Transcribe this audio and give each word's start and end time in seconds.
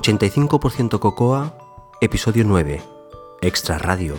85% 0.00 0.98
Cocoa, 0.98 1.52
episodio 2.00 2.42
9, 2.46 2.82
Extra 3.42 3.76
Radio. 3.76 4.16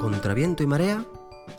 Contra 0.00 0.32
viento 0.32 0.62
y 0.62 0.66
marea, 0.66 1.04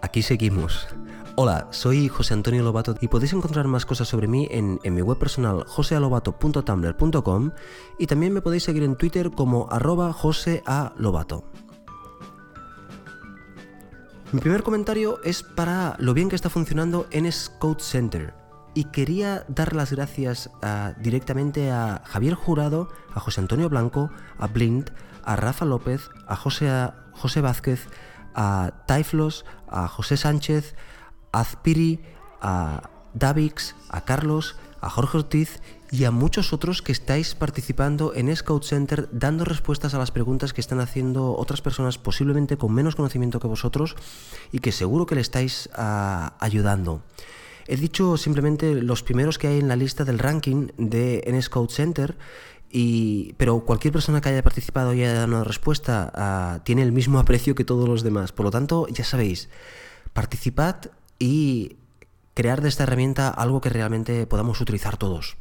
aquí 0.01 0.23
seguimos. 0.23 0.87
Hola, 1.35 1.67
soy 1.69 2.07
José 2.07 2.33
Antonio 2.33 2.63
Lobato 2.63 2.95
y 2.99 3.09
podéis 3.09 3.33
encontrar 3.33 3.67
más 3.67 3.85
cosas 3.85 4.07
sobre 4.07 4.27
mí 4.27 4.47
en, 4.49 4.79
mi 4.83 5.03
web 5.03 5.19
personal 5.19 5.65
josealobato.tumblr.com 5.67 7.51
y 7.99 8.07
también 8.07 8.33
me 8.33 8.41
podéis 8.41 8.63
seguir 8.63 8.81
en 8.81 8.95
Twitter 8.95 9.29
como 9.29 9.67
arroba 9.69 10.13
josealobato. 10.13 11.43
Mi 14.33 14.41
primer 14.41 14.61
comentario 14.61 15.23
es 15.23 15.41
para 15.41 15.95
lo 15.99 16.13
bien 16.13 16.27
que 16.27 16.35
está 16.35 16.49
funcionando 16.49 17.07
en 17.11 17.29
Code 17.59 17.81
Center. 17.81 18.33
Y 18.73 18.83
quería 18.85 19.45
dar 19.47 19.73
las 19.73 19.93
gracias 19.93 20.49
ah, 20.61 20.93
directamente 20.99 21.71
a 21.71 22.01
Javier 22.05 22.33
Jurado, 22.33 22.89
a 23.13 23.21
José 23.21 23.39
Antonio 23.39 23.69
Blanco, 23.69 24.11
a 24.37 24.47
Blind, 24.47 24.91
a 25.23 25.37
Rafa 25.37 25.63
López, 25.63 26.09
a 26.27 26.35
José, 26.35 26.69
José 27.13 27.39
Vázquez, 27.39 27.87
a 28.35 28.83
Taiflos, 28.85 29.45
a 29.69 29.87
José 29.87 30.17
Sánchez, 30.17 30.75
a 31.31 31.39
Azpiri, 31.39 32.01
a 32.41 32.89
Davix, 33.13 33.75
a 33.89 34.01
Carlos, 34.01 34.57
a 34.81 34.89
Jorge 34.89 35.19
Ortiz 35.19 35.61
y 35.91 36.03
a 36.03 36.11
muchos 36.11 36.53
otros 36.53 36.81
que 36.81 36.91
estáis 36.91 37.35
participando 37.35 38.13
en 38.13 38.35
Scout 38.35 38.63
Center 38.63 39.07
dando 39.11 39.45
respuestas 39.45 39.93
a 39.93 39.97
las 39.97 40.11
preguntas 40.11 40.53
que 40.53 40.61
están 40.61 40.79
haciendo 40.79 41.35
otras 41.35 41.61
personas 41.61 41.97
posiblemente 41.97 42.57
con 42.57 42.73
menos 42.73 42.95
conocimiento 42.95 43.39
que 43.39 43.47
vosotros 43.47 43.95
y 44.51 44.59
que 44.59 44.71
seguro 44.71 45.05
que 45.05 45.15
le 45.15 45.21
estáis 45.21 45.69
ah, 45.73 46.35
ayudando. 46.39 47.01
He 47.67 47.77
dicho 47.77 48.17
simplemente 48.17 48.75
los 48.75 49.03
primeros 49.03 49.37
que 49.37 49.47
hay 49.47 49.59
en 49.59 49.67
la 49.67 49.75
lista 49.75 50.05
del 50.05 50.19
ranking 50.19 50.67
de 50.77 51.39
Scout 51.41 51.71
Center 51.71 52.17
y, 52.69 53.33
pero 53.37 53.61
cualquier 53.61 53.93
persona 53.93 54.19
que 54.21 54.29
haya 54.29 54.43
participado 54.43 54.93
y 54.93 55.03
haya 55.03 55.13
dado 55.13 55.27
una 55.27 55.43
respuesta 55.43 56.11
ah, 56.15 56.59
tiene 56.63 56.83
el 56.83 56.91
mismo 56.91 57.19
aprecio 57.19 57.55
que 57.55 57.65
todos 57.65 57.87
los 57.87 58.03
demás. 58.03 58.31
Por 58.31 58.45
lo 58.45 58.51
tanto, 58.51 58.87
ya 58.87 59.03
sabéis, 59.03 59.49
participad 60.13 60.75
y 61.19 61.77
crear 62.33 62.61
de 62.61 62.69
esta 62.69 62.83
herramienta 62.83 63.29
algo 63.29 63.61
que 63.61 63.69
realmente 63.69 64.27
podamos 64.27 64.61
utilizar 64.61 64.97
todos. 64.97 65.37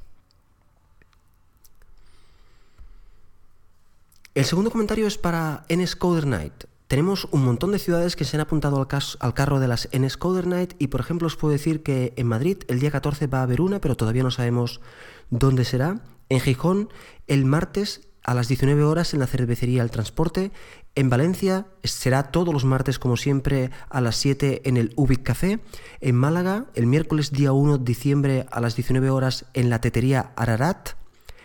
El 4.37 4.45
segundo 4.45 4.71
comentario 4.71 5.07
es 5.07 5.17
para 5.17 5.65
NSCoder 5.75 6.27
Night. 6.27 6.65
Tenemos 6.89 7.27
un 7.31 7.43
montón 7.43 7.73
de 7.73 7.79
ciudades 7.79 8.17
que 8.17 8.27
se 8.27 8.37
han 8.37 8.43
apuntado 8.43 8.87
al, 8.87 9.33
carro 9.35 9.61
de 9.61 9.67
las 9.67 9.89
NSCoder 9.99 10.47
Night 10.47 10.75
y 10.79 10.89
por 10.89 11.01
ejemplo 11.01 11.27
os 11.27 11.37
puedo 11.37 11.53
decir 11.53 11.83
que 11.83 12.13
en 12.17 12.27
Madrid 12.27 12.59
el 12.69 12.79
día 12.79 12.91
14 12.91 13.29
va 13.29 13.39
a 13.39 13.45
haber 13.45 13.63
una, 13.63 13.81
pero 13.81 13.97
todavía 13.97 14.23
no 14.23 14.31
sabemos 14.31 14.83
dónde 15.31 15.65
será. 15.65 16.03
En 16.29 16.41
Gijón 16.41 16.91
el 17.27 17.47
martes 17.47 18.09
a 18.25 18.35
las 18.35 18.47
19 18.49 18.85
horas 18.85 19.15
en 19.15 19.21
la 19.21 19.27
cervecería 19.27 19.83
El 19.83 19.91
Transporte. 19.91 20.53
En 20.97 21.09
Valencia 21.09 21.69
será 21.83 22.25
todos 22.25 22.53
los 22.53 22.67
martes, 22.67 22.99
como 22.99 23.17
siempre, 23.17 23.71
a 23.89 24.03
las 24.03 24.17
7 24.17 24.69
en 24.69 24.77
el 24.77 24.93
Ubic 24.97 25.23
Café. 25.23 25.61
En 26.03 26.15
Málaga, 26.15 26.67
el 26.75 26.85
miércoles 26.85 27.33
día 27.33 27.53
1 27.53 27.79
de 27.79 27.85
diciembre 27.85 28.47
a 28.51 28.61
las 28.61 28.77
19 28.77 29.09
horas 29.09 29.47
en 29.55 29.71
la 29.71 29.81
tetería 29.81 30.33
Ararat. 30.37 30.91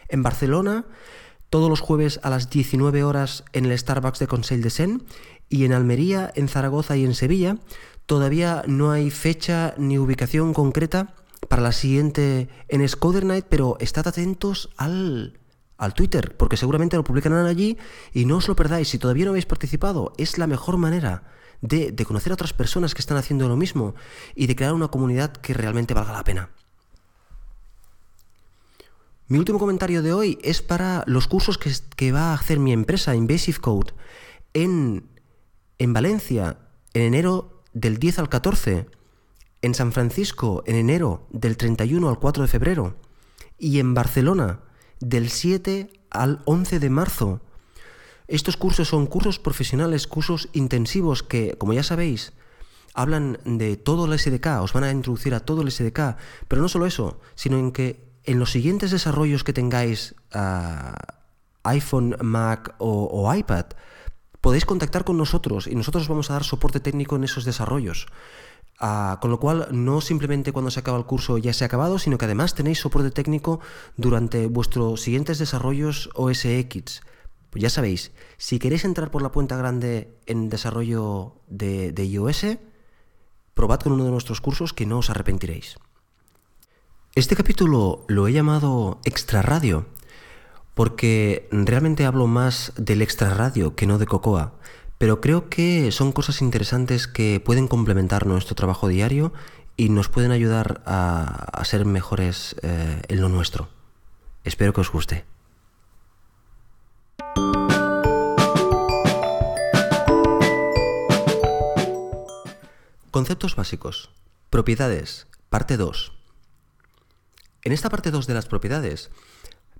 En 0.09 0.23
Barcelona, 0.23 0.83
todos 1.51 1.69
los 1.69 1.81
jueves 1.81 2.19
a 2.23 2.31
las 2.31 2.49
19 2.49 3.03
horas 3.03 3.43
en 3.53 3.65
el 3.65 3.77
Starbucks 3.77 4.17
de 4.17 4.27
Consell 4.27 4.63
de 4.63 4.71
Sen. 4.71 5.03
Y 5.49 5.65
en 5.65 5.73
Almería, 5.73 6.31
en 6.33 6.47
Zaragoza 6.47 6.97
y 6.97 7.05
en 7.05 7.13
Sevilla, 7.13 7.57
todavía 8.07 8.63
no 8.65 8.91
hay 8.91 9.11
fecha 9.11 9.75
ni 9.77 9.99
ubicación 9.99 10.53
concreta 10.53 11.13
para 11.49 11.61
la 11.61 11.73
siguiente 11.73 12.47
en 12.69 12.87
Scoder 12.87 13.25
Night, 13.25 13.45
pero 13.49 13.77
estad 13.79 14.07
atentos 14.07 14.69
al 14.77 15.37
al 15.77 15.95
Twitter, 15.95 16.37
porque 16.37 16.57
seguramente 16.57 16.95
lo 16.95 17.03
publicarán 17.03 17.47
allí 17.47 17.75
y 18.13 18.25
no 18.25 18.37
os 18.37 18.47
lo 18.47 18.55
perdáis. 18.55 18.87
Si 18.87 18.99
todavía 18.99 19.25
no 19.25 19.31
habéis 19.31 19.47
participado, 19.47 20.13
es 20.17 20.37
la 20.37 20.45
mejor 20.45 20.77
manera 20.77 21.23
de, 21.61 21.95
conocer 22.05 22.31
a 22.31 22.35
otras 22.35 22.53
personas 22.53 22.93
que 22.93 23.01
están 23.01 23.17
haciendo 23.17 23.49
lo 23.49 23.57
mismo 23.57 23.95
y 24.35 24.45
de 24.45 24.55
crear 24.55 24.73
una 24.73 24.89
comunidad 24.89 25.31
que 25.31 25.55
realmente 25.55 25.95
valga 25.95 26.13
la 26.13 26.23
pena. 26.23 26.51
Mi 29.31 29.39
último 29.39 29.59
comentario 29.59 30.01
de 30.01 30.11
hoy 30.11 30.37
es 30.41 30.61
para 30.61 31.05
los 31.07 31.29
cursos 31.29 31.57
que, 31.57 32.11
va 32.11 32.31
a 32.31 32.33
hacer 32.33 32.59
mi 32.59 32.73
empresa, 32.73 33.15
Invasive 33.15 33.59
Code, 33.59 33.93
en, 34.53 35.07
en 35.77 35.93
Valencia, 35.93 36.57
en 36.93 37.03
enero 37.03 37.63
del 37.71 37.97
10 37.97 38.19
al 38.19 38.27
14, 38.27 38.87
en 39.61 39.73
San 39.73 39.93
Francisco, 39.93 40.63
en 40.65 40.75
enero 40.75 41.27
del 41.29 41.55
31 41.55 42.09
al 42.09 42.19
4 42.19 42.43
de 42.43 42.49
febrero, 42.49 42.97
y 43.57 43.79
en 43.79 43.93
Barcelona, 43.93 44.63
del 44.99 45.29
7 45.29 45.93
al 46.09 46.41
11 46.43 46.79
de 46.79 46.89
marzo. 46.89 47.39
Estos 48.27 48.57
cursos 48.57 48.89
son 48.89 49.07
cursos 49.07 49.39
profesionales, 49.39 50.07
cursos 50.07 50.49
intensivos 50.51 51.23
que, 51.23 51.57
como 51.57 51.71
ya 51.71 51.83
sabéis, 51.83 52.33
hablan 52.93 53.39
de 53.45 53.77
todo 53.77 54.11
el 54.11 54.19
SDK, 54.19 54.59
os 54.59 54.73
van 54.73 54.83
a 54.83 54.91
introducir 54.91 55.33
a 55.33 55.39
todo 55.39 55.61
el 55.61 55.71
SDK, 55.71 56.17
pero 56.49 56.61
no 56.61 56.67
solo 56.67 56.85
eso, 56.85 57.21
sino 57.35 57.57
en 57.57 57.71
que 57.71 58.10
en 58.25 58.39
los 58.39 58.51
siguientes 58.51 58.91
desarrollos 58.91 59.43
que 59.43 59.53
tengáis 59.53 60.15
a 60.31 60.95
iPhone, 61.63 62.15
Mac 62.21 62.75
o 62.79 63.33
iPad, 63.33 63.65
podéis 64.41 64.65
contactar 64.65 65.05
con 65.05 65.17
nosotros 65.17 65.67
y 65.67 65.75
nosotros 65.75 66.07
vamos 66.07 66.29
a 66.29 66.33
dar 66.33 66.43
soporte 66.43 66.79
técnico 66.79 67.15
en 67.15 67.23
esos 67.23 67.45
desarrollos. 67.45 68.07
Ah, 68.83 69.19
con 69.21 69.29
lo 69.29 69.39
cual, 69.39 69.67
no 69.71 70.01
simplemente 70.01 70.51
cuando 70.51 70.71
se 70.71 70.79
acaba 70.79 70.97
el 70.97 71.05
curso 71.05 71.37
ya 71.37 71.53
se 71.53 71.63
ha 71.63 71.67
acabado, 71.67 71.99
sino 71.99 72.17
que 72.17 72.25
además 72.25 72.55
tenéis 72.55 72.79
soporte 72.79 73.11
técnico 73.11 73.59
durante 73.95 74.47
vuestros 74.47 75.01
siguientes 75.01 75.37
desarrollos 75.37 76.09
OSX. 76.15 77.01
Pues 77.51 77.61
ya 77.61 77.69
sabéis, 77.69 78.11
si 78.37 78.57
queréis 78.57 78.83
entrar 78.83 79.11
por 79.11 79.21
la 79.21 79.31
puerta 79.31 79.55
grande 79.55 80.17
en 80.25 80.49
desarrollo 80.49 81.35
de, 81.47 81.91
de 81.91 82.05
iOS, 82.05 82.57
probad 83.53 83.81
con 83.81 83.91
uno 83.91 84.05
de 84.05 84.11
nuestros 84.11 84.41
cursos 84.41 84.73
que 84.73 84.87
no 84.87 84.97
os 84.97 85.11
arrepentiréis. 85.11 85.77
Este 87.13 87.35
capítulo 87.35 88.05
lo 88.07 88.29
he 88.29 88.31
llamado 88.31 89.01
Extra 89.03 89.41
Radio, 89.41 89.85
porque 90.73 91.49
realmente 91.51 92.05
hablo 92.05 92.25
más 92.25 92.71
del 92.77 93.01
extra 93.01 93.33
radio 93.33 93.75
que 93.75 93.85
no 93.85 93.97
de 93.97 94.05
Cocoa. 94.05 94.53
Pero 94.97 95.19
creo 95.19 95.49
que 95.49 95.91
son 95.91 96.13
cosas 96.13 96.41
interesantes 96.41 97.07
que 97.07 97.41
pueden 97.41 97.67
complementar 97.67 98.25
nuestro 98.27 98.55
trabajo 98.55 98.87
diario 98.87 99.33
y 99.75 99.89
nos 99.89 100.07
pueden 100.07 100.31
ayudar 100.31 100.83
a, 100.85 101.61
ser 101.65 101.83
mejores 101.83 102.55
eh, 102.61 103.01
en 103.09 103.19
lo 103.19 103.27
nuestro. 103.27 103.67
Espero 104.45 104.71
que 104.71 104.79
os 104.79 104.89
guste. 104.89 105.25
Conceptos 113.11 113.57
básicos. 113.57 114.11
Propiedades. 114.49 115.27
Parte 115.49 115.75
2. 115.75 116.20
En 117.63 117.73
esta 117.73 117.89
parte 117.89 118.09
2 118.09 118.25
de 118.25 118.33
las 118.33 118.47
propiedades 118.47 119.11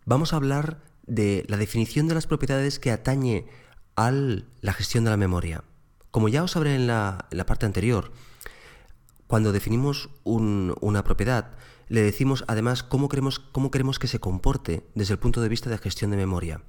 vamos 0.05 0.33
a 0.33 0.35
hablar 0.35 0.83
de 1.07 1.45
la 1.47 1.57
definición 1.57 2.07
de 2.07 2.13
las 2.13 2.27
propiedades 2.27 2.77
que 2.77 2.91
atañe 2.91 3.47
a 3.95 4.11
la 4.11 4.73
gestión 4.73 5.03
de 5.03 5.09
la 5.09 5.17
memoria. 5.17 5.63
Como 6.11 6.29
ya 6.29 6.43
os 6.43 6.55
hablé 6.55 6.75
en 6.75 6.85
la, 6.85 7.27
parte 7.47 7.65
anterior, 7.65 8.11
cuando 9.25 9.51
definimos 9.51 10.09
una 10.23 11.03
propiedad, 11.03 11.55
le 11.87 12.03
decimos 12.03 12.43
además 12.47 12.83
cómo 12.83 13.09
queremos, 13.09 13.39
cómo 13.39 13.71
queremos 13.71 13.97
que 13.97 14.07
se 14.07 14.19
comporte 14.19 14.85
desde 14.93 15.13
el 15.13 15.19
punto 15.19 15.41
de 15.41 15.49
vista 15.49 15.69
de 15.71 15.79
gestión 15.79 16.11
de 16.11 16.17
memoria. 16.17 16.61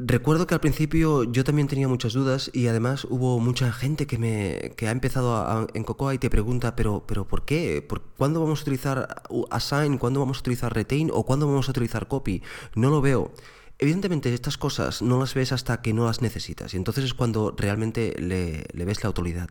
Recuerdo 0.00 0.46
que 0.46 0.54
al 0.54 0.60
principio 0.60 1.24
yo 1.24 1.42
también 1.42 1.66
tenía 1.66 1.88
muchas 1.88 2.12
dudas 2.12 2.52
y 2.54 2.68
además 2.68 3.04
hubo 3.10 3.40
mucha 3.40 3.72
gente 3.72 4.06
que, 4.06 4.16
me, 4.16 4.72
que 4.76 4.86
ha 4.86 4.92
empezado 4.92 5.66
en 5.74 5.82
Cocoa 5.82 6.14
y 6.14 6.18
te 6.18 6.30
pregunta, 6.30 6.76
pero, 6.76 7.02
pero 7.04 7.26
¿por 7.26 7.44
qué? 7.44 7.82
¿Por, 7.82 8.02
¿Cuándo 8.16 8.38
vamos 8.38 8.60
a 8.60 8.62
utilizar 8.62 9.24
assign? 9.50 9.98
¿Cuándo 9.98 10.20
vamos 10.20 10.36
a 10.36 10.40
utilizar 10.40 10.72
retain? 10.72 11.10
¿O 11.12 11.24
cuándo 11.26 11.48
vamos 11.48 11.66
a 11.66 11.72
utilizar 11.72 12.06
copy? 12.06 12.44
No 12.76 12.90
lo 12.90 13.00
veo. 13.00 13.32
Evidentemente 13.80 14.32
estas 14.32 14.56
cosas 14.56 15.02
no 15.02 15.18
las 15.18 15.34
ves 15.34 15.50
hasta 15.50 15.82
que 15.82 15.92
no 15.92 16.06
las 16.06 16.22
necesitas 16.22 16.74
y 16.74 16.76
entonces 16.76 17.04
es 17.04 17.14
cuando 17.14 17.52
realmente 17.58 18.14
le, 18.20 18.66
ves 18.84 19.02
la 19.02 19.10
utilidad. 19.10 19.48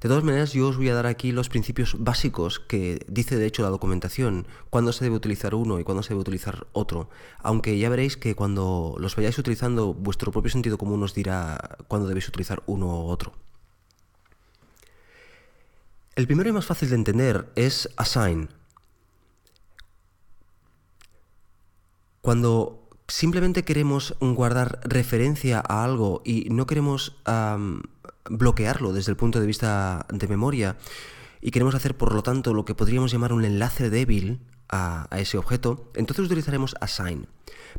De 0.00 0.08
todas 0.08 0.24
maneras, 0.24 0.52
yo 0.52 0.68
os 0.68 0.76
voy 0.76 0.88
a 0.90 0.94
dar 0.94 1.06
aquí 1.06 1.32
los 1.32 1.48
principios 1.48 1.96
básicos 1.98 2.60
que 2.60 3.04
dice 3.08 3.36
de 3.36 3.46
hecho 3.46 3.62
la 3.62 3.70
documentación, 3.70 4.46
cuándo 4.70 4.92
se 4.92 5.04
debe 5.04 5.16
utilizar 5.16 5.54
uno 5.54 5.80
y 5.80 5.84
cuándo 5.84 6.02
se 6.02 6.10
debe 6.10 6.20
utilizar 6.20 6.66
otro, 6.72 7.08
aunque 7.38 7.78
ya 7.78 7.88
veréis 7.88 8.16
que 8.16 8.34
cuando 8.34 8.96
los 8.98 9.16
vayáis 9.16 9.38
utilizando, 9.38 9.94
vuestro 9.94 10.30
propio 10.30 10.50
sentido 10.50 10.76
común 10.76 11.02
os 11.02 11.14
dirá 11.14 11.78
cuándo 11.88 12.06
debéis 12.06 12.28
utilizar 12.28 12.62
uno 12.66 12.86
u 12.86 13.06
otro. 13.06 13.32
El 16.16 16.26
primero 16.26 16.48
y 16.48 16.52
más 16.52 16.66
fácil 16.66 16.90
de 16.90 16.96
entender 16.96 17.50
es 17.56 17.88
assign. 17.96 18.48
Cuando 22.20 22.88
simplemente 23.08 23.64
queremos 23.64 24.16
guardar 24.20 24.80
referencia 24.84 25.62
a 25.66 25.84
algo 25.84 26.22
y 26.24 26.48
no 26.50 26.66
queremos 26.66 27.16
bloquearlo 28.28 28.92
desde 28.92 29.10
el 29.10 29.16
punto 29.16 29.40
de 29.40 29.46
vista 29.46 30.06
de 30.10 30.28
memoria 30.28 30.76
y 31.40 31.50
queremos 31.50 31.74
hacer 31.74 31.96
por 31.96 32.14
lo 32.14 32.22
tanto 32.22 32.54
lo 32.54 32.64
que 32.64 32.74
podríamos 32.74 33.12
llamar 33.12 33.32
un 33.32 33.44
enlace 33.44 33.90
débil 33.90 34.40
a, 34.68 35.08
ese 35.18 35.38
objeto, 35.38 35.90
entonces 35.94 36.24
utilizaremos 36.24 36.74
assign. 36.80 37.26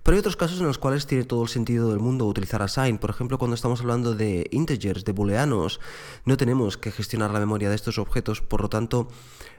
Pero 0.03 0.15
hay 0.15 0.19
otros 0.19 0.35
casos 0.35 0.59
en 0.59 0.67
los 0.67 0.77
cuales 0.77 1.07
tiene 1.07 1.23
todo 1.23 1.43
el 1.43 1.49
sentido 1.49 1.89
del 1.89 1.99
mundo 1.99 2.25
utilizar 2.25 2.61
assign. 2.61 2.97
Por 2.97 3.09
ejemplo, 3.09 3.37
cuando 3.37 3.55
estamos 3.55 3.81
hablando 3.81 4.13
de 4.13 4.47
integers, 4.51 5.03
de 5.03 5.11
booleanos, 5.13 5.79
no 6.25 6.37
tenemos 6.37 6.77
que 6.77 6.91
gestionar 6.91 7.31
la 7.31 7.39
memoria 7.39 7.69
de 7.69 7.75
estos 7.75 7.97
objetos, 7.97 8.41
por 8.41 8.61
lo 8.61 8.69
tanto, 8.69 9.07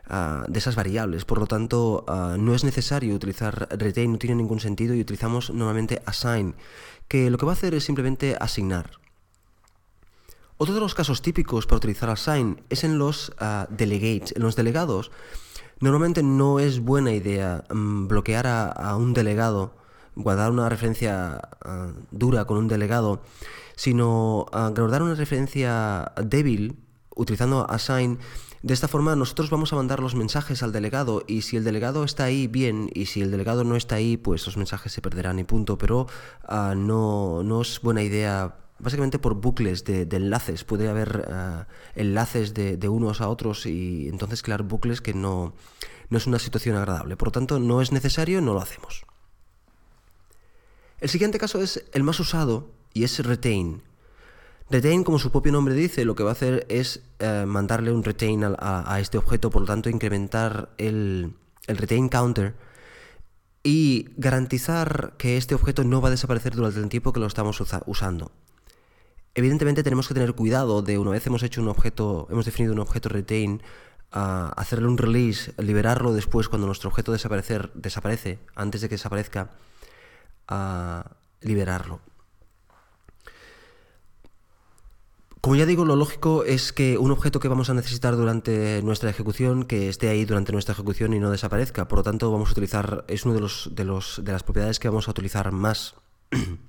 ah, 0.08 0.44
de 0.48 0.58
esas 0.58 0.76
variables. 0.76 1.24
Por 1.24 1.38
lo 1.38 1.46
tanto, 1.46 2.04
ah, 2.06 2.36
no 2.38 2.54
es 2.54 2.64
necesario 2.64 3.14
utilizar 3.14 3.68
retain, 3.76 4.12
no 4.12 4.18
tiene 4.18 4.36
ningún 4.36 4.60
sentido 4.60 4.94
y 4.94 5.00
utilizamos 5.00 5.50
normalmente 5.50 6.02
assign, 6.06 6.54
que 7.08 7.30
lo 7.30 7.38
que 7.38 7.46
va 7.46 7.52
a 7.52 7.56
hacer 7.56 7.74
es 7.74 7.84
simplemente 7.84 8.36
asignar. 8.38 9.05
Otro 10.58 10.74
de 10.74 10.80
los 10.80 10.94
casos 10.94 11.20
típicos 11.20 11.66
para 11.66 11.76
utilizar 11.76 12.08
assign 12.08 12.62
es 12.70 12.82
en 12.82 12.98
los 12.98 13.30
uh, 13.40 13.66
delegates. 13.68 14.32
En 14.36 14.42
los 14.42 14.56
delegados, 14.56 15.10
normalmente 15.80 16.22
no 16.22 16.60
es 16.60 16.80
buena 16.80 17.12
idea 17.12 17.64
mm, 17.68 18.08
bloquear 18.08 18.46
a, 18.46 18.96
un 18.96 19.12
delegado, 19.12 19.74
guardar 20.14 20.50
una 20.50 20.70
referencia 20.70 21.42
ah, 21.62 21.92
dura 22.10 22.46
con 22.46 22.56
un 22.56 22.68
delegado, 22.68 23.22
sino 23.76 24.46
uh, 24.50 24.74
guardar 24.74 25.02
una 25.02 25.14
referencia 25.14 26.12
débil 26.24 26.78
utilizando 27.14 27.68
assign. 27.68 28.18
De 28.62 28.72
esta 28.72 28.88
forma 28.88 29.14
nosotros 29.14 29.50
vamos 29.50 29.74
a 29.74 29.76
mandar 29.76 30.00
los 30.00 30.14
mensajes 30.14 30.62
al 30.62 30.72
delegado 30.72 31.22
y 31.26 31.42
si 31.42 31.58
el 31.58 31.64
delegado 31.64 32.02
está 32.02 32.24
ahí, 32.24 32.46
bien, 32.46 32.90
y 32.94 33.06
si 33.06 33.20
el 33.20 33.30
delegado 33.30 33.62
no 33.62 33.76
está 33.76 33.96
ahí, 33.96 34.16
pues 34.16 34.46
los 34.46 34.56
mensajes 34.56 34.90
se 34.90 35.02
perderán 35.02 35.38
y 35.38 35.44
punto. 35.44 35.76
Pero 35.76 36.06
no, 36.48 37.42
no 37.44 37.60
es 37.60 37.80
buena 37.82 38.02
idea 38.02 38.56
básicamente 38.78 39.18
por 39.18 39.34
bucles 39.34 39.84
de, 39.84 40.02
enlaces. 40.10 40.64
Puede 40.64 40.88
haber 40.88 41.26
eh, 41.28 41.64
enlaces 41.94 42.54
de, 42.54 42.88
unos 42.88 43.20
a 43.20 43.28
otros 43.28 43.66
y 43.66 44.08
entonces 44.08 44.42
crear 44.42 44.62
bucles 44.62 45.00
que 45.00 45.14
no, 45.14 45.54
no 46.10 46.18
es 46.18 46.26
una 46.26 46.38
situación 46.38 46.76
agradable. 46.76 47.16
Por 47.16 47.28
lo 47.28 47.32
tanto, 47.32 47.58
no 47.58 47.80
es 47.80 47.92
necesario, 47.92 48.40
no 48.40 48.54
lo 48.54 48.60
hacemos. 48.60 49.04
El 51.00 51.08
siguiente 51.08 51.38
caso 51.38 51.60
es 51.60 51.84
el 51.92 52.02
más 52.02 52.18
usado 52.20 52.70
y 52.92 53.04
es 53.04 53.18
retain. 53.24 53.82
Retain, 54.68 55.04
como 55.04 55.18
su 55.18 55.30
propio 55.30 55.52
nombre 55.52 55.74
dice, 55.74 56.04
lo 56.04 56.16
que 56.16 56.24
va 56.24 56.30
a 56.30 56.32
hacer 56.32 56.66
es 56.68 57.02
eh, 57.20 57.44
mandarle 57.46 57.92
un 57.92 58.02
retain 58.02 58.42
a, 58.44 58.98
este 59.00 59.16
objeto, 59.16 59.50
por 59.50 59.62
lo 59.62 59.66
tanto 59.66 59.90
incrementar 59.90 60.70
el, 60.78 61.34
el 61.68 61.76
retain 61.76 62.08
counter 62.08 62.54
y 63.62 64.08
garantizar 64.16 65.14
que 65.18 65.36
este 65.36 65.54
objeto 65.54 65.84
no 65.84 66.00
va 66.00 66.08
a 66.08 66.10
desaparecer 66.10 66.54
durante 66.54 66.80
el 66.80 66.88
tiempo 66.88 67.12
que 67.12 67.20
lo 67.20 67.26
estamos 67.26 67.62
usando. 67.86 68.32
Evidentemente 69.36 69.82
tenemos 69.82 70.08
que 70.08 70.14
tener 70.14 70.32
cuidado 70.32 70.80
de 70.80 70.96
una 70.96 71.10
vez 71.10 71.26
hemos 71.26 71.42
hecho 71.42 71.60
un 71.60 71.68
objeto, 71.68 72.26
hemos 72.30 72.46
definido 72.46 72.72
un 72.72 72.80
objeto 72.80 73.10
retain, 73.10 73.62
hacerle 74.10 74.88
un 74.88 74.96
release, 74.96 75.52
liberarlo 75.58 76.14
después 76.14 76.48
cuando 76.48 76.66
nuestro 76.66 76.88
objeto 76.88 77.12
desaparecer, 77.12 77.70
desaparece, 77.74 78.38
antes 78.54 78.80
de 78.80 78.88
que 78.88 78.94
desaparezca, 78.94 79.50
a 80.48 81.10
liberarlo. 81.42 82.00
Como 85.42 85.54
ya 85.54 85.66
digo, 85.66 85.84
lo 85.84 85.96
lógico 85.96 86.44
es 86.44 86.72
que 86.72 86.96
un 86.96 87.10
objeto 87.10 87.38
que 87.38 87.48
vamos 87.48 87.68
a 87.68 87.74
necesitar 87.74 88.16
durante 88.16 88.80
nuestra 88.82 89.10
ejecución, 89.10 89.66
que 89.66 89.90
esté 89.90 90.08
ahí 90.08 90.24
durante 90.24 90.52
nuestra 90.52 90.72
ejecución 90.72 91.12
y 91.12 91.20
no 91.20 91.30
desaparezca. 91.30 91.88
Por 91.88 91.98
lo 91.98 92.02
tanto, 92.04 92.32
vamos 92.32 92.48
a 92.48 92.52
utilizar, 92.52 93.04
es 93.06 93.26
una 93.26 93.34
de, 93.34 93.40
los, 93.40 93.68
de, 93.70 93.84
los, 93.84 94.22
de 94.24 94.32
las 94.32 94.42
propiedades 94.42 94.80
que 94.80 94.88
vamos 94.88 95.08
a 95.08 95.10
utilizar 95.10 95.52
más. 95.52 95.94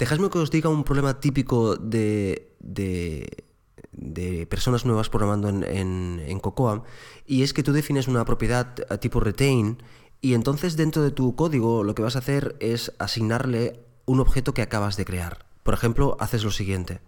Dejadme 0.00 0.30
que 0.30 0.38
os 0.38 0.50
diga 0.50 0.72
un 0.72 0.82
problema 0.82 1.20
típico 1.20 1.76
de, 1.76 2.56
de, 2.58 4.46
personas 4.48 4.86
nuevas 4.86 5.10
programando 5.10 5.50
en, 5.50 6.40
Cocoa, 6.40 6.84
y 7.26 7.42
es 7.42 7.52
que 7.52 7.62
tú 7.62 7.74
defines 7.74 8.08
una 8.08 8.24
propiedad 8.24 8.74
a 8.88 8.96
tipo 8.96 9.20
retain, 9.20 9.82
y 10.22 10.32
entonces 10.32 10.78
dentro 10.78 11.02
de 11.02 11.10
tu 11.10 11.36
código 11.36 11.84
lo 11.84 11.94
que 11.94 12.00
vas 12.00 12.16
a 12.16 12.20
hacer 12.20 12.56
es 12.60 12.94
asignarle 12.98 13.84
un 14.06 14.20
objeto 14.20 14.54
que 14.54 14.62
acabas 14.62 14.96
de 14.96 15.04
crear. 15.04 15.44
Por 15.64 15.74
ejemplo, 15.74 16.16
haces 16.18 16.44
lo 16.44 16.50
siguiente. 16.50 17.02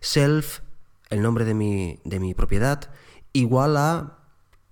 Self, 0.00 0.60
el 1.10 1.20
nombre 1.20 1.44
de 1.44 1.52
mi, 1.52 2.00
de 2.04 2.18
mi 2.18 2.32
propiedad, 2.32 2.90
igual 3.34 3.76
a, 3.76 4.20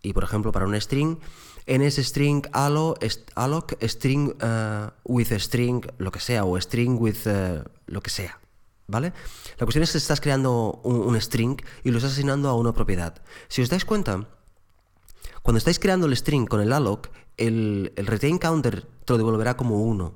y 0.01 0.15
por 0.15 0.25
ejemplo 0.25 0.51
para 0.51 0.65
un 0.65 0.81
string, 0.81 1.19
string 1.67 2.47
allo, 2.53 2.97
alloc 3.35 3.75
string 3.83 4.33
uh, 4.43 4.91
with 5.05 5.33
string 5.39 5.85
lo 5.99 6.11
que 6.11 6.21
sea 6.21 6.45
o 6.45 6.61
string 6.61 7.01
with 7.01 7.27
uh, 7.27 7.65
lo 7.87 8.01
que 8.01 8.11
sea. 8.11 8.39
¿Vale? 8.89 9.13
La 9.59 9.67
cuestión 9.67 9.83
es 9.83 9.91
que 9.91 9.99
estás 9.99 10.21
creando 10.21 10.81
un, 10.85 11.21
string 11.21 11.57
y 11.83 11.91
lo 11.91 11.99
estás 11.99 12.13
asignando 12.13 12.49
a 12.49 12.55
una 12.55 12.73
propiedad. 12.73 13.21
Si 13.49 13.61
os 13.61 13.69
dais 13.69 13.85
cuenta, 13.85 14.29
cuando 15.43 15.59
estáis 15.59 15.81
creando 15.81 16.07
el 16.07 16.17
string 16.17 16.47
con 16.47 16.61
el 16.61 16.73
alloc, 16.73 17.09
el, 17.37 17.93
el 17.97 18.07
retain 18.07 18.39
counter 18.39 18.87
te 19.05 19.13
lo 19.13 19.19
devolverá 19.19 19.57
como 19.57 19.83
1. 19.83 20.15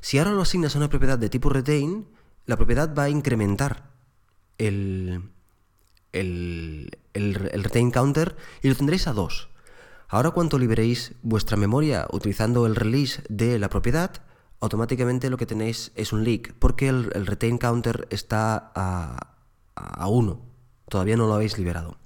Si 0.00 0.18
ahora 0.18 0.30
lo 0.30 0.42
asignas 0.42 0.76
a 0.76 0.78
una 0.78 0.88
propiedad 0.88 1.18
de 1.18 1.28
tipo 1.28 1.48
retain, 1.48 2.06
la 2.44 2.56
propiedad 2.56 2.94
va 2.94 3.04
a 3.04 3.08
incrementar 3.10 3.90
el, 4.58 5.32
el, 6.12 6.96
el, 7.12 7.50
el 7.52 7.64
retain 7.64 7.90
counter 7.90 8.36
y 8.62 8.68
lo 8.68 8.76
tendréis 8.76 9.08
a 9.08 9.12
2. 9.12 9.48
Ahora 10.08 10.30
cuando 10.30 10.58
liberéis 10.58 11.14
vuestra 11.22 11.56
memoria 11.56 12.06
utilizando 12.12 12.66
el 12.66 12.76
release 12.76 13.22
de 13.28 13.58
la 13.58 13.68
propiedad, 13.68 14.12
automáticamente 14.60 15.30
lo 15.30 15.36
que 15.36 15.46
tenéis 15.46 15.90
es 15.96 16.12
un 16.12 16.22
leak, 16.24 16.54
porque 16.58 16.88
el, 16.88 17.26
retain 17.26 17.58
counter 17.58 18.06
está 18.10 18.72
a 18.74 20.08
1, 20.08 20.40
todavía 20.88 21.16
no 21.16 21.26
lo 21.26 21.34
habéis 21.34 21.58
liberado. 21.58 21.98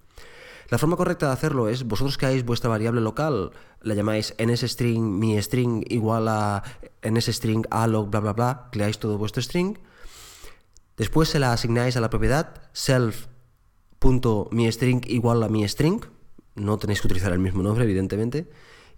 La 0.70 0.79
forma 0.79 0.97
correcta 0.97 1.26
de 1.26 1.32
hacerlo 1.32 1.69
es 1.69 1.85
vosotros 1.85 2.17
creáis 2.17 2.44
vuestra 2.44 2.70
variable 2.70 3.00
local, 3.00 3.50
la 3.82 3.94
llamáis 3.94 4.37
nsstring 4.38 5.19
mi 5.19 5.37
string 5.43 5.85
igual 5.88 6.29
a 6.29 6.62
nsstring 7.02 7.67
alloc 7.70 8.08
bla 8.08 8.20
bla 8.20 8.35
bla, 8.35 8.69
creáis 8.70 9.00
todo 9.00 9.19
vuestro 9.19 9.43
string, 9.43 9.79
después 10.97 11.29
se 11.29 11.41
la 11.41 11.52
asignáis 11.52 11.97
a 11.97 12.00
la 12.00 12.08
propiedad 12.08 12.70
self.miString 12.73 15.00
igual 15.08 15.43
a 15.43 15.49
mi 15.49 15.69
string, 15.69 16.05
no 16.54 16.78
tenéis 16.78 17.00
que 17.00 17.07
utilizar 17.07 17.33
el 17.33 17.38
mismo 17.38 17.62
nombre, 17.62 17.85
evidentemente. 17.85 18.49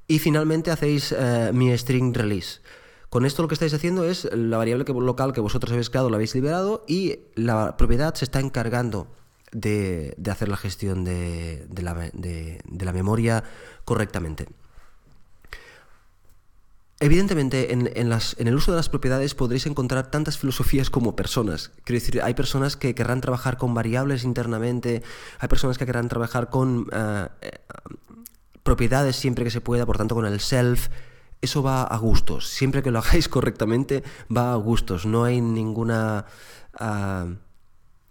Y 0.09 0.19
finalmente 0.19 0.71
hacéis 0.71 1.15
eh, 1.17 1.51
mi 1.53 1.77
string 1.77 2.15
release. 2.15 2.61
Con 3.09 3.27
esto 3.27 3.43
lo 3.43 3.49
que 3.49 3.55
estáis 3.55 3.75
haciendo 3.75 4.05
es 4.05 4.29
la 4.33 4.57
variable 4.57 4.85
local 4.87 5.33
que 5.33 5.41
vosotros 5.41 5.73
habéis 5.73 5.91
creado 5.91 6.09
la 6.09 6.17
habéis 6.17 6.35
liberado 6.35 6.85
y 6.89 7.19
la 7.35 7.77
propiedad 7.77 8.15
se 8.15 8.25
está 8.25 8.41
encargando 8.41 9.07
de, 9.53 10.17
hacer 10.31 10.49
la 10.49 10.57
gestión 10.57 11.05
de, 11.05 11.67
la, 11.83 11.95
de 11.95 12.85
la 12.85 12.93
memoria 12.93 13.45
correctamente. 13.85 14.49
Evidentemente, 17.03 17.73
en, 17.73 17.91
el 17.97 18.55
uso 18.55 18.71
de 18.71 18.77
las 18.77 18.89
propiedades 18.89 19.35
podréis 19.35 19.67
encontrar 19.67 20.09
tantas 20.09 20.39
filosofías 20.39 20.89
como 20.89 21.17
personas. 21.17 21.73
Quiero 21.83 21.99
decir, 21.99 22.23
hay 22.23 22.35
personas 22.35 22.77
que 22.77 22.95
querrán 22.95 23.21
trabajar 23.21 23.57
con 23.57 23.75
variables 23.75 24.23
internamente, 24.23 25.03
hay 25.41 25.49
personas 25.49 25.79
que 25.79 25.85
querrán 25.85 26.09
trabajar 26.09 26.49
con 26.49 26.87
eh, 26.93 27.27
eh, 27.41 27.59
propiedades 28.63 29.17
siempre 29.17 29.43
que 29.43 29.51
se 29.51 29.61
pueda, 29.61 29.85
por 29.85 29.99
tanto 29.99 30.15
con 30.15 30.27
el 30.27 30.39
self. 30.39 30.91
Eso 31.41 31.61
va 31.61 31.83
a 31.83 31.97
gustos. 31.99 32.47
Siempre 32.47 32.85
que 32.85 32.93
lo 32.93 33.01
hagáis 33.01 33.29
correctamente, 33.37 34.05
va 34.35 34.53
a 34.53 34.55
gustos. 34.55 35.05
No 35.05 35.25
hay 35.25 35.41
ninguna... 35.41 36.27
Ah, 36.79 37.27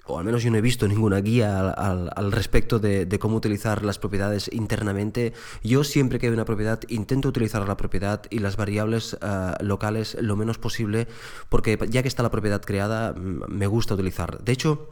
o 0.06 0.18
al 0.18 0.26
menos 0.26 0.44
yo 0.44 0.52
no 0.52 0.58
he 0.58 0.62
visto 0.62 0.88
ninguna 0.88 1.22
guía 1.22 1.70
al, 1.70 2.32
respecto 2.32 2.80
de, 2.80 3.08
cómo 3.20 3.38
utilizar 3.38 3.84
las 3.84 4.00
propiedades 4.00 4.50
internamente. 4.52 5.34
Yo 5.64 5.84
siempre 5.84 6.20
que 6.20 6.28
hay 6.28 6.34
una 6.34 6.46
propiedad 6.46 6.80
intento 6.88 7.30
utilizar 7.30 7.68
la 7.68 7.78
propiedad 7.78 8.24
y 8.30 8.40
las 8.40 8.58
variables 8.58 9.18
eh, 9.22 9.54
locales 9.62 10.18
lo 10.20 10.36
menos 10.36 10.58
posible, 10.58 11.08
porque 11.50 11.78
ya 11.90 12.02
que 12.02 12.08
está 12.08 12.24
la 12.24 12.32
propiedad 12.32 12.62
creada, 12.62 13.14
mm, 13.14 13.44
me 13.48 13.68
gusta 13.68 13.94
utilizar. 13.94 14.44
De 14.44 14.52
hecho, 14.52 14.90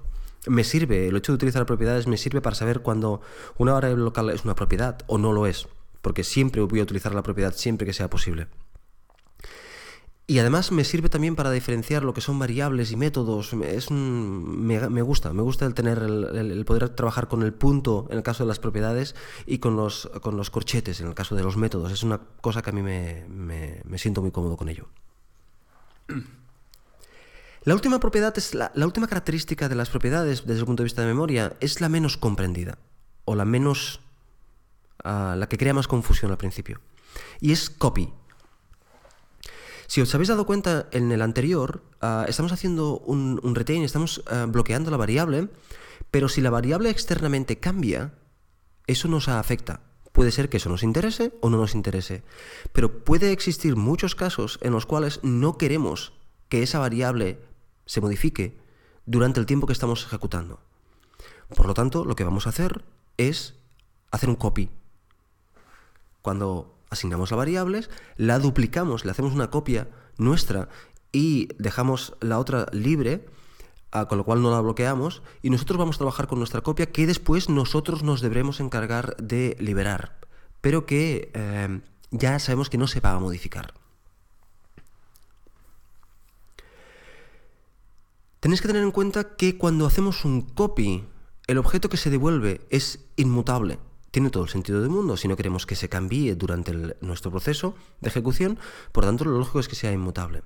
me 0.47 0.63
sirve, 0.63 1.07
el 1.07 1.17
hecho 1.17 1.31
de 1.31 1.37
utilizar 1.37 1.65
propiedades 1.65 2.07
me 2.07 2.17
sirve 2.17 2.41
para 2.41 2.55
saber 2.55 2.81
cuando 2.81 3.21
una 3.57 3.73
variable 3.73 4.03
local 4.03 4.29
es 4.29 4.45
una 4.45 4.55
propiedad 4.55 4.99
o 5.07 5.17
no 5.17 5.33
lo 5.33 5.47
es, 5.47 5.67
porque 6.01 6.23
siempre 6.23 6.61
voy 6.61 6.79
a 6.79 6.83
utilizar 6.83 7.13
la 7.13 7.23
propiedad 7.23 7.53
siempre 7.53 7.85
que 7.85 7.93
sea 7.93 8.09
posible. 8.09 8.47
Y 10.29 10.37
además 10.37 10.71
me 10.71 10.83
sirve 10.83 11.09
también 11.09 11.35
para 11.35 11.49
diferenciar 11.49 12.03
lo 12.03 12.13
que 12.13 12.21
son 12.21 12.37
variables 12.37 12.91
y 12.91 12.95
métodos. 12.95 13.51
Es 13.53 13.89
me, 13.89 15.01
gusta, 15.01 15.33
me 15.33 15.41
gusta 15.41 15.65
el 15.65 15.73
tener 15.73 15.97
el, 15.97 16.63
poder 16.65 16.89
trabajar 16.89 17.27
con 17.27 17.41
el 17.41 17.51
punto 17.51 18.05
en 18.11 18.17
el 18.17 18.21
caso 18.21 18.43
de 18.43 18.47
las 18.47 18.59
propiedades 18.59 19.15
y 19.47 19.57
con 19.57 19.75
los, 19.75 20.07
con 20.21 20.37
los 20.37 20.51
corchetes 20.51 21.01
en 21.01 21.07
el 21.07 21.15
caso 21.15 21.35
de 21.35 21.41
los 21.41 21.57
métodos. 21.57 21.91
Es 21.91 22.03
una 22.03 22.19
cosa 22.41 22.61
que 22.61 22.69
a 22.69 22.73
mí 22.73 22.83
me, 22.83 23.25
me 23.83 23.97
siento 23.97 24.21
muy 24.21 24.29
cómodo 24.29 24.55
con 24.55 24.69
ello. 24.69 24.85
La 27.63 27.73
última 27.73 27.99
propiedad 27.99 28.37
es 28.37 28.53
la, 28.53 28.71
última 28.75 29.07
característica 29.07 29.67
de 29.67 29.75
las 29.75 29.89
propiedades 29.89 30.45
desde 30.45 30.59
el 30.59 30.65
punto 30.67 30.83
de 30.83 30.85
vista 30.85 31.01
de 31.01 31.07
memoria 31.07 31.57
es 31.59 31.81
la 31.81 31.89
menos 31.89 32.17
comprendida 32.17 32.77
o 33.25 33.35
la 33.35 33.45
menos 33.45 33.99
ah, 35.03 35.35
la 35.37 35.49
que 35.49 35.57
crea 35.57 35.73
más 35.73 35.87
confusión 35.87 36.31
al 36.31 36.37
principio 36.37 36.79
y 37.41 37.51
es 37.51 37.69
copy 37.69 38.13
Si 39.89 40.01
os 40.01 40.13
habéis 40.13 40.29
dado 40.29 40.45
cuenta 40.45 40.85
en 40.91 41.11
el 41.11 41.23
anterior, 41.23 41.81
ah, 41.99 42.23
estamos 42.27 42.51
haciendo 42.51 42.99
un, 42.99 43.55
retain, 43.55 43.81
estamos 43.81 44.23
ah, 44.27 44.45
bloqueando 44.47 44.91
la 44.91 44.97
variable, 44.97 45.49
pero 46.11 46.29
si 46.29 46.41
la 46.41 46.51
variable 46.51 46.91
externamente 46.91 47.57
cambia, 47.57 48.13
eso 48.85 49.07
nos 49.07 49.27
afecta. 49.27 49.81
Puede 50.11 50.29
ser 50.29 50.47
que 50.47 50.57
eso 50.57 50.69
nos 50.69 50.83
interese 50.83 51.33
o 51.41 51.49
no 51.49 51.57
nos 51.57 51.73
interese, 51.73 52.21
pero 52.71 53.03
puede 53.03 53.31
existir 53.31 53.75
muchos 53.77 54.13
casos 54.13 54.59
en 54.61 54.73
los 54.73 54.85
cuales 54.85 55.21
no 55.23 55.57
queremos 55.57 56.13
que 56.49 56.61
esa 56.61 56.77
variable 56.77 57.39
se 57.87 57.99
modifique 57.99 58.59
durante 59.07 59.39
el 59.39 59.47
tiempo 59.47 59.65
que 59.65 59.73
estamos 59.73 60.05
ejecutando. 60.05 60.59
Por 61.55 61.65
lo 61.65 61.73
tanto, 61.73 62.05
lo 62.05 62.15
que 62.15 62.25
vamos 62.25 62.45
a 62.45 62.51
hacer 62.51 62.85
es 63.17 63.55
hacer 64.11 64.29
un 64.29 64.35
copy. 64.35 64.69
Cuando 66.21 66.78
asignamos 66.89 67.31
la 67.31 67.37
variable, 67.37 67.87
la 68.17 68.39
duplicamos, 68.39 69.05
le 69.05 69.11
hacemos 69.11 69.33
una 69.33 69.49
copia 69.49 69.87
nuestra 70.17 70.69
y 71.11 71.49
dejamos 71.57 72.13
la 72.21 72.39
otra 72.39 72.67
libre, 72.71 73.25
ah, 73.91 74.07
con 74.07 74.17
lo 74.17 74.25
cual 74.25 74.41
no 74.41 74.51
la 74.51 74.61
bloqueamos, 74.61 75.21
y 75.41 75.49
nosotros 75.49 75.77
vamos 75.77 75.95
a 75.95 75.99
trabajar 75.99 76.27
con 76.27 76.39
nuestra 76.39 76.61
copia 76.61 76.91
que 76.91 77.07
después 77.07 77.49
nosotros 77.49 78.03
nos 78.03 78.21
deberemos 78.21 78.59
encargar 78.59 79.15
de 79.17 79.55
liberar, 79.59 80.19
pero 80.61 80.85
que 80.85 81.31
eh, 81.33 81.81
ya 82.11 82.39
sabemos 82.39 82.69
que 82.69 82.77
no 82.77 82.87
se 82.87 82.99
va 82.99 83.11
a 83.11 83.19
modificar. 83.19 83.73
Tenéis 88.39 88.61
que 88.61 88.67
tener 88.67 88.83
en 88.83 88.91
cuenta 88.91 89.35
que 89.35 89.57
cuando 89.57 89.85
hacemos 89.85 90.23
un 90.23 90.41
copy, 90.41 91.03
el 91.47 91.57
objeto 91.57 91.89
que 91.89 91.97
se 91.97 92.09
devuelve 92.09 92.61
es 92.69 93.05
inmutable 93.17 93.79
tiene 94.11 94.29
todo 94.29 94.43
el 94.43 94.49
sentido 94.49 94.81
del 94.81 94.89
mundo 94.89 95.17
si 95.17 95.27
no 95.27 95.35
queremos 95.35 95.65
que 95.65 95.75
se 95.75 95.89
cambie 95.89 96.35
durante 96.35 96.73
nuestro 97.01 97.31
proceso 97.31 97.75
de 98.01 98.09
ejecución, 98.09 98.59
por 98.91 99.05
tanto 99.05 99.25
lo 99.25 99.37
lógico 99.37 99.59
es 99.59 99.67
que 99.67 99.75
sea 99.75 99.91
inmutable. 99.91 100.43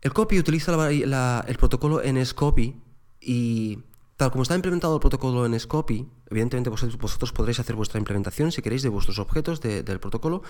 El 0.00 0.12
copy 0.12 0.38
utiliza 0.38 0.90
el 0.90 1.56
protocolo 1.58 2.00
NSCopy 2.04 2.80
y 3.20 3.78
tal 4.16 4.30
como 4.30 4.42
está 4.42 4.54
implementado 4.54 4.94
el 4.94 5.00
protocolo 5.00 5.48
NSCopy, 5.48 6.08
evidentemente 6.30 6.70
vosotros, 6.70 7.32
podréis 7.32 7.58
hacer 7.60 7.74
vuestra 7.74 7.98
implementación 7.98 8.52
si 8.52 8.62
queréis 8.62 8.82
de 8.82 8.88
vuestros 8.90 9.18
objetos 9.18 9.60
del 9.60 10.00
protocolo, 10.00 10.42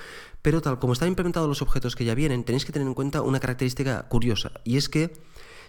pero 0.42 0.60
tal 0.60 0.78
como 0.78 0.92
están 0.92 1.08
implementados 1.08 1.48
los 1.48 1.62
objetos 1.62 1.96
que 1.96 2.04
ya 2.04 2.14
vienen, 2.14 2.44
tenéis 2.44 2.64
que 2.64 2.72
tener 2.72 2.88
en 2.88 2.94
cuenta 2.94 3.22
una 3.22 3.40
característica 3.40 4.08
curiosa 4.08 4.52
y 4.64 4.76
es 4.76 4.88
que 4.88 5.12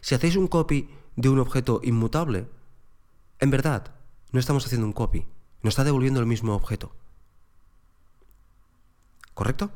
si 0.01 0.15
hacéis 0.15 0.35
un 0.35 0.47
copy 0.47 0.89
de 1.15 1.29
un 1.29 1.39
objeto 1.39 1.79
inmutable, 1.83 2.47
en 3.39 3.49
verdad 3.49 3.93
no 4.31 4.39
estamos 4.39 4.65
haciendo 4.65 4.87
un 4.87 4.93
copy, 4.93 5.25
nos 5.61 5.73
está 5.73 5.83
devolviendo 5.83 6.19
el 6.19 6.25
mismo 6.25 6.55
objeto. 6.55 6.91
¿Correcto? 9.33 9.71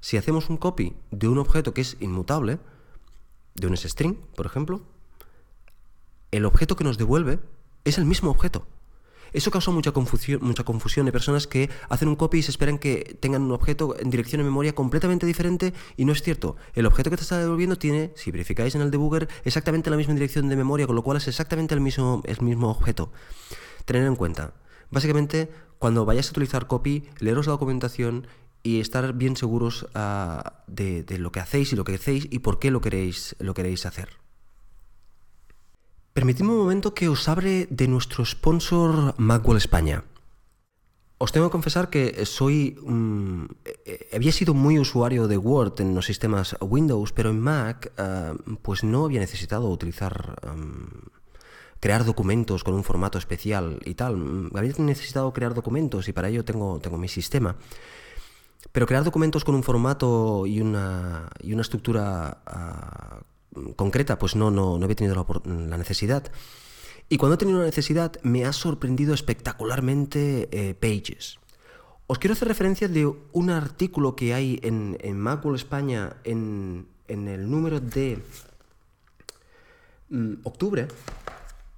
Si 0.00 0.16
hacemos 0.16 0.48
un 0.50 0.56
copy 0.56 0.94
de 1.10 1.28
un 1.28 1.38
objeto 1.38 1.74
que 1.74 1.80
es 1.80 1.96
inmutable, 2.00 2.58
de 3.54 3.66
un 3.66 3.76
string, 3.76 4.14
por 4.36 4.46
ejemplo, 4.46 4.82
el 6.30 6.44
objeto 6.44 6.76
que 6.76 6.84
nos 6.84 6.98
devuelve 6.98 7.40
es 7.84 7.98
el 7.98 8.04
mismo 8.04 8.30
objeto. 8.30 8.66
Eso 9.32 9.50
causa 9.50 9.70
mucha 9.70 9.92
confusión, 9.92 10.40
mucha 10.42 10.64
confusión 10.64 11.04
de 11.06 11.12
personas 11.12 11.46
que 11.46 11.68
hacen 11.88 12.08
un 12.08 12.16
copy 12.16 12.38
y 12.38 12.42
se 12.42 12.50
esperan 12.50 12.78
que 12.78 13.16
tengan 13.20 13.42
un 13.42 13.52
objeto 13.52 13.98
en 13.98 14.10
dirección 14.10 14.38
de 14.38 14.44
memoria 14.44 14.74
completamente 14.74 15.26
diferente 15.26 15.74
y 15.96 16.04
no 16.04 16.12
es 16.12 16.22
cierto. 16.22 16.56
El 16.74 16.86
objeto 16.86 17.10
que 17.10 17.16
te 17.16 17.22
está 17.22 17.38
devolviendo 17.38 17.76
tiene, 17.76 18.12
si 18.16 18.30
verificáis 18.30 18.74
en 18.74 18.80
el 18.80 18.90
debugger, 18.90 19.28
exactamente 19.44 19.90
la 19.90 19.96
misma 19.96 20.14
dirección 20.14 20.48
de 20.48 20.56
memoria, 20.56 20.86
con 20.86 20.96
lo 20.96 21.02
cual 21.02 21.18
es 21.18 21.28
exactamente 21.28 21.74
el 21.74 21.80
mismo, 21.80 22.22
el 22.24 22.40
mismo 22.40 22.70
objeto. 22.70 23.12
Tener 23.84 24.04
en 24.04 24.16
cuenta, 24.16 24.54
Básicamente, 24.90 25.50
cuando 25.78 26.04
vayáis 26.04 26.28
a 26.28 26.30
utilizar 26.30 26.66
copy, 26.66 27.08
leeros 27.20 27.46
la 27.46 27.52
documentación 27.52 28.26
y 28.62 28.80
estar 28.80 29.12
bien 29.14 29.36
seguros 29.36 29.86
ah, 29.94 30.64
de, 30.66 31.04
lo 31.18 31.32
que 31.32 31.40
hacéis 31.40 31.72
y 31.72 31.76
lo 31.76 31.84
que 31.84 31.94
hacéis 31.94 32.26
y 32.30 32.40
por 32.40 32.58
qué 32.58 32.70
lo 32.70 32.80
queréis, 32.80 33.36
lo 33.38 33.54
queréis 33.54 33.86
hacer. 33.86 34.10
Permitidme 36.12 36.50
un 36.50 36.58
momento 36.58 36.94
que 36.94 37.08
os 37.08 37.28
abre 37.28 37.68
de 37.70 37.86
nuestro 37.86 38.24
sponsor 38.24 39.14
Macworld 39.18 39.58
España. 39.58 40.04
Os 41.18 41.32
tengo 41.32 41.48
que 41.48 41.52
confesar 41.52 41.90
que 41.90 42.24
soy. 42.26 42.78
Eh, 43.64 44.08
había 44.12 44.32
sido 44.32 44.54
muy 44.54 44.78
usuario 44.78 45.26
de 45.26 45.36
Word 45.36 45.80
en 45.80 45.94
los 45.94 46.06
sistemas 46.06 46.56
Windows, 46.60 47.12
pero 47.12 47.30
en 47.30 47.40
Mac, 47.40 47.92
ah, 47.98 48.34
pues 48.62 48.84
no 48.84 49.04
había 49.04 49.20
necesitado 49.20 49.68
utilizar 49.68 50.36
crear 51.80 52.04
documentos 52.04 52.64
con 52.64 52.74
un 52.74 52.84
formato 52.84 53.18
especial 53.18 53.80
y 53.84 53.94
tal. 53.94 54.16
Mm, 54.16 54.56
había 54.56 54.72
necesitado 54.78 55.32
crear 55.32 55.54
documentos 55.54 56.08
y 56.08 56.12
para 56.12 56.28
ello 56.28 56.44
tengo, 56.44 56.78
tengo 56.80 56.98
mi 56.98 57.08
sistema. 57.08 57.56
Pero 58.72 58.86
crear 58.86 59.04
documentos 59.04 59.44
con 59.44 59.54
un 59.54 59.62
formato 59.62 60.46
y 60.46 60.60
una, 60.60 61.30
y 61.40 61.52
una 61.52 61.62
estructura 61.62 62.42
ah, 62.46 63.20
concreta, 63.76 64.18
pues 64.18 64.36
no, 64.36 64.50
no, 64.50 64.78
no 64.78 64.84
había 64.84 64.96
tenido 64.96 65.26
la, 65.44 65.76
necesidad. 65.76 66.30
Y 67.08 67.16
cuando 67.16 67.36
he 67.36 67.38
tenido 67.38 67.60
la 67.60 67.64
necesidad, 67.64 68.20
me 68.22 68.44
ha 68.44 68.52
sorprendido 68.52 69.14
espectacularmente 69.14 70.48
eh, 70.52 70.74
Pages. 70.74 71.38
Os 72.06 72.18
quiero 72.18 72.32
hacer 72.32 72.48
referencia 72.48 72.88
de 72.88 73.06
un 73.06 73.50
artículo 73.50 74.16
que 74.16 74.34
hay 74.34 74.60
en, 74.62 74.98
en 75.00 75.18
Macworld 75.18 75.58
España 75.58 76.16
en, 76.24 76.88
en 77.06 77.28
el 77.28 77.50
número 77.50 77.80
de 77.80 78.22
mm, 80.10 80.34
octubre, 80.44 80.88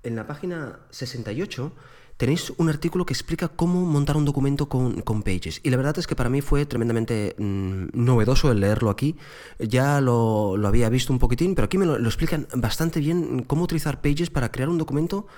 en 0.03 0.17
la 0.17 0.27
página 0.27 0.81
68 0.91 1.73
tenéis 2.21 2.53
un 2.59 2.69
artículo 2.69 3.07
que 3.07 3.15
explica 3.15 3.49
cómo 3.49 3.81
montar 3.87 4.19
un 4.19 4.27
documento 4.27 4.69
con, 4.69 5.23
Pages. 5.23 5.61
Y 5.63 5.71
la 5.71 5.79
verdad 5.79 5.99
es 5.99 6.07
que 6.07 6.15
para 6.15 6.29
mí 6.29 6.43
fue 6.43 6.67
tremendamente 6.67 7.35
mm, 7.39 7.87
novedoso 7.95 8.53
el 8.53 8.61
leerlo 8.61 8.91
aquí. 8.91 9.17
Ya 9.59 10.03
lo, 10.03 10.55
había 10.67 10.91
visto 10.91 11.15
un 11.15 11.19
poquitín, 11.19 11.55
pero 11.55 11.65
aquí 11.65 11.79
me 11.79 11.87
lo, 11.87 11.97
explican 11.97 12.47
bastante 12.55 13.01
bien 13.01 13.43
cómo 13.45 13.65
utilizar 13.65 14.03
Pages 14.03 14.29
para 14.29 14.53
crear 14.53 14.69
un 14.69 14.77
documento, 14.77 15.29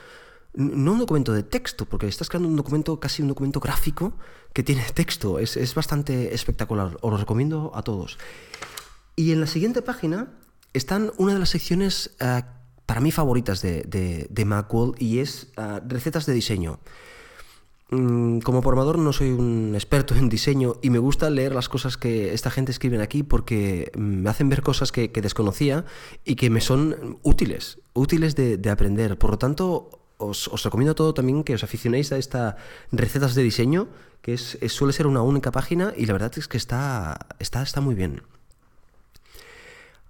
no 0.55 0.95
un 0.95 0.99
documento 0.99 1.33
de 1.33 1.45
texto, 1.45 1.85
porque 1.85 2.09
estás 2.09 2.29
creando 2.29 2.49
un 2.49 2.57
documento, 2.57 2.99
casi 2.99 3.23
un 3.23 3.29
documento 3.29 3.61
gráfico 3.61 4.15
que 4.53 4.65
tiene 4.65 4.83
texto. 4.93 5.39
Es, 5.39 5.75
bastante 5.77 6.35
espectacular. 6.35 6.99
Os 7.01 7.13
lo 7.13 7.17
recomiendo 7.17 7.71
a 7.77 7.83
todos. 7.83 8.19
Y 9.15 9.31
en 9.31 9.41
la 9.41 9.47
siguiente 9.47 9.83
página 9.83 10.33
están 10.73 11.13
una 11.17 11.35
de 11.35 11.39
las 11.39 11.51
secciones... 11.51 12.11
Uh, 12.21 12.62
para 12.93 13.01
mí 13.01 13.11
favoritas 13.11 13.63
de, 13.63 14.29
de, 14.29 14.45
Macworld 14.45 15.01
y 15.01 15.21
es 15.21 15.51
ah, 15.57 15.81
recetas 15.89 16.27
de 16.27 16.35
diseño. 16.35 16.79
Mm, 17.89 18.41
como 18.41 18.61
formador 18.61 18.99
no 18.99 19.15
soy 19.15 19.31
un 19.31 19.71
experto 19.73 20.15
en 20.15 20.29
diseño 20.29 20.75
y 20.83 20.91
me 20.91 20.99
gusta 20.99 21.31
leer 21.31 21.55
las 21.55 21.71
cosas 21.71 21.97
que 21.97 22.35
esta 22.35 22.51
gente 22.51 22.71
escribe 22.71 23.03
aquí 23.03 23.23
porque 23.23 23.91
me 23.97 24.29
hacen 24.29 24.51
ver 24.51 24.61
cosas 24.61 24.93
que, 24.93 25.09
desconocía 25.09 25.87
y 26.27 26.35
que 26.35 26.51
me 26.51 26.61
son 26.61 27.19
útiles, 27.23 27.81
útiles 27.95 28.37
de, 28.37 28.61
aprender. 28.69 29.17
Por 29.17 29.31
lo 29.31 29.39
tanto, 29.39 29.89
os, 30.19 30.63
recomiendo 30.63 30.95
todo 30.95 31.15
también 31.15 31.45
que 31.45 31.55
os 31.55 31.65
aficionéis 31.65 32.13
a 32.13 32.19
estas 32.19 32.57
recetas 32.91 33.35
de 33.35 33.43
diseño, 33.43 33.89
que 34.21 34.35
es, 34.35 34.59
suele 34.67 34.93
ser 34.93 35.07
una 35.07 35.23
única 35.23 35.51
página 35.51 35.95
y 35.97 36.05
la 36.05 36.13
verdad 36.13 36.33
es 36.37 36.47
que 36.47 36.59
está, 36.59 37.27
está, 37.39 37.63
está 37.63 37.81
muy 37.81 37.95
bien. 37.95 38.21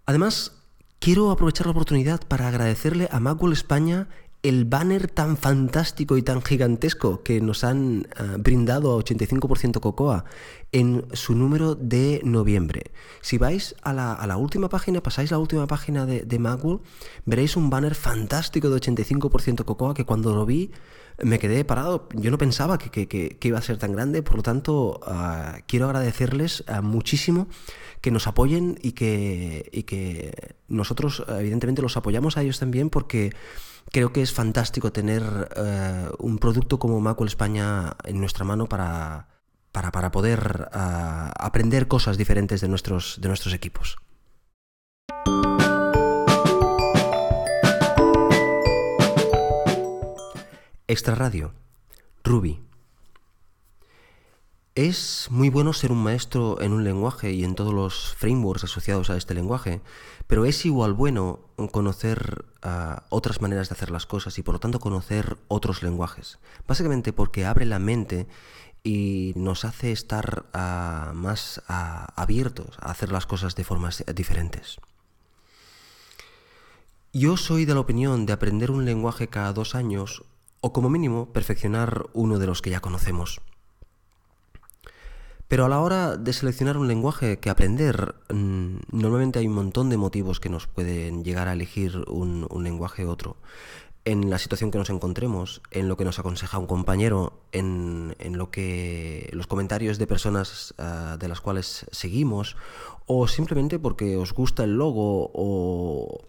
Además, 0.05 0.62
quiero 1.03 1.33
aprovechar 1.33 1.67
la 1.67 1.73
oportunidad 1.73 2.21
para 2.29 2.47
agradecerle 2.47 3.09
a 3.11 3.19
Macworld 3.19 3.55
España 3.55 4.09
el 4.45 4.65
banner 4.65 5.09
tan 5.11 5.37
fantástico 5.37 6.17
y 6.17 6.23
tan 6.23 6.43
gigantesco 6.43 7.25
que 7.25 7.41
nos 7.41 7.65
han 7.65 8.07
eh, 8.19 8.37
brindado 8.39 8.93
a 8.93 9.03
85% 9.03 9.81
Cocoa 9.81 10.25
en 10.71 11.05
su 11.13 11.35
número 11.35 11.75
de 11.75 12.21
noviembre. 12.23 12.93
Si 13.21 13.37
vais 13.37 13.75
a 13.83 13.93
la, 13.93 14.37
última 14.37 14.69
página, 14.69 15.03
pasáis 15.03 15.33
la 15.33 15.39
última 15.39 15.67
página 15.67 16.07
de, 16.07 16.23
de 16.23 16.39
Macworld, 16.39 16.83
veréis 17.25 17.57
un 17.57 17.69
banner 17.69 17.97
fantástico 17.97 18.71
de 18.71 18.81
85% 18.81 19.65
Cocoa 19.65 19.95
que 19.95 20.05
cuando 20.05 20.33
lo 20.33 20.47
vi 20.47 20.71
me 21.23 21.39
quedé 21.39 21.65
parado. 21.65 22.09
Yo 22.15 22.31
no 22.31 22.39
pensaba 22.39 22.79
que, 22.79 23.39
iba 23.41 23.59
a 23.59 23.63
ser 23.63 23.79
tan 23.79 23.93
grande, 23.93 24.23
por 24.23 24.37
lo 24.37 24.43
tanto, 24.43 25.01
ah, 25.07 25.59
quiero 25.67 25.87
agradecerles 25.87 26.65
ah, 26.67 26.81
muchísimo 26.81 27.49
que 28.01 28.11
nos 28.11 28.27
apoyen 28.27 28.79
y 28.83 28.93
que, 28.93 29.85
que 29.87 30.57
nosotros, 30.69 31.25
evidentemente, 31.29 31.83
los 31.83 31.97
apoyamos 31.97 32.37
a 32.37 32.43
ellos 32.43 32.59
también 32.59 32.91
porque 32.91 33.33
creo 33.91 34.13
que 34.13 34.23
es 34.23 34.33
fantástico 34.33 34.93
tener 34.93 35.23
eh, 35.57 36.09
un 36.19 36.39
producto 36.39 36.79
como 36.79 37.01
Macul 37.01 37.29
España 37.29 37.97
en 38.05 38.19
nuestra 38.19 38.45
mano 38.45 38.69
para, 38.69 39.29
para, 39.71 40.11
poder 40.11 40.69
ah, 40.73 41.33
aprender 41.39 41.89
cosas 41.89 42.19
diferentes 42.19 42.61
de 42.61 42.69
nuestros, 42.69 43.19
de 43.21 43.29
nuestros 43.29 43.55
equipos. 43.55 43.99
Extra 50.93 51.15
Radio. 51.15 51.55
Ruby. 52.23 52.61
Es 54.75 55.29
muy 55.31 55.49
bueno 55.49 55.73
ser 55.73 55.91
un 55.91 56.03
maestro 56.03 56.61
en 56.61 56.75
un 56.75 56.85
lenguaje 56.85 57.33
y 57.33 57.45
en 57.45 57.55
todos 57.55 57.73
los 57.73 58.15
frameworks 58.17 58.65
asociados 58.65 59.09
a 59.09 59.17
este 59.17 59.33
lenguaje, 59.33 59.81
pero 60.27 60.45
es 60.45 60.67
igual 60.67 60.93
bueno 60.93 61.49
conocer 61.71 62.45
ah, 62.61 63.05
otras 63.09 63.41
maneras 63.41 63.71
de 63.71 63.75
hacer 63.75 63.91
las 63.91 64.05
cosas 64.05 64.37
y 64.37 64.43
por 64.43 64.57
lo 64.57 64.61
tanto 64.61 64.81
conocer 64.81 65.39
otros 65.49 65.83
lenguajes. 65.83 66.39
Básicamente 66.69 67.15
porque 67.15 67.47
abre 67.47 67.65
la 67.65 67.79
mente 67.79 68.27
y 68.85 69.33
nos 69.35 69.65
hace 69.65 69.93
estar 69.93 70.45
ah, 70.53 71.13
más 71.15 71.63
ah, 71.69 72.13
abiertos 72.17 72.77
a 72.79 72.91
hacer 72.91 73.11
las 73.11 73.25
cosas 73.25 73.55
de 73.55 73.65
formas 73.65 74.05
diferentes. 74.15 74.77
Yo 77.15 77.39
soy 77.39 77.65
de 77.65 77.73
la 77.73 77.81
opinión 77.81 78.27
de 78.27 78.35
aprender 78.35 78.71
un 78.71 78.85
lenguaje 78.85 79.29
cada 79.29 79.55
dos 79.55 79.75
años 79.75 80.25
o 80.63 80.73
como 80.73 80.89
mínimo 80.89 81.33
perfeccionar 81.35 82.07
uno 82.15 82.39
de 82.39 82.47
los 82.47 82.63
que 82.63 82.71
ya 82.71 82.81
conocemos. 82.81 83.43
Pero 85.53 85.67
a 85.67 85.69
la 85.69 85.81
hora 85.81 86.17
de 86.17 86.33
seleccionar 86.33 86.79
un 86.79 86.89
lenguaje 86.89 87.39
que 87.39 87.51
aprender, 87.51 88.15
mm, 88.33 88.77
normalmente 88.91 89.39
hay 89.39 89.49
un 89.49 89.55
montón 89.55 89.91
de 89.91 89.99
motivos 89.99 90.41
que 90.41 90.49
nos 90.49 90.67
pueden 90.67 91.25
llegar 91.25 91.47
a 91.47 91.53
elegir 91.53 92.05
un, 92.09 92.49
lenguaje 92.63 93.05
u 93.05 93.11
otro. 93.11 93.37
En 94.07 94.31
la 94.31 94.39
situación 94.39 94.71
que 94.71 94.79
nos 94.79 94.89
encontremos, 94.89 95.61
en 95.71 95.89
lo 95.89 95.99
que 95.99 96.07
nos 96.07 96.19
aconseja 96.19 96.59
un 96.59 96.67
compañero, 96.67 97.43
en, 97.53 98.15
lo 98.19 98.51
que 98.51 99.29
los 99.33 99.47
comentarios 99.47 99.99
de 99.99 100.07
personas 100.07 100.75
ah, 100.79 101.19
de 101.21 101.29
las 101.29 101.43
cuales 101.43 101.85
seguimos, 101.91 102.57
o 103.05 103.29
simplemente 103.29 103.79
porque 103.79 104.17
os 104.17 104.33
gusta 104.33 104.65
el 104.65 104.77
logo 104.79 105.31
o, 105.35 106.25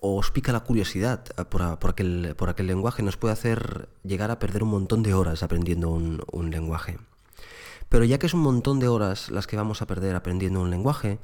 os 0.00 0.30
pica 0.30 0.52
la 0.52 0.60
curiosidad 0.60 1.24
por, 1.48 1.62
aquel, 1.62 2.34
por, 2.36 2.48
aquel, 2.48 2.66
lenguaje, 2.66 3.02
nos 3.02 3.16
puede 3.16 3.32
hacer 3.32 3.88
llegar 4.02 4.30
a 4.30 4.38
perder 4.38 4.62
un 4.62 4.70
montón 4.70 5.02
de 5.02 5.14
horas 5.14 5.42
aprendiendo 5.42 5.90
un 5.90 6.50
lenguaje. 6.50 6.98
Pero 7.90 8.04
ya 8.04 8.18
que 8.18 8.26
es 8.26 8.34
un 8.34 8.40
montón 8.40 8.78
de 8.78 8.88
horas 8.88 9.30
las 9.30 9.48
que 9.48 9.56
vamos 9.56 9.82
a 9.82 9.86
perder 9.86 10.14
aprendiendo 10.14 10.62
un 10.62 10.70
lenguaje, 10.70 11.18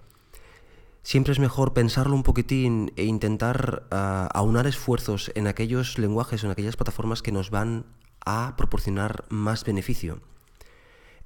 siempre 1.04 1.32
es 1.32 1.38
mejor 1.38 1.72
pensarlo 1.72 2.16
un 2.16 2.24
poquitín 2.24 2.92
e 2.96 3.04
intentar 3.04 3.86
ah, 3.92 4.28
aunar 4.34 4.66
esfuerzos 4.66 5.30
en 5.36 5.46
aquellos 5.46 5.96
lenguajes 5.96 6.42
o 6.42 6.46
en 6.46 6.52
aquellas 6.52 6.74
plataformas 6.74 7.22
que 7.22 7.30
nos 7.30 7.50
van 7.50 7.86
a 8.24 8.54
proporcionar 8.56 9.24
más 9.28 9.62
beneficio. 9.64 10.20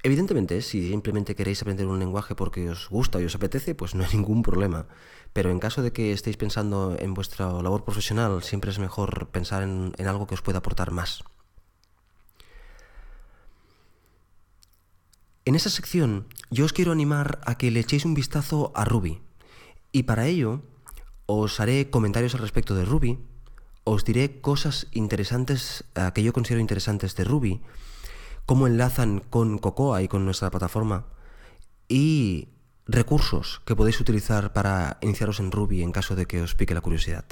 Evidentemente, 0.02 0.60
si 0.60 0.90
simplemente 0.90 1.34
queréis 1.34 1.62
aprender 1.62 1.86
un 1.86 1.98
lenguaje 1.98 2.34
porque 2.34 2.68
os 2.68 2.90
gusta 2.90 3.18
y 3.22 3.24
os 3.24 3.34
apetece, 3.34 3.74
pues 3.74 3.94
no 3.94 4.04
hay 4.04 4.10
ningún 4.12 4.42
problema. 4.42 4.86
Pero 5.32 5.50
en 5.50 5.60
caso 5.60 5.82
de 5.82 5.92
que 5.92 6.12
estéis 6.12 6.36
pensando 6.36 6.96
en 6.98 7.14
vuestra 7.14 7.46
labor 7.62 7.84
profesional, 7.84 8.42
siempre 8.42 8.70
es 8.70 8.78
mejor 8.78 9.28
pensar 9.28 9.62
en 9.62 9.94
algo 10.06 10.26
que 10.26 10.34
os 10.34 10.42
pueda 10.42 10.58
aportar 10.58 10.90
más. 10.90 11.22
En 15.44 15.54
esa 15.54 15.70
sección 15.70 16.26
yo 16.50 16.64
os 16.64 16.72
quiero 16.72 16.92
animar 16.92 17.40
a 17.44 17.56
que 17.56 17.70
le 17.70 17.80
echéis 17.80 18.04
un 18.04 18.14
vistazo 18.14 18.72
a 18.74 18.84
Ruby. 18.84 19.20
Y 19.90 20.04
para 20.04 20.26
ello 20.26 20.62
os 21.26 21.60
haré 21.60 21.90
comentarios 21.90 22.34
al 22.34 22.40
respecto 22.40 22.74
de 22.74 22.84
Ruby, 22.84 23.18
os 23.84 24.04
diré 24.04 24.40
cosas 24.40 24.86
interesantes 24.92 25.84
eh, 25.94 26.10
que 26.14 26.22
yo 26.22 26.32
considero 26.32 26.60
interesantes 26.60 27.16
de 27.16 27.24
Ruby, 27.24 27.62
cómo 28.46 28.66
enlazan 28.66 29.20
con 29.20 29.58
Cocoa 29.58 30.02
y 30.02 30.08
con 30.08 30.24
nuestra 30.24 30.50
plataforma, 30.50 31.06
y 31.88 32.48
recursos 32.90 33.62
que 33.64 33.76
podéis 33.76 34.00
utilizar 34.00 34.52
para 34.52 34.98
iniciaros 35.00 35.40
en 35.40 35.52
Ruby 35.52 35.82
en 35.82 35.92
caso 35.92 36.16
de 36.16 36.26
que 36.26 36.42
os 36.42 36.54
pique 36.54 36.74
la 36.74 36.80
curiosidad. 36.80 37.24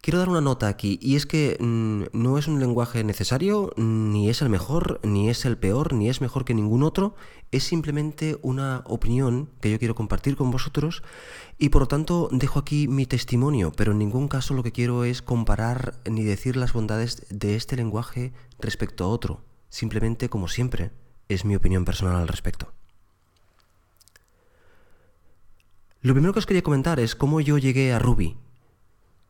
Quiero 0.00 0.18
dar 0.18 0.30
una 0.30 0.40
nota 0.40 0.66
aquí, 0.66 0.98
y 1.00 1.14
es 1.14 1.26
que 1.26 1.56
mm, 1.60 2.06
no 2.12 2.36
es 2.36 2.48
un 2.48 2.58
lenguaje 2.58 3.04
necesario, 3.04 3.72
ni 3.76 4.30
es 4.30 4.42
el 4.42 4.48
mejor, 4.48 4.98
ni 5.04 5.30
es 5.30 5.44
el 5.44 5.56
peor, 5.56 5.92
ni 5.92 6.08
es 6.08 6.20
mejor 6.20 6.44
que 6.44 6.54
ningún 6.54 6.82
otro, 6.82 7.14
es 7.52 7.62
simplemente 7.62 8.36
una 8.42 8.82
opinión 8.86 9.50
que 9.60 9.70
yo 9.70 9.78
quiero 9.78 9.94
compartir 9.94 10.34
con 10.34 10.50
vosotros 10.50 11.04
y 11.56 11.68
por 11.68 11.82
lo 11.82 11.88
tanto 11.88 12.28
dejo 12.32 12.58
aquí 12.58 12.88
mi 12.88 13.06
testimonio, 13.06 13.70
pero 13.76 13.92
en 13.92 13.98
ningún 13.98 14.26
caso 14.26 14.54
lo 14.54 14.64
que 14.64 14.72
quiero 14.72 15.04
es 15.04 15.22
comparar 15.22 15.94
ni 16.10 16.24
decir 16.24 16.56
las 16.56 16.72
bondades 16.72 17.24
de 17.30 17.54
este 17.54 17.76
lenguaje 17.76 18.32
respecto 18.58 19.04
a 19.04 19.08
otro, 19.08 19.44
simplemente 19.68 20.28
como 20.28 20.48
siempre 20.48 20.90
es 21.28 21.44
mi 21.44 21.54
opinión 21.54 21.84
personal 21.84 22.16
al 22.16 22.26
respecto. 22.26 22.72
Lo 26.02 26.14
primero 26.14 26.32
que 26.32 26.40
os 26.40 26.46
quería 26.46 26.62
comentar 26.62 26.98
es 26.98 27.14
cómo 27.14 27.40
yo 27.40 27.58
llegué 27.58 27.92
a 27.92 27.98
Ruby, 27.98 28.36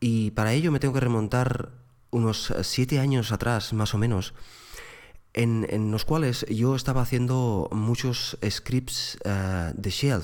y 0.01 0.33
para 0.33 0.53
ello 0.53 0.73
me 0.73 0.81
tengo 0.81 0.95
que 0.95 1.01
remontar 1.01 1.71
unos 2.11 2.53
siete 2.63 2.99
años 2.99 3.31
atrás, 3.31 3.73
más 3.73 3.95
o 3.95 3.99
menos, 3.99 4.35
en, 5.33 5.91
los 5.93 6.05
cuales 6.05 6.45
yo 6.49 6.75
estaba 6.75 7.03
haciendo 7.03 7.69
muchos 7.73 8.37
scripts 8.49 9.19
eh, 9.25 9.73
de 9.75 9.91
Shell. 9.91 10.23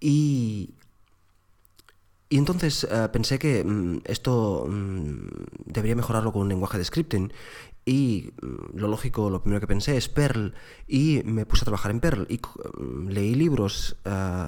Y, 0.00 0.70
y 2.30 2.38
entonces 2.38 2.86
eh, 2.90 3.08
pensé 3.12 3.38
que 3.38 3.62
mm, 3.62 3.98
esto 4.04 4.66
mm, 4.68 5.28
debería 5.66 5.94
mejorarlo 5.94 6.32
con 6.32 6.42
un 6.42 6.48
lenguaje 6.48 6.78
de 6.78 6.84
scripting. 6.84 7.32
Y 7.86 8.32
mm, 8.42 8.76
lo 8.76 8.88
lógico, 8.88 9.30
lo 9.30 9.40
primero 9.40 9.60
que 9.60 9.66
pensé 9.66 9.96
es 9.96 10.10
Perl. 10.10 10.52
Y 10.86 11.22
me 11.24 11.46
puse 11.46 11.62
a 11.62 11.64
trabajar 11.64 11.90
en 11.90 12.00
Perl. 12.00 12.26
Y 12.28 12.40
leí 13.08 13.34
libros. 13.34 13.96
Eh, 14.04 14.46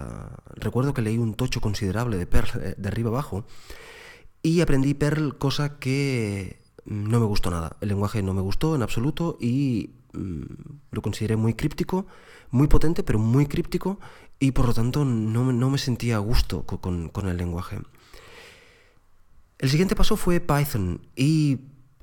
recuerdo 0.57 0.92
que 0.92 1.01
leí 1.01 1.16
un 1.16 1.33
tocho 1.33 1.62
considerable 1.62 2.18
de 2.18 2.27
Perl 2.27 2.74
de 2.77 2.88
arriba 2.88 3.09
abajo. 3.09 3.46
Y 4.42 4.61
aprendí 4.61 4.92
Perl, 4.92 5.38
cosa 5.38 5.79
que 5.79 6.59
no 6.88 7.20
me 7.20 7.27
gustó 7.27 7.51
nada. 7.51 7.77
El 7.81 7.88
lenguaje 7.88 8.22
no 8.22 8.35
me 8.35 8.40
gustó 8.40 8.74
en 8.74 8.83
absoluto 8.83 9.37
y 9.40 9.90
mm, 10.12 10.42
lo 10.90 11.03
consideré 11.03 11.37
muy 11.37 11.55
críptico, 11.55 12.07
muy 12.51 12.66
potente, 12.66 13.03
pero 13.03 13.18
muy 13.18 13.46
críptico, 13.46 13.98
y 14.40 14.53
por 14.53 14.66
lo 14.66 14.74
tanto 14.74 15.05
no, 15.05 15.70
me 15.70 15.79
sentía 15.79 16.16
a 16.16 16.20
gusto 16.20 16.64
con, 16.64 17.29
el 17.29 17.37
lenguaje. 17.37 17.79
El 19.59 19.68
siguiente 19.70 19.96
paso 19.96 20.16
fue 20.16 20.40
Python 20.40 21.01
y 21.16 21.59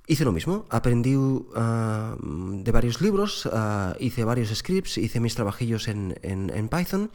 hice 0.07 0.25
lo 0.25 0.31
mismo. 0.31 0.65
Aprendí 0.69 1.15
ah, 1.55 2.15
de 2.19 2.71
varios 2.71 3.01
libros, 3.01 3.49
ah, 3.51 3.95
hice 3.99 4.23
varios 4.23 4.49
scripts, 4.49 4.97
hice 4.97 5.19
mis 5.19 5.35
trabajillos 5.35 5.87
en, 5.87 6.15
en 6.23 6.69
Python 6.69 7.11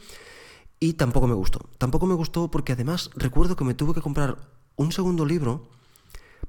y 0.79 0.93
tampoco 0.93 1.27
me 1.27 1.35
gustó. 1.35 1.59
Tampoco 1.77 2.07
me 2.07 2.15
gustó 2.15 2.49
porque 2.49 2.73
además 2.73 3.11
recuerdo 3.15 3.55
que 3.55 3.63
me 3.63 3.73
tuve 3.73 3.93
que 3.93 4.01
comprar 4.01 4.37
un 4.75 4.91
segundo 4.91 5.25
libro 5.25 5.69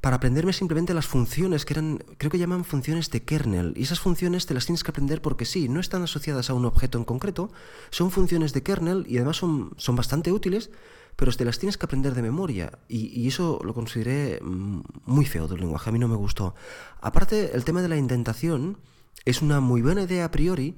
para 0.02 0.16
aprenderme 0.16 0.52
simplemente 0.52 0.94
las 0.94 1.06
funciones 1.06 1.64
que 1.64 1.74
eran, 1.74 1.98
creo 2.18 2.30
que 2.30 2.38
llaman 2.38 2.64
funciones 2.64 3.10
de 3.10 3.22
kernel. 3.22 3.72
Y 3.76 3.84
esas 3.84 4.00
funciones 4.00 4.46
te 4.46 4.52
las 4.52 4.66
tienes 4.66 4.82
que 4.82 4.90
aprender 4.90 5.22
porque 5.22 5.44
sí, 5.44 5.68
no 5.68 5.78
están 5.78 6.02
asociadas 6.02 6.50
a 6.50 6.54
un 6.54 6.64
objeto 6.64 6.98
en 6.98 7.04
concreto, 7.04 7.52
son 7.90 8.10
funciones 8.10 8.52
de 8.52 8.64
kernel 8.64 9.04
y 9.08 9.18
además 9.18 9.36
son, 9.36 9.70
son 9.76 9.94
bastante 9.94 10.32
útiles, 10.32 10.70
pero 11.16 11.32
te 11.32 11.44
las 11.44 11.58
tienes 11.58 11.76
que 11.76 11.86
aprender 11.86 12.14
de 12.14 12.22
memoria. 12.22 12.78
Y, 12.88 13.26
eso 13.28 13.60
lo 13.64 13.74
consideré 13.74 14.40
mm, 14.42 14.80
muy 15.06 15.24
feo 15.24 15.48
del 15.48 15.60
lenguaje, 15.60 15.90
a 15.90 15.92
mí 15.92 15.98
no 15.98 16.08
me 16.08 16.16
gustó. 16.16 16.54
Aparte, 17.00 17.54
el 17.54 17.64
tema 17.64 17.82
de 17.82 17.88
la 17.88 17.96
indentación 17.96 18.78
es 19.24 19.42
una 19.42 19.60
muy 19.60 19.82
buena 19.82 20.02
idea 20.02 20.24
a 20.24 20.30
priori, 20.30 20.76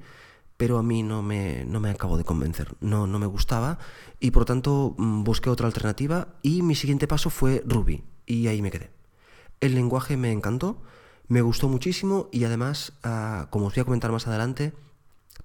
pero 0.57 0.77
a 0.77 0.83
mí 0.83 1.03
no 1.03 1.21
me, 1.21 1.65
no 1.65 1.79
me 1.79 1.89
acabo 1.89 2.17
de 2.17 2.23
convencer, 2.23 2.75
no, 2.79 3.07
no 3.07 3.19
me 3.19 3.25
gustaba 3.25 3.77
y 4.19 4.31
por 4.31 4.45
tanto 4.45 4.95
mm, 4.97 5.23
busqué 5.23 5.49
otra 5.49 5.67
alternativa 5.67 6.29
y 6.41 6.61
mi 6.61 6.75
siguiente 6.75 7.07
paso 7.07 7.29
fue 7.29 7.61
Ruby 7.65 8.03
y 8.25 8.47
ahí 8.47 8.61
me 8.61 8.71
quedé. 8.71 8.91
El 9.59 9.75
lenguaje 9.75 10.17
me 10.17 10.31
encantó, 10.31 10.81
me 11.27 11.41
gustó 11.41 11.69
muchísimo 11.69 12.29
y 12.31 12.43
además, 12.43 12.93
ah, 13.03 13.47
como 13.49 13.67
os 13.67 13.75
voy 13.75 13.81
a 13.81 13.85
comentar 13.85 14.11
más 14.11 14.27
adelante, 14.27 14.73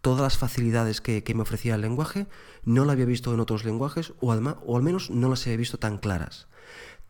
todas 0.00 0.22
las 0.22 0.38
facilidades 0.38 1.00
que, 1.00 1.22
me 1.34 1.42
ofrecía 1.42 1.74
el 1.74 1.80
lenguaje 1.80 2.26
no 2.64 2.84
la 2.84 2.92
había 2.92 3.04
visto 3.04 3.32
en 3.32 3.40
otros 3.40 3.64
lenguajes 3.64 4.12
o, 4.20 4.32
al 4.32 4.82
menos 4.82 5.10
no 5.10 5.28
las 5.28 5.46
había 5.46 5.58
visto 5.58 5.78
tan 5.78 5.98
claras. 5.98 6.48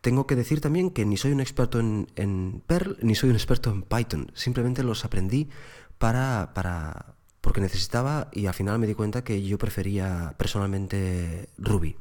Tengo 0.01 0.25
que 0.25 0.35
decir 0.35 0.61
también 0.61 0.89
que 0.89 1.05
ni 1.05 1.17
soy 1.17 1.31
un 1.31 1.41
experto 1.41 1.79
en, 1.79 2.07
en 2.15 2.63
Perl 2.65 2.97
ni 3.01 3.15
soy 3.15 3.29
un 3.29 3.35
experto 3.35 3.69
en 3.69 3.83
Python, 3.83 4.31
simplemente 4.33 4.83
los 4.83 5.05
aprendí 5.05 5.49
para, 5.97 6.51
para, 6.55 7.15
porque 7.41 7.61
necesitaba 7.61 8.29
y 8.31 8.47
al 8.47 8.53
final 8.53 8.79
me 8.79 8.87
di 8.87 8.95
cuenta 8.95 9.23
que 9.23 9.43
yo 9.43 9.57
prefería 9.57 10.33
personalmente 10.37 11.49
Ruby. 11.57 11.97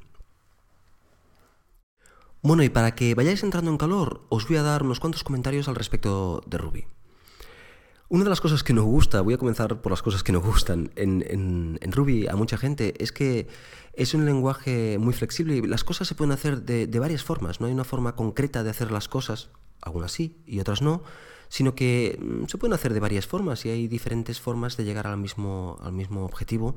Bueno, 2.42 2.62
y 2.62 2.70
para 2.70 2.94
que 2.94 3.14
vayáis 3.14 3.42
entrando 3.42 3.70
en 3.70 3.76
calor, 3.76 4.22
os 4.31 4.48
voy 4.48 4.57
a 4.57 4.62
dar 4.62 4.83
unos 4.83 4.98
cuantos 4.98 5.24
comentarios 5.24 5.68
al 5.68 5.74
respecto 5.74 6.42
de 6.46 6.57
Ruby. 6.57 6.87
Una 8.11 8.25
de 8.25 8.31
las 8.31 8.40
cosas 8.40 8.62
que 8.64 8.73
nos 8.73 8.85
gusta, 8.85 9.20
voy 9.20 9.35
a 9.35 9.38
comenzar 9.38 9.81
por 9.81 9.92
las 9.92 10.03
cosas 10.03 10.23
que 10.25 10.33
nos 10.33 10.42
gustan 10.44 10.90
en, 10.96 11.79
Ruby 11.92 12.27
a 12.27 12.35
mucha 12.35 12.59
gente, 12.59 12.94
es 12.99 13.12
que 13.12 13.46
es 13.94 14.14
un 14.14 14.27
lenguaje 14.27 14.99
muy 14.99 15.14
flexible 15.14 15.55
y 15.55 15.62
las 15.62 15.85
cosas 15.85 16.09
se 16.09 16.16
pueden 16.16 16.33
hacer 16.33 16.62
de, 16.62 16.88
de 16.88 16.99
varias 16.99 17.23
formas. 17.23 17.61
No 17.61 17.68
hay 17.68 17.73
una 17.73 17.85
forma 17.85 18.16
concreta 18.16 18.64
de 18.64 18.70
hacer 18.70 18.90
las 18.90 19.09
cosas, 19.09 19.51
algunas 19.81 20.11
sí 20.11 20.42
y 20.44 20.59
otras 20.59 20.83
no, 20.83 21.05
sino 21.49 21.77
que 21.77 22.18
mm, 22.20 22.46
se 22.46 22.59
pueden 22.59 22.75
hacer 22.75 22.94
de 22.94 22.99
varias 22.99 23.29
formas 23.29 23.64
y 23.64 23.70
hay 23.70 23.87
diferentes 23.87 24.40
formas 24.40 24.77
de 24.77 24.85
llegar 24.85 25.07
al 25.07 25.16
mismo, 25.16 25.79
al 25.81 25.92
mismo 25.92 26.25
objetivo. 26.25 26.75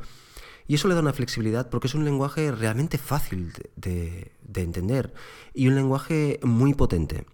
Y 0.67 0.76
eso 0.76 0.88
le 0.88 0.93
da 0.93 1.02
una 1.02 1.13
flexibilidad 1.13 1.69
porque 1.69 1.88
es 1.88 1.96
un 1.96 2.06
lenguaje 2.06 2.52
realmente 2.52 2.98
fácil 3.00 3.54
de, 3.76 4.32
entender 4.54 5.13
y 5.54 5.67
un 5.67 5.74
lenguaje 5.74 6.39
muy 6.43 6.76
potente. 6.76 7.26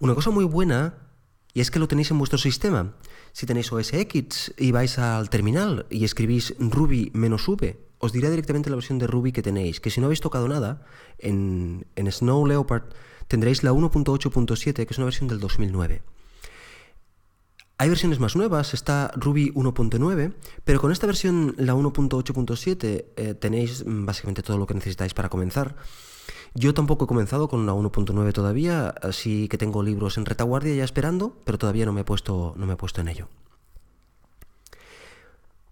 Una 0.00 0.14
cosa 0.14 0.30
muy 0.30 0.44
buena, 0.44 1.09
y 1.54 1.60
es 1.60 1.70
que 1.70 1.78
lo 1.78 1.88
tenéis 1.88 2.10
en 2.10 2.18
vuestro 2.18 2.38
sistema. 2.38 2.94
Si 3.32 3.46
tenéis 3.46 3.72
OS 3.72 3.92
X 3.92 4.54
y 4.58 4.72
vais 4.72 4.98
al 4.98 5.30
terminal 5.30 5.86
y 5.90 6.04
escribís 6.04 6.54
Ruby-V, 6.58 7.76
os 7.98 8.12
dirá 8.12 8.30
directamente 8.30 8.70
la 8.70 8.76
versión 8.76 8.98
de 8.98 9.06
Ruby 9.06 9.32
que 9.32 9.42
tenéis, 9.42 9.80
que 9.80 9.90
si 9.90 10.00
no 10.00 10.06
habéis 10.06 10.20
tocado 10.20 10.48
nada, 10.48 10.84
en, 11.18 11.84
Snow 12.10 12.46
Leopard 12.46 12.84
tendréis 13.28 13.62
la 13.62 13.72
1.8.7, 13.72 14.86
que 14.86 14.92
es 14.92 14.98
una 14.98 15.04
versión 15.04 15.28
del 15.28 15.38
2009. 15.38 16.02
Hay 17.78 17.88
versiones 17.88 18.18
más 18.18 18.36
nuevas, 18.36 18.74
está 18.74 19.10
Ruby 19.16 19.52
1.9, 19.52 20.34
pero 20.64 20.80
con 20.80 20.92
esta 20.92 21.06
versión, 21.06 21.54
la 21.56 21.74
1.8.7, 21.74 23.04
eh, 23.16 23.34
tenéis 23.34 23.84
básicamente 23.86 24.42
todo 24.42 24.58
lo 24.58 24.66
que 24.66 24.74
necesitáis 24.74 25.14
para 25.14 25.28
comenzar. 25.28 25.76
Yo 26.54 26.74
tampoco 26.74 27.04
he 27.04 27.08
comenzado 27.08 27.48
con 27.48 27.64
la 27.64 27.74
1.9 27.74 28.32
todavía, 28.32 28.88
así 28.88 29.48
que 29.48 29.58
tengo 29.58 29.82
libros 29.82 30.18
en 30.18 30.26
retaguardia 30.26 30.74
ya 30.74 30.84
esperando, 30.84 31.36
pero 31.44 31.58
todavía 31.58 31.86
no 31.86 31.92
me 31.92 32.00
he 32.00 32.04
puesto, 32.04 32.54
no 32.56 32.66
me 32.66 32.72
he 32.72 32.76
puesto 32.76 33.00
en 33.00 33.08
ello. 33.08 33.28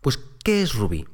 Pues, 0.00 0.20
¿qué 0.44 0.62
es 0.62 0.74
Ruby? 0.74 1.06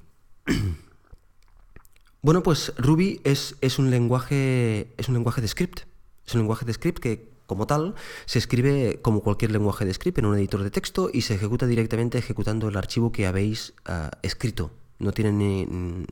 bueno, 2.22 2.42
pues 2.42 2.74
Ruby 2.76 3.20
es, 3.24 3.56
es, 3.62 3.78
un 3.78 3.90
lenguaje, 3.90 4.92
es 4.98 5.08
un 5.08 5.14
lenguaje 5.14 5.40
de 5.40 5.48
script. 5.48 5.80
Es 6.26 6.34
un 6.34 6.40
lenguaje 6.40 6.66
de 6.66 6.72
script 6.74 6.98
que, 6.98 7.32
como 7.46 7.66
tal, 7.66 7.94
se 8.26 8.38
escribe 8.38 9.00
como 9.00 9.22
cualquier 9.22 9.50
lenguaje 9.50 9.86
de 9.86 9.94
script 9.94 10.18
en 10.18 10.26
un 10.26 10.36
editor 10.36 10.62
de 10.62 10.70
texto 10.70 11.08
y 11.12 11.22
se 11.22 11.34
ejecuta 11.34 11.66
directamente 11.66 12.18
ejecutando 12.18 12.68
el 12.68 12.76
archivo 12.76 13.12
que 13.12 13.26
habéis 13.26 13.72
ah, 13.86 14.10
escrito. 14.22 14.70
No 14.98 15.12
tiene 15.12 15.32
ni, 15.32 16.06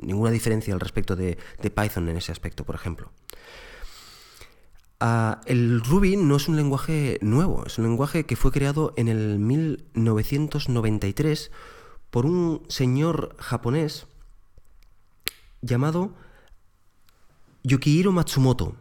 ninguna 0.00 0.30
diferencia 0.30 0.72
al 0.74 0.80
respecto 0.80 1.16
de, 1.16 1.38
Python 1.60 2.08
en 2.08 2.16
ese 2.16 2.32
aspecto, 2.32 2.64
por 2.64 2.74
ejemplo. 2.74 3.10
Ah, 5.00 5.40
el 5.46 5.80
Ruby 5.80 6.16
no 6.16 6.36
es 6.36 6.48
un 6.48 6.56
lenguaje 6.56 7.18
nuevo, 7.22 7.64
es 7.66 7.78
un 7.78 7.84
lenguaje 7.84 8.26
que 8.26 8.36
fue 8.36 8.50
creado 8.50 8.92
en 8.96 9.06
el 9.08 9.38
1993 9.38 11.52
por 12.10 12.26
un 12.26 12.62
señor 12.68 13.36
japonés 13.38 14.06
llamado 15.62 16.14
Yukihiro 17.62 18.12
Matsumoto. 18.12 18.76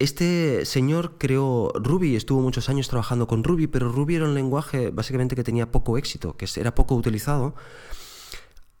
Este 0.00 0.66
señor 0.66 1.18
creó 1.18 1.70
Ruby, 1.76 2.16
estuvo 2.16 2.40
muchos 2.40 2.68
años 2.68 2.88
trabajando 2.88 3.28
con 3.28 3.44
Ruby, 3.44 3.68
pero 3.68 3.92
Ruby 3.92 4.16
era 4.16 4.24
un 4.24 4.34
lenguaje 4.34 4.90
básicamente 4.90 5.36
que 5.36 5.44
tenía 5.44 5.70
poco 5.70 5.98
éxito, 5.98 6.36
que 6.36 6.48
era 6.56 6.74
poco 6.74 6.96
utilizado, 6.96 7.54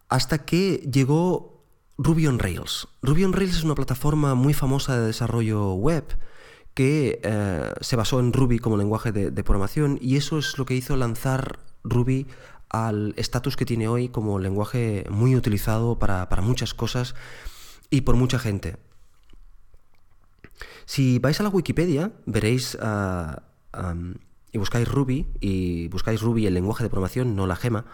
hasta 0.08 0.44
que 0.44 0.78
llegó 0.92 1.53
Ruby 1.96 2.26
on 2.26 2.38
Rails. 2.38 2.88
Ruby 3.02 3.24
on 3.24 3.32
Rails 3.32 3.56
es 3.56 3.64
una 3.64 3.74
plataforma 3.74 4.34
muy 4.34 4.54
famosa 4.54 4.98
de 4.98 5.06
desarrollo 5.06 5.74
web 5.74 6.04
que 6.74 7.20
eh, 7.22 7.72
se 7.80 7.96
basó 7.96 8.18
en 8.18 8.32
Ruby 8.32 8.58
como 8.58 8.76
lenguaje 8.76 9.12
de, 9.12 9.44
programación 9.44 9.98
y 10.00 10.16
eso 10.16 10.38
es 10.38 10.58
lo 10.58 10.66
que 10.66 10.74
hizo 10.74 10.96
lanzar 10.96 11.60
Ruby 11.84 12.26
al 12.68 13.14
estatus 13.16 13.56
que 13.56 13.64
tiene 13.64 13.86
hoy 13.86 14.08
como 14.08 14.40
lenguaje 14.40 15.04
muy 15.08 15.36
utilizado 15.36 15.98
para, 15.98 16.26
muchas 16.42 16.74
cosas 16.74 17.14
y 17.90 18.00
por 18.00 18.16
mucha 18.16 18.40
gente. 18.40 18.76
Si 20.84 21.20
vais 21.20 21.38
a 21.38 21.44
la 21.44 21.48
Wikipedia, 21.48 22.12
veréis 22.26 22.76
ah, 22.82 23.42
y 24.50 24.58
buscáis 24.58 24.88
Ruby, 24.88 25.26
y 25.40 25.88
buscáis 25.88 26.20
Ruby 26.20 26.46
el 26.46 26.54
lenguaje 26.54 26.82
de 26.82 26.90
programación, 26.90 27.36
no 27.36 27.46
la 27.46 27.56
gema, 27.56 27.84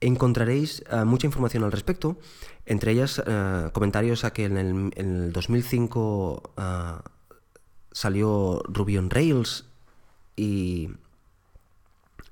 encontraréis 0.00 0.82
ah, 0.90 1.04
mucha 1.04 1.26
información 1.26 1.64
al 1.64 1.72
respecto, 1.72 2.18
entre 2.66 2.92
ellas 2.92 3.22
ah, 3.26 3.70
comentarios 3.72 4.24
a 4.24 4.32
que 4.32 4.44
en 4.44 4.92
el, 4.96 5.32
2005 5.32 6.54
salió 7.92 8.62
Ruby 8.68 8.98
on 8.98 9.10
Rails 9.10 9.66
y 10.36 10.90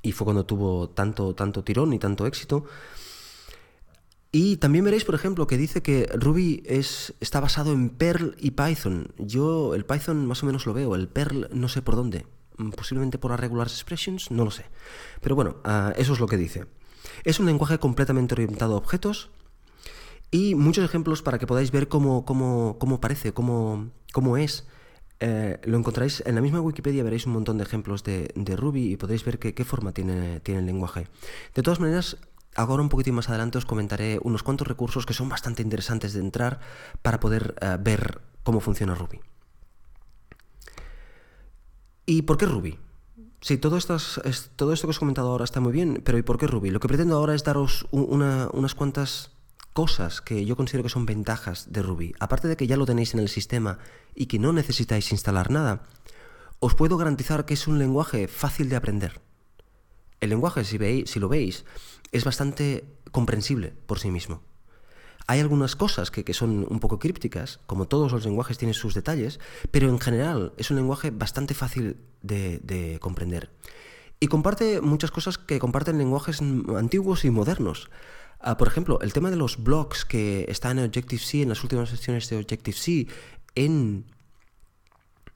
y 0.02 0.12
fue 0.12 0.24
cuando 0.24 0.46
tuvo 0.46 0.88
tanto, 0.90 1.34
tanto 1.34 1.64
tirón 1.64 1.92
y 1.92 1.98
tanto 1.98 2.26
éxito. 2.26 2.64
Y 4.30 4.58
también 4.58 4.84
veréis, 4.84 5.04
por 5.04 5.14
ejemplo, 5.14 5.46
que 5.46 5.56
dice 5.56 5.82
que 5.82 6.08
Ruby 6.14 6.62
es, 6.66 7.14
está 7.20 7.40
basado 7.40 7.72
en 7.72 7.90
Perl 7.90 8.36
y 8.38 8.52
Python. 8.52 9.12
Yo 9.18 9.74
el 9.74 9.84
Python 9.84 10.26
más 10.26 10.42
o 10.42 10.46
menos 10.46 10.66
lo 10.66 10.74
veo, 10.74 10.94
el 10.94 11.08
Perl 11.08 11.48
no 11.52 11.68
sé 11.68 11.82
por 11.82 11.96
dónde. 11.96 12.26
Mm, 12.58 12.70
posiblemente 12.70 13.18
por 13.18 13.38
regular 13.38 13.66
expressions, 13.66 14.30
no 14.30 14.44
lo 14.44 14.50
sé. 14.50 14.66
Pero 15.20 15.34
bueno, 15.34 15.56
eso 15.96 16.12
es 16.12 16.20
lo 16.20 16.26
que 16.26 16.36
dice. 16.36 16.66
Es 17.24 17.40
un 17.40 17.46
lenguaje 17.46 17.78
completamente 17.78 18.34
orientado 18.34 18.74
a 18.74 18.78
objetos 18.78 19.30
y 20.30 20.54
muchos 20.54 20.84
ejemplos 20.84 21.22
para 21.22 21.38
que 21.38 21.46
podáis 21.46 21.70
ver 21.70 21.88
cómo, 21.88 22.24
cómo, 22.24 22.76
cómo 22.78 23.00
parece, 23.00 23.32
cómo, 23.32 23.90
cómo 24.12 24.36
es 24.36 24.66
eh, 25.20 25.60
lo 25.64 25.76
encontráis 25.76 26.22
en 26.26 26.36
la 26.36 26.40
misma 26.40 26.60
Wikipedia, 26.60 27.02
veréis 27.02 27.26
un 27.26 27.32
montón 27.32 27.58
de 27.58 27.64
ejemplos 27.64 28.04
de, 28.04 28.56
Ruby 28.56 28.92
y 28.92 28.96
podéis 28.96 29.24
ver 29.24 29.38
qué, 29.38 29.64
forma 29.64 29.92
tiene, 29.92 30.40
tiene 30.40 30.60
el 30.60 30.66
lenguaje. 30.66 31.08
De 31.54 31.62
todas 31.62 31.80
maneras, 31.80 32.18
ahora 32.54 32.82
un 32.82 32.88
poquitín 32.88 33.14
más 33.14 33.28
adelante 33.28 33.58
os 33.58 33.66
comentaré 33.66 34.20
unos 34.22 34.42
cuantos 34.42 34.68
recursos 34.68 35.06
que 35.06 35.14
son 35.14 35.28
bastante 35.28 35.62
interesantes 35.62 36.12
de 36.12 36.20
entrar 36.20 36.60
para 37.02 37.18
poder 37.18 37.56
eh, 37.60 37.76
ver 37.80 38.20
cómo 38.44 38.60
funciona 38.60 38.94
Ruby. 38.94 39.20
¿Y 42.06 42.22
por 42.22 42.38
qué 42.38 42.46
Ruby? 42.46 42.78
Sí, 43.40 43.56
todo 43.56 43.76
esto, 43.76 43.96
todo 44.56 44.72
esto 44.72 44.86
que 44.86 44.90
os 44.90 44.96
he 44.96 44.98
comentado 44.98 45.30
ahora 45.30 45.44
está 45.44 45.60
muy 45.60 45.72
bien, 45.72 46.02
pero 46.04 46.18
¿y 46.18 46.22
por 46.22 46.38
qué 46.38 46.46
Ruby? 46.46 46.70
Lo 46.70 46.80
que 46.80 46.88
pretendo 46.88 47.16
ahora 47.16 47.34
es 47.34 47.44
daros 47.44 47.86
unas 47.92 48.74
cuantas 48.74 49.30
cosas 49.72 50.20
que 50.20 50.44
yo 50.44 50.56
considero 50.56 50.82
que 50.82 50.88
son 50.88 51.06
ventajas 51.06 51.72
de 51.72 51.82
Ruby, 51.82 52.14
aparte 52.18 52.48
de 52.48 52.56
que 52.56 52.66
ya 52.66 52.76
lo 52.76 52.84
tenéis 52.84 53.14
en 53.14 53.20
el 53.20 53.28
sistema 53.28 53.78
y 54.14 54.26
que 54.26 54.40
no 54.40 54.52
necesitáis 54.52 55.12
instalar 55.12 55.52
nada, 55.52 55.84
os 56.58 56.74
puedo 56.74 56.96
garantizar 56.96 57.44
que 57.44 57.54
es 57.54 57.68
un 57.68 57.78
lenguaje 57.78 58.26
fácil 58.26 58.68
de 58.68 58.76
aprender. 58.76 59.20
El 60.20 60.30
lenguaje, 60.30 60.64
si, 60.64 60.76
veis, 60.76 61.08
si 61.08 61.20
lo 61.20 61.28
veis, 61.28 61.64
es 62.10 62.24
bastante 62.24 62.98
comprensible 63.12 63.72
por 63.86 64.00
sí 64.00 64.10
mismo. 64.10 64.42
Hay 65.28 65.40
algunas 65.40 65.76
cosas 65.76 66.10
que, 66.10 66.32
son 66.32 66.66
un 66.70 66.80
poco 66.80 66.98
crípticas, 66.98 67.60
como 67.66 67.86
todos 67.86 68.12
los 68.12 68.24
lenguajes 68.24 68.56
tienen 68.56 68.72
sus 68.72 68.94
detalles, 68.94 69.40
pero 69.70 69.90
en 69.90 70.00
general 70.00 70.54
es 70.56 70.70
un 70.70 70.78
lenguaje 70.78 71.10
bastante 71.10 71.52
fácil 71.52 71.98
de, 72.22 72.60
de 72.64 72.98
comprender. 72.98 73.50
Y 74.20 74.28
comparte 74.28 74.80
muchas 74.80 75.10
cosas 75.10 75.36
que 75.36 75.58
comparten 75.58 75.98
lenguajes 75.98 76.40
antiguos 76.40 77.26
y 77.26 77.30
modernos. 77.30 77.90
Ah, 78.40 78.56
por 78.56 78.68
ejemplo, 78.68 79.00
el 79.02 79.12
tema 79.12 79.30
de 79.30 79.36
los 79.36 79.62
blocks 79.62 80.06
que 80.06 80.46
está 80.48 80.70
en 80.70 80.78
Objective-C, 80.78 81.42
en 81.42 81.50
las 81.50 81.62
últimas 81.62 81.90
secciones 81.90 82.30
de 82.30 82.38
Objective-C, 82.38 83.08
en, 83.54 84.06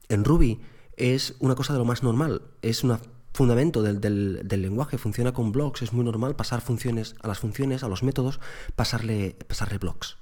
en 0.08 0.24
Ruby, 0.24 0.58
es 0.96 1.34
una 1.38 1.54
cosa 1.54 1.74
de 1.74 1.80
lo 1.80 1.84
más 1.84 2.02
normal. 2.02 2.40
Es 2.62 2.82
un 2.82 2.98
fundamento 3.32 3.82
del, 3.82 4.46
lenguaje, 4.48 4.98
funciona 4.98 5.32
con 5.32 5.52
blocks, 5.52 5.82
es 5.82 5.92
muy 5.92 6.04
normal 6.04 6.36
pasar 6.36 6.60
funciones 6.60 7.14
a 7.22 7.28
las 7.28 7.38
funciones, 7.38 7.82
a 7.82 7.88
los 7.88 8.02
métodos, 8.02 8.40
pasarle, 8.76 9.36
pasarle 9.46 9.78
blocks. 9.78 10.18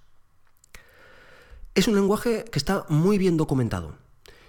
Es 1.75 1.89
un 1.89 1.95
lenguaje 1.95 2.45
que 2.51 2.59
está 2.59 2.85
muy 2.89 3.19
bien 3.19 3.37
documentado. 3.37 3.97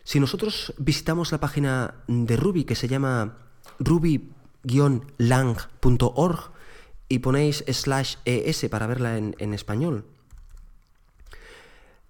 Si 0.04 0.19
nosotros 0.19 0.74
visitamos 0.78 1.32
la 1.32 1.39
página 1.39 1.95
de 2.08 2.36
Ruby 2.36 2.63
que 2.63 2.76
se 2.76 2.88
llama 2.88 3.38
ruby-lang.org, 3.80 6.52
y 7.12 7.19
ponéis 7.19 7.65
slash 7.67 8.15
es 8.24 8.65
para 8.69 8.88
verla 8.88 9.17
en, 9.17 9.54
español, 9.54 10.06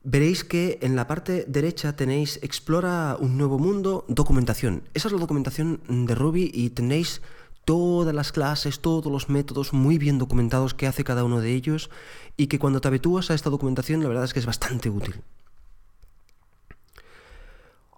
veréis 0.04 0.44
que 0.44 0.80
en 0.82 0.96
la 0.96 1.08
parte 1.08 1.46
derecha 1.48 1.96
tenéis 1.96 2.40
explora 2.42 3.18
un 3.20 3.38
nuevo 3.38 3.60
mundo, 3.60 4.06
documentación. 4.08 4.84
Esa 4.94 5.08
es 5.08 5.14
la 5.14 5.20
documentación 5.20 5.82
de 5.88 6.16
Ruby 6.16 6.52
y 6.54 6.72
tenéis 6.72 7.22
todas 7.66 8.14
las 8.14 8.32
clases, 8.32 8.80
todos 8.80 9.12
los 9.12 9.30
métodos 9.30 9.74
muy 9.74 9.98
bien 9.98 10.18
documentados 10.18 10.74
que 10.74 10.88
hace 10.88 11.04
cada 11.04 11.24
uno 11.24 11.42
de 11.42 11.54
ellos 11.54 11.90
y 12.36 12.48
que 12.48 12.60
cuando 12.60 12.82
te 12.82 12.88
habitúas 12.88 13.30
a 13.30 13.36
esta 13.36 13.50
documentación 13.50 14.02
la 14.02 14.10
verdad 14.10 14.26
es 14.26 14.34
que 14.34 14.40
es 14.40 14.46
bastante 14.46 14.90
útil. 14.90 15.22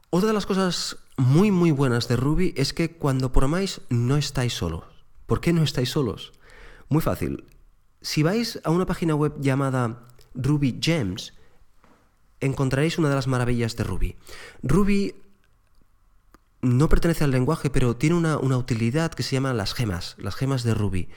Otra 0.10 0.28
de 0.28 0.34
las 0.34 0.46
cosas 0.46 0.98
muy 1.18 1.50
muy 1.52 1.72
buenas 1.72 2.08
de 2.08 2.18
Ruby 2.18 2.54
es 2.58 2.74
que 2.74 2.92
cuando 2.98 3.32
programáis 3.32 3.82
no 3.90 4.18
estáis 4.18 4.54
solos. 4.54 4.84
¿Por 5.26 5.40
qué 5.40 5.54
no 5.54 5.64
estáis 5.64 5.90
solos? 5.90 6.34
Muy 6.90 7.02
fácil. 7.02 7.46
Si 8.02 8.22
vais 8.22 8.60
a 8.66 8.70
una 8.70 8.86
página 8.86 9.16
web 9.16 9.34
llamada 9.40 10.06
Ruby 10.36 10.78
Gems, 10.82 11.34
encontraréis 12.46 12.98
una 12.98 13.10
de 13.10 13.16
las 13.16 13.28
maravillas 13.28 13.76
de 13.76 13.84
Ruby. 13.84 14.16
Ruby 14.62 15.16
no 16.62 16.90
pertenece 16.90 17.24
al 17.24 17.32
lenguaje, 17.32 17.70
pero 17.70 17.96
tiene 17.96 18.16
una, 18.16 18.38
utilidad 18.38 19.12
que 19.12 19.24
se 19.24 19.36
llama 19.36 19.54
las 19.54 19.74
gemas, 19.74 20.16
las 20.18 20.36
gemas 20.36 20.64
de 20.64 20.74
Ruby. 20.74 21.10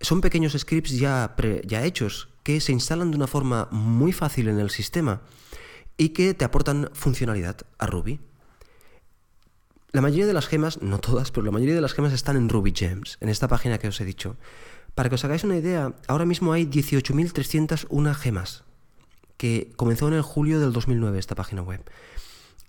Son 0.00 0.20
pequeños 0.20 0.52
scripts 0.52 0.98
ya, 0.98 1.34
ya 1.64 1.84
hechos 1.84 2.28
que 2.42 2.60
se 2.60 2.72
instalan 2.72 3.10
de 3.10 3.16
una 3.16 3.26
forma 3.26 3.68
muy 3.70 4.12
fácil 4.12 4.48
en 4.48 4.58
el 4.58 4.70
sistema 4.70 5.22
y 5.96 6.10
que 6.10 6.34
te 6.34 6.44
aportan 6.44 6.90
funcionalidad 6.92 7.56
a 7.78 7.86
Ruby. 7.86 8.20
La 9.92 10.00
mayoría 10.00 10.26
de 10.26 10.32
las 10.32 10.46
gemas, 10.46 10.80
no 10.82 10.98
todas, 10.98 11.30
pero 11.30 11.44
la 11.44 11.52
mayoría 11.52 11.74
de 11.74 11.80
las 11.80 11.92
gemas 11.92 12.12
están 12.12 12.36
en 12.36 12.48
Ruby 12.48 12.72
Gems, 12.74 13.18
en 13.20 13.28
esta 13.28 13.48
página 13.48 13.78
que 13.78 13.88
os 13.88 14.00
he 14.00 14.04
dicho. 14.04 14.36
Para 14.94 15.08
que 15.08 15.14
os 15.14 15.24
hagáis 15.24 15.44
una 15.44 15.56
idea, 15.56 15.94
ahora 16.08 16.26
mismo 16.26 16.52
hay 16.52 16.66
18.301 16.66 18.14
gemas, 18.14 18.64
que 19.42 19.72
comenzó 19.74 20.06
en 20.06 20.14
el 20.14 20.22
julio 20.22 20.60
del 20.60 20.72
2009 20.72 21.18
esta 21.18 21.34
página 21.34 21.62
web. 21.62 21.82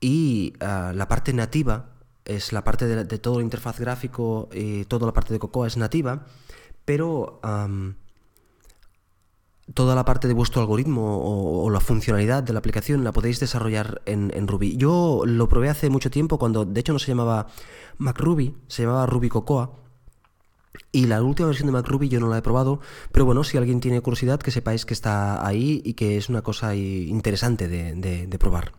y 0.00 0.54
ah, 0.60 0.92
la 0.94 1.08
parte 1.08 1.32
nativa 1.32 1.90
es 2.24 2.52
la 2.52 2.64
parte 2.64 2.86
de, 2.86 3.18
todo 3.18 3.38
el 3.38 3.44
interfaz 3.44 3.80
gráfico 3.80 4.48
y 4.52 4.84
toda 4.84 5.06
la 5.06 5.12
parte 5.12 5.32
de 5.32 5.38
Cocoa 5.38 5.66
es 5.66 5.76
nativa, 5.76 6.26
pero 6.84 7.40
toda 9.74 9.94
la 9.94 10.04
parte 10.04 10.28
de 10.28 10.34
vuestro 10.34 10.60
algoritmo 10.60 11.62
o, 11.64 11.70
la 11.70 11.80
funcionalidad 11.80 12.42
de 12.42 12.52
la 12.52 12.58
aplicación 12.58 13.04
la 13.04 13.12
podéis 13.12 13.40
desarrollar 13.40 14.02
en, 14.06 14.30
en, 14.34 14.46
Ruby. 14.46 14.76
Yo 14.76 15.22
lo 15.24 15.48
probé 15.48 15.70
hace 15.70 15.90
mucho 15.90 16.10
tiempo 16.10 16.38
cuando 16.38 16.64
de 16.64 16.80
hecho 16.80 16.92
no 16.92 16.98
se 16.98 17.08
llamaba 17.08 17.46
MacRuby, 17.98 18.54
se 18.68 18.82
llamaba 18.82 19.06
Ruby 19.06 19.28
Cocoa 19.28 19.79
y 20.92 21.06
la 21.06 21.22
última 21.22 21.48
versión 21.48 21.66
de 21.66 21.72
MacRuby 21.72 22.08
yo 22.08 22.20
no 22.20 22.28
la 22.28 22.38
he 22.38 22.42
probado, 22.42 22.80
pero 23.12 23.24
bueno, 23.24 23.44
si 23.44 23.56
alguien 23.56 23.80
tiene 23.80 24.00
curiosidad, 24.00 24.40
que 24.40 24.50
sepáis 24.50 24.84
que 24.84 24.94
está 24.94 25.46
ahí 25.46 25.80
y 25.84 25.94
que 25.94 26.16
es 26.16 26.28
una 26.28 26.42
cosa 26.42 26.74
interesante 26.74 27.68
de, 27.68 28.38
probar. 28.38 28.72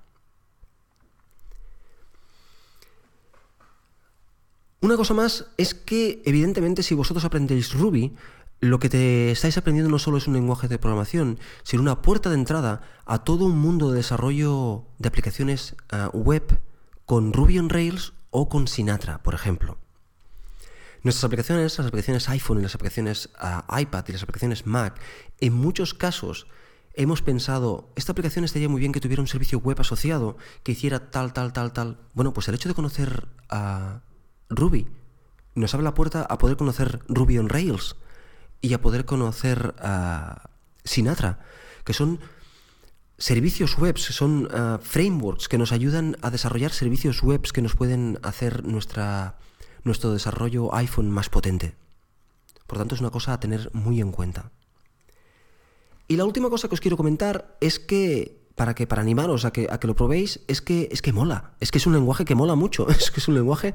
Una 4.81 4.97
cosa 4.97 5.13
más 5.13 5.47
es 5.57 5.75
que, 5.75 6.21
evidentemente, 6.25 6.81
si 6.81 6.95
vosotros 6.95 7.23
aprendéis 7.23 7.73
Ruby, 7.73 8.15
lo 8.59 8.79
que 8.79 8.89
te 8.89 9.31
estáis 9.31 9.57
aprendiendo 9.57 9.91
no 9.91 9.99
solo 9.99 10.17
es 10.17 10.27
un 10.27 10.33
lenguaje 10.33 10.67
de 10.67 10.79
programación, 10.79 11.39
sino 11.63 11.83
una 11.83 12.01
puerta 12.01 12.29
de 12.29 12.35
entrada 12.35 12.81
a 13.05 13.23
todo 13.23 13.45
un 13.45 13.57
mundo 13.57 13.91
de 13.91 13.97
desarrollo 13.97 14.85
de 14.97 15.07
aplicaciones 15.07 15.75
ah, 15.91 16.09
web 16.13 16.59
con 17.05 17.31
Ruby 17.31 17.59
on 17.59 17.69
Rails 17.69 18.13
o 18.31 18.49
con 18.49 18.67
Sinatra, 18.67 19.21
por 19.21 19.35
ejemplo. 19.35 19.80
Nuestras 21.03 21.23
aplicaciones, 21.23 21.77
las 21.77 21.87
aplicaciones 21.87 22.29
iPhone 22.29 22.59
y 22.59 22.61
las 22.61 22.75
aplicaciones 22.75 23.29
ah, 23.39 23.65
iPad 23.79 24.05
y 24.07 24.11
las 24.11 24.21
aplicaciones 24.21 24.67
Mac, 24.67 24.99
en 25.39 25.53
muchos 25.53 25.95
casos 25.95 26.45
hemos 26.93 27.21
pensado, 27.23 27.89
esta 27.95 28.11
aplicación 28.11 28.45
estaría 28.45 28.69
muy 28.69 28.79
bien 28.79 28.91
que 28.91 28.99
tuviera 28.99 29.21
un 29.21 29.27
servicio 29.27 29.59
web 29.59 29.79
asociado 29.79 30.37
que 30.63 30.73
hiciera 30.73 31.09
tal, 31.09 31.33
tal, 31.33 31.53
tal, 31.53 31.73
tal. 31.73 31.97
Bueno, 32.13 32.33
pues 32.33 32.47
el 32.49 32.55
hecho 32.55 32.69
de 32.69 32.75
conocer 32.75 33.27
a 33.49 34.01
Ruby 34.49 34.87
nos 35.55 35.73
abre 35.73 35.83
la 35.83 35.95
puerta 35.95 36.21
a 36.21 36.37
poder 36.37 36.55
conocer 36.55 36.99
Ruby 37.07 37.39
on 37.39 37.49
Rails 37.49 37.95
y 38.61 38.73
a 38.73 38.81
poder 38.81 39.05
conocer 39.05 39.73
a 39.79 40.51
Sinatra, 40.83 41.39
que 41.83 41.93
son 41.93 42.19
servicios 43.17 43.77
web, 43.77 43.97
son 43.97 44.49
ah, 44.53 44.79
frameworks 44.81 45.47
que 45.47 45.57
nos 45.57 45.71
ayudan 45.71 46.15
a 46.21 46.29
desarrollar 46.29 46.71
servicios 46.71 47.23
web 47.23 47.41
que 47.51 47.63
nos 47.63 47.75
pueden 47.75 48.19
hacer 48.21 48.65
nuestra 48.65 49.37
nuestro 49.83 50.11
desarrollo 50.11 50.73
iPhone 50.75 51.09
más 51.09 51.29
potente. 51.29 51.75
Por 52.67 52.77
tanto, 52.77 52.95
es 52.95 53.01
una 53.01 53.09
cosa 53.09 53.33
a 53.33 53.39
tener 53.39 53.69
muy 53.73 54.01
en 54.01 54.11
cuenta. 54.11 54.51
Y 56.07 56.17
la 56.17 56.25
última 56.25 56.49
cosa 56.49 56.67
que 56.67 56.75
os 56.75 56.81
quiero 56.81 56.97
comentar 56.97 57.57
es 57.61 57.79
que 57.79 58.40
para 58.55 58.75
que 58.75 58.87
para 58.87 59.01
animaros 59.01 59.45
a 59.45 59.51
que, 59.51 59.67
a 59.71 59.79
que 59.79 59.87
lo 59.87 59.95
probéis 59.95 60.41
es 60.47 60.61
que 60.61 60.89
es 60.91 61.01
que 61.01 61.13
mola, 61.13 61.53
es 61.59 61.71
que 61.71 61.77
es 61.77 61.87
un 61.87 61.93
lenguaje 61.93 62.25
que 62.25 62.35
mola 62.35 62.55
mucho, 62.55 62.89
es 62.89 63.11
que 63.11 63.19
es 63.19 63.27
un 63.27 63.35
lenguaje 63.35 63.73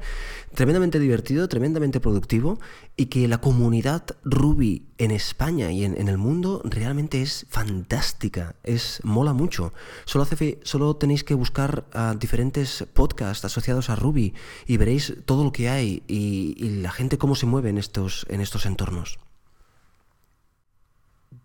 tremendamente 0.53 0.99
divertido, 0.99 1.47
tremendamente 1.47 1.99
productivo 1.99 2.59
y 2.95 3.07
que 3.07 3.27
la 3.27 3.39
comunidad 3.39 4.03
Ruby 4.23 4.87
en 4.97 5.11
España 5.11 5.71
y 5.71 5.83
en, 5.83 6.07
el 6.07 6.17
mundo 6.17 6.61
realmente 6.63 7.21
es 7.21 7.45
fantástica, 7.49 8.55
es 8.63 9.01
mola 9.03 9.33
mucho. 9.33 9.73
Solo, 10.05 10.23
hace, 10.23 10.59
solo 10.63 10.95
tenéis 10.95 11.23
que 11.23 11.33
buscar 11.33 11.85
diferentes 12.19 12.85
podcasts 12.93 13.45
asociados 13.45 13.89
a 13.89 13.95
Ruby 13.95 14.33
y 14.65 14.77
veréis 14.77 15.15
todo 15.25 15.43
lo 15.43 15.51
que 15.51 15.69
hay 15.69 16.03
y, 16.07 16.55
y 16.57 16.81
la 16.81 16.91
gente 16.91 17.17
cómo 17.17 17.35
se 17.35 17.45
mueve 17.45 17.69
en 17.69 17.77
estos, 17.77 18.25
en 18.29 18.41
estos 18.41 18.65
entornos. 18.65 19.19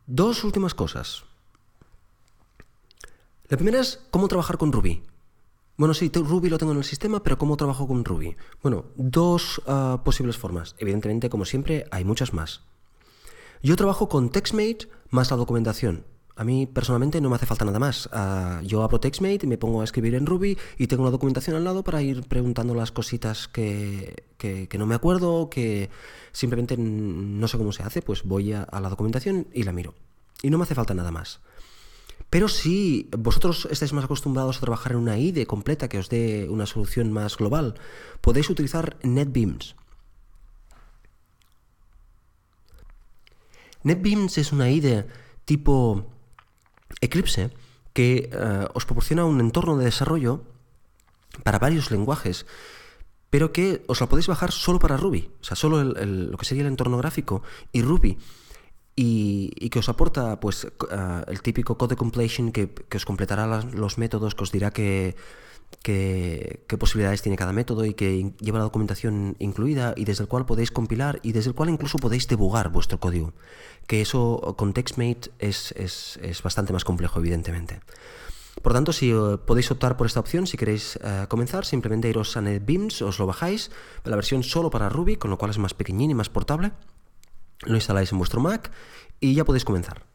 Dos 0.06 0.44
últimas 0.44 0.74
cosas. 0.74 1.24
La 3.52 3.58
primera 3.58 3.80
es 3.80 4.00
cómo 4.10 4.28
trabajar 4.28 4.56
con 4.56 4.72
Ruby. 4.72 5.02
Bueno, 5.76 5.92
sí, 5.92 6.10
Ruby 6.10 6.48
lo 6.48 6.56
tengo 6.56 6.72
en 6.72 6.78
el 6.78 6.84
sistema, 6.84 7.22
pero 7.22 7.36
¿cómo 7.36 7.58
trabajo 7.58 7.86
con 7.86 8.02
Ruby? 8.02 8.34
Bueno, 8.62 8.86
dos 8.96 9.60
ah, 9.66 10.00
posibles 10.06 10.38
formas. 10.38 10.74
Evidentemente, 10.78 11.28
como 11.28 11.44
siempre, 11.44 11.84
hay 11.90 12.02
muchas 12.02 12.32
más. 12.32 12.62
Yo 13.62 13.76
trabajo 13.76 14.08
con 14.08 14.30
TextMate 14.30 14.88
más 15.10 15.30
la 15.30 15.36
documentación. 15.36 16.06
A 16.34 16.44
mí 16.44 16.64
personalmente 16.64 17.20
no 17.20 17.28
me 17.28 17.36
hace 17.36 17.44
falta 17.44 17.66
nada 17.66 17.78
más. 17.78 18.08
Ah, 18.10 18.62
yo 18.64 18.82
abro 18.82 19.00
TextMate 19.00 19.46
me 19.46 19.58
pongo 19.58 19.82
a 19.82 19.84
escribir 19.84 20.14
en 20.14 20.24
Ruby 20.24 20.56
y 20.78 20.86
tengo 20.86 21.02
una 21.02 21.12
documentación 21.12 21.54
al 21.54 21.64
lado 21.64 21.84
para 21.84 22.00
ir 22.00 22.22
preguntando 22.22 22.74
las 22.74 22.90
cositas 22.90 23.48
que, 23.48 24.24
no 24.78 24.86
me 24.86 24.94
acuerdo, 24.94 25.50
que 25.50 25.90
simplemente 26.32 26.78
no 26.78 27.46
sé 27.48 27.58
cómo 27.58 27.72
se 27.72 27.82
hace, 27.82 28.00
pues 28.00 28.22
voy 28.22 28.54
a 28.54 28.66
la 28.80 28.88
documentación 28.88 29.46
y 29.52 29.64
la 29.64 29.72
miro. 29.72 29.92
Y 30.42 30.48
no 30.48 30.56
me 30.56 30.64
hace 30.64 30.74
falta 30.74 30.94
nada 30.94 31.10
más. 31.10 31.42
Pero 32.32 32.48
si 32.48 33.10
vosotros 33.12 33.68
estáis 33.70 33.92
más 33.92 34.06
acostumbrados 34.06 34.56
a 34.56 34.60
trabajar 34.60 34.92
en 34.92 34.98
una 35.04 35.18
IDE 35.18 35.46
completa 35.46 35.90
que 35.90 35.98
os 35.98 36.08
dé 36.08 36.48
una 36.48 36.64
solución 36.64 37.12
más 37.12 37.36
global, 37.36 37.74
podéis 38.22 38.48
utilizar 38.48 38.96
NetBeams. 39.02 39.76
NetBeams 43.82 44.38
es 44.38 44.50
una 44.50 44.70
IDE 44.70 45.06
tipo 45.44 46.06
Eclipse 47.02 47.50
que 47.92 48.30
eh, 48.32 48.66
os 48.72 48.86
proporciona 48.86 49.26
un 49.26 49.38
entorno 49.38 49.76
de 49.76 49.84
desarrollo 49.84 50.40
para 51.44 51.58
varios 51.58 51.90
lenguajes, 51.90 52.46
pero 53.28 53.52
que 53.52 53.84
os 53.88 54.00
la 54.00 54.08
podéis 54.08 54.28
bajar 54.28 54.52
solo 54.52 54.78
para 54.78 54.96
Ruby, 54.96 55.28
o 55.42 55.44
sea, 55.44 55.54
solo 55.54 55.84
lo 55.84 56.38
que 56.38 56.46
sería 56.46 56.62
el 56.62 56.72
entorno 56.72 56.96
gráfico 56.96 57.42
y 57.72 57.82
Ruby 57.82 58.16
y, 58.94 59.70
que 59.70 59.78
os 59.78 59.88
aporta 59.88 60.38
pues 60.40 60.66
ah, 60.90 61.24
el 61.26 61.40
típico 61.40 61.78
code 61.78 61.96
completion 61.96 62.52
que, 62.52 62.68
os 62.94 63.04
completará 63.04 63.46
los 63.46 63.98
métodos, 63.98 64.34
que 64.34 64.42
os 64.42 64.52
dirá 64.52 64.70
qué 64.70 65.16
posibilidades 66.78 67.22
tiene 67.22 67.36
cada 67.36 67.52
método 67.52 67.84
y 67.86 67.94
que 67.94 68.32
lleva 68.40 68.58
la 68.58 68.64
documentación 68.64 69.36
incluida 69.38 69.94
y 69.96 70.04
desde 70.04 70.24
el 70.24 70.28
cual 70.28 70.44
podéis 70.44 70.70
compilar 70.70 71.20
y 71.22 71.32
desde 71.32 71.50
el 71.50 71.54
cual 71.54 71.70
incluso 71.70 71.98
podéis 71.98 72.28
debugar 72.28 72.68
vuestro 72.68 73.00
código. 73.00 73.32
Que 73.86 74.02
eso 74.02 74.54
con 74.58 74.74
TextMate 74.74 75.30
es, 75.38 76.42
bastante 76.44 76.72
más 76.72 76.84
complejo, 76.84 77.18
evidentemente. 77.18 77.80
Por 78.60 78.74
tanto, 78.74 78.92
si 78.92 79.10
eh, 79.10 79.38
podéis 79.44 79.70
optar 79.70 79.96
por 79.96 80.06
esta 80.06 80.20
opción, 80.20 80.46
si 80.46 80.58
queréis 80.58 80.98
eh, 81.02 81.24
comenzar, 81.28 81.64
simplemente 81.64 82.10
iros 82.10 82.36
a 82.36 82.42
NetBeams, 82.42 83.00
os 83.00 83.18
lo 83.18 83.26
bajáis, 83.26 83.70
la 84.04 84.14
versión 84.14 84.42
solo 84.42 84.68
para 84.68 84.90
Ruby, 84.90 85.16
con 85.16 85.30
lo 85.30 85.38
cual 85.38 85.50
es 85.50 85.58
más 85.58 85.72
pequeñín 85.72 86.10
y 86.10 86.14
más 86.14 86.28
portable 86.28 86.72
lo 87.64 87.74
instaláis 87.74 88.12
en 88.12 88.18
vuestro 88.18 88.40
Mac 88.40 88.70
y 89.20 89.34
ya 89.34 89.44
podéis 89.44 89.64
comenzar. 89.64 90.06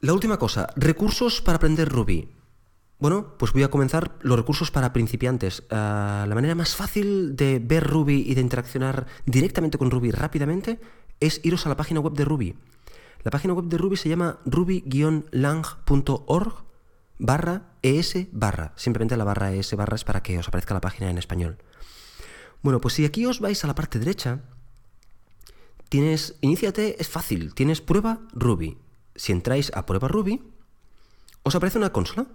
La 0.00 0.12
última 0.12 0.38
cosa, 0.38 0.68
recursos 0.76 1.40
para 1.40 1.56
aprender 1.56 1.88
Ruby. 1.88 2.28
Bueno, 2.98 3.34
pues 3.38 3.52
voy 3.52 3.62
a 3.62 3.70
comenzar 3.70 4.16
los 4.20 4.38
recursos 4.38 4.70
para 4.70 4.92
principiantes. 4.92 5.64
Ah, 5.70 6.24
la 6.28 6.34
manera 6.34 6.54
más 6.54 6.76
fácil 6.76 7.36
de 7.36 7.58
ver 7.58 7.84
Ruby 7.84 8.24
y 8.26 8.34
de 8.34 8.40
interaccionar 8.40 9.06
directamente 9.26 9.78
con 9.78 9.90
Ruby 9.90 10.10
rápidamente 10.10 10.80
es 11.20 11.40
iros 11.44 11.66
a 11.66 11.70
la 11.70 11.76
página 11.76 12.00
web 12.00 12.14
de 12.14 12.24
Ruby. 12.24 12.56
La 13.22 13.30
página 13.30 13.54
web 13.54 13.66
de 13.66 13.78
Ruby 13.78 13.96
se 13.96 14.08
llama 14.08 14.38
ruby-lang.org 14.44 15.32
barra 17.18 17.62
es 17.82 18.14
barra. 18.32 18.72
Simplemente 18.76 19.16
la 19.16 19.24
barra 19.24 19.52
es 19.52 19.74
barra 19.74 19.96
es 19.96 20.04
para 20.04 20.22
que 20.22 20.38
os 20.38 20.46
aparezca 20.48 20.74
la 20.74 20.80
página 20.80 21.10
en 21.10 21.18
español. 21.18 21.58
Bueno, 22.62 22.80
pues 22.80 22.94
si 22.94 23.04
aquí 23.04 23.26
os 23.26 23.40
vais 23.40 23.62
a 23.62 23.66
la 23.66 23.74
parte 23.74 23.98
derecha, 23.98 24.40
tienes, 25.88 26.36
iníciate, 26.40 27.00
es 27.00 27.08
fácil, 27.08 27.54
tienes 27.54 27.80
prueba 27.80 28.20
Ruby. 28.32 28.78
Si 29.14 29.32
entráis 29.32 29.72
a 29.74 29.86
prueba 29.86 30.08
Ruby, 30.08 30.42
os 31.42 31.54
aparece 31.54 31.78
una 31.78 31.92
consola 31.92 32.26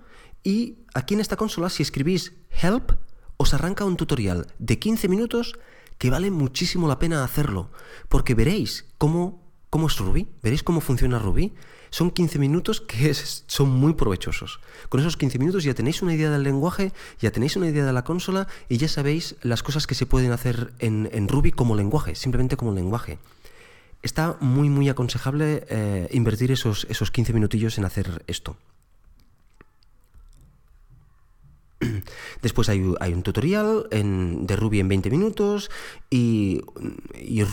y 0.43 0.79
aquí 0.93 1.13
en 1.13 1.19
esta 1.19 1.35
consola, 1.35 1.69
si 1.69 1.83
escribís 1.83 2.33
help, 2.49 2.93
os 3.37 3.53
arranca 3.53 3.85
un 3.85 3.97
tutorial 3.97 4.47
de 4.59 4.79
15 4.79 5.07
minutos 5.07 5.53
que 5.97 6.09
vale 6.09 6.31
muchísimo 6.31 6.87
la 6.87 6.97
pena 6.97 7.23
hacerlo, 7.23 7.71
porque 8.09 8.33
veréis 8.33 8.85
cómo, 8.97 9.43
cómo 9.69 9.87
es 9.87 9.97
Ruby, 9.97 10.27
veréis 10.41 10.63
cómo 10.63 10.81
funciona 10.81 11.19
Ruby. 11.19 11.53
Son 11.91 12.09
15 12.09 12.39
minutos 12.39 12.79
que 12.79 13.13
son 13.13 13.69
muy 13.69 13.93
provechosos. 13.93 14.61
Con 14.87 15.01
esos 15.01 15.17
15 15.17 15.37
minutos 15.39 15.63
ya 15.65 15.73
tenéis 15.73 16.01
una 16.01 16.13
idea 16.13 16.31
del 16.31 16.41
lenguaje, 16.41 16.93
ya 17.19 17.31
tenéis 17.31 17.57
una 17.57 17.67
idea 17.67 17.85
de 17.85 17.91
la 17.91 18.05
consola 18.05 18.47
y 18.69 18.77
ya 18.77 18.87
sabéis 18.87 19.35
las 19.41 19.61
cosas 19.61 19.87
que 19.87 19.95
se 19.95 20.05
pueden 20.05 20.31
hacer 20.31 20.71
en, 20.79 21.27
Ruby 21.27 21.51
como 21.51 21.75
lenguaje, 21.75 22.15
simplemente 22.15 22.55
como 22.55 22.73
lenguaje. 22.73 23.19
Está 24.03 24.37
muy, 24.39 24.69
muy 24.69 24.87
aconsejable 24.87 25.65
eh, 25.69 26.07
invertir 26.11 26.51
esos, 26.51 26.87
esos 26.89 27.11
15 27.11 27.33
minutillos 27.33 27.77
en 27.77 27.85
hacer 27.85 28.23
esto. 28.25 28.55
Después 32.41 32.69
hay, 32.69 32.81
un 32.81 33.23
tutorial 33.23 33.87
de 33.91 34.55
Ruby 34.55 34.79
en 34.79 34.87
20 34.87 35.09
minutos 35.09 35.69
y, 36.09 36.61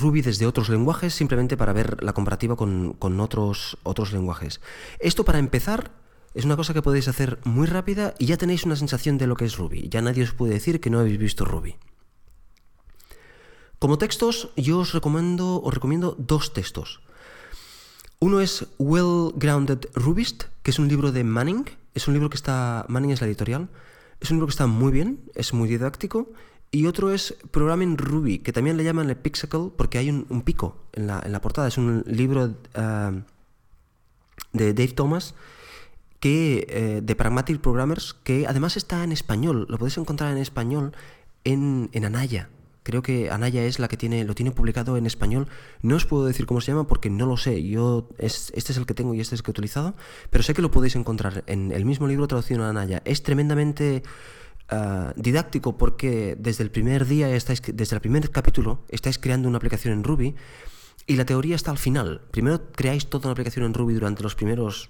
Ruby 0.01 0.23
desde 0.23 0.47
otros 0.47 0.69
lenguajes 0.69 1.15
simplemente 1.15 1.57
para 1.57 1.73
ver 1.73 2.03
la 2.03 2.13
comparativa 2.13 2.57
con, 2.57 2.97
otros, 3.21 3.79
otros 3.83 4.13
lenguajes. 4.13 4.61
Esto 4.99 5.25
para 5.25 5.39
empezar 5.39 5.93
es 6.35 6.45
una 6.45 6.57
cosa 6.57 6.75
que 6.75 6.83
podéis 6.83 7.09
hacer 7.09 7.39
muy 7.45 7.67
rápida 7.67 8.15
y 8.19 8.27
ya 8.27 8.37
tenéis 8.37 8.65
una 8.65 8.77
sensación 8.77 9.19
de 9.19 9.27
lo 9.27 9.37
que 9.37 9.47
es 9.47 9.57
Ruby. 9.57 9.89
Ya 9.89 10.03
nadie 10.03 10.25
os 10.25 10.35
puede 10.35 10.55
decir 10.55 10.81
que 10.81 10.91
no 10.91 11.01
habéis 11.01 11.19
visto 11.19 11.45
Ruby. 11.45 11.77
Como 13.79 13.99
textos, 13.99 14.51
yo 14.57 14.81
os 14.81 14.93
recomiendo, 14.93 15.63
os 15.63 15.73
recomiendo 15.73 16.17
dos 16.19 16.53
textos. 16.53 17.01
Uno 18.19 18.41
es 18.41 18.67
Well 18.79 19.33
Grounded 19.37 19.87
Rubist, 19.95 20.45
que 20.65 20.73
es 20.73 20.81
un 20.81 20.89
libro 20.89 21.13
de 21.13 21.23
Manning. 21.23 21.65
Es 21.95 22.09
un 22.09 22.15
libro 22.15 22.29
que 22.29 22.37
está. 22.37 22.85
Manning 22.89 23.13
es 23.13 23.21
la 23.21 23.29
editorial. 23.29 23.69
Es 24.21 24.31
un 24.31 24.37
libro 24.37 24.47
que 24.47 24.53
está 24.53 24.67
muy 24.67 24.93
bien, 24.93 25.21
es 25.35 25.53
muy 25.53 25.69
didáctico. 25.69 26.33
Y 26.71 26.87
otro 26.87 27.13
es 27.13 27.35
Programming 27.51 27.97
Ruby, 27.97 28.41
que 28.41 28.53
también 28.53 28.77
le 28.77 28.85
llaman 28.85 29.09
el 29.09 29.17
Pixacle 29.17 29.71
porque 29.77 29.99
hay 29.99 30.11
un, 30.11 30.43
pico 30.43 30.77
en 30.93 31.07
la, 31.07 31.41
portada. 31.41 31.69
Es 31.69 31.79
un 31.79 32.05
libro 32.07 32.55
eh, 32.75 33.23
de 34.53 34.75
Dave 34.75 34.93
Thomas 34.93 35.35
que, 36.21 36.67
eh, 36.69 37.01
de 37.03 37.17
Pragmatic 37.17 37.61
Programmers 37.61 38.15
que 38.23 38.47
además 38.47 38.77
está 38.77 39.03
en 39.03 39.13
español. 39.13 39.67
Lo 39.71 39.79
podéis 39.79 39.97
encontrar 39.97 40.31
en 40.33 40.39
español 40.39 40.93
en, 41.45 41.89
en 41.93 42.05
Anaya. 42.05 42.51
Creo 42.89 43.03
que 43.03 43.31
Anaya 43.31 43.65
es 43.65 43.79
la 43.81 43.87
que 43.87 43.99
tiene, 43.99 44.25
lo 44.25 44.35
tiene 44.35 44.51
publicado 44.51 44.97
en 44.97 45.05
español. 45.05 45.47
No 45.83 45.97
os 45.97 46.07
puedo 46.07 46.25
decir 46.25 46.47
cómo 46.47 46.63
se 46.63 46.73
llama 46.73 46.87
porque 46.87 47.11
no 47.11 47.27
lo 47.27 47.37
sé. 47.37 47.63
Yo 47.63 48.09
es, 48.17 48.51
este 48.57 48.73
es 48.73 48.79
el 48.79 48.87
que 48.87 48.95
tengo 48.95 49.13
y 49.13 49.21
este 49.21 49.35
es 49.35 49.41
el 49.41 49.45
que 49.45 49.51
he 49.51 49.53
utilizado, 49.53 49.95
pero 50.31 50.43
sé 50.43 50.55
que 50.55 50.63
lo 50.63 50.71
podéis 50.71 50.97
encontrar 50.97 51.45
en 51.49 51.71
el 51.71 51.85
mismo 51.85 52.07
libro 52.07 52.27
traducido 52.27 52.63
en 52.63 52.67
Anaya. 52.67 53.03
Es 53.05 53.23
tremendamente 53.23 54.03
ah, 54.71 55.13
didáctico 55.17 55.77
porque 55.77 56.35
desde 56.39 56.65
el 56.65 56.71
primer 56.71 57.05
día 57.05 57.29
estáis, 57.37 57.61
desde 57.75 57.95
el 57.95 58.01
primer 58.01 58.31
capítulo 58.31 58.87
estáis 58.89 59.19
creando 59.19 59.49
una 59.49 59.59
aplicación 59.59 59.93
en 59.93 60.03
Ruby 60.03 60.35
y 61.07 61.17
la 61.17 61.27
teoría 61.27 61.57
está 61.57 61.71
al 61.71 61.77
final. 61.77 62.23
Primero 62.31 62.73
creáis 62.73 63.11
toda 63.11 63.27
una 63.27 63.33
aplicación 63.33 63.67
en 63.67 63.75
Ruby 63.75 63.93
durante 63.93 64.23
los 64.23 64.35
primeros 64.35 64.89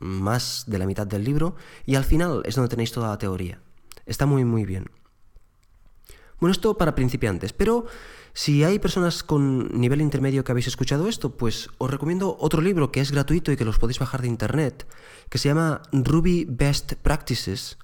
más 0.00 0.64
de 0.66 0.78
la 0.78 0.86
mitad 0.86 1.06
del 1.06 1.22
libro 1.22 1.54
y 1.86 1.94
al 1.94 2.04
final 2.04 2.42
es 2.46 2.56
donde 2.56 2.68
tenéis 2.68 2.90
toda 2.90 3.10
la 3.10 3.18
teoría. 3.18 3.60
Está 4.06 4.26
muy 4.26 4.44
muy 4.44 4.64
bien. 4.64 4.86
Bueno, 6.40 6.52
esto 6.52 6.78
para 6.78 6.94
principiantes, 6.94 7.52
pero 7.52 7.86
si 8.32 8.62
hay 8.62 8.78
personas 8.78 9.24
con 9.24 9.68
nivel 9.80 10.00
intermedio 10.00 10.44
que 10.44 10.52
habéis 10.52 10.68
escuchado 10.68 11.08
esto, 11.08 11.36
pues 11.36 11.70
os 11.78 11.90
recomiendo 11.90 12.36
otro 12.38 12.62
libro 12.62 12.92
que 12.92 13.00
es 13.00 13.10
gratuito 13.10 13.50
y 13.50 13.56
que 13.56 13.64
los 13.64 13.78
podéis 13.78 13.98
bajar 13.98 14.22
de 14.22 14.28
internet, 14.28 14.86
que 15.28 15.38
se 15.38 15.48
llama 15.48 15.82
Ruby 15.90 16.46
Best 16.48 16.94
Practices. 16.94 17.78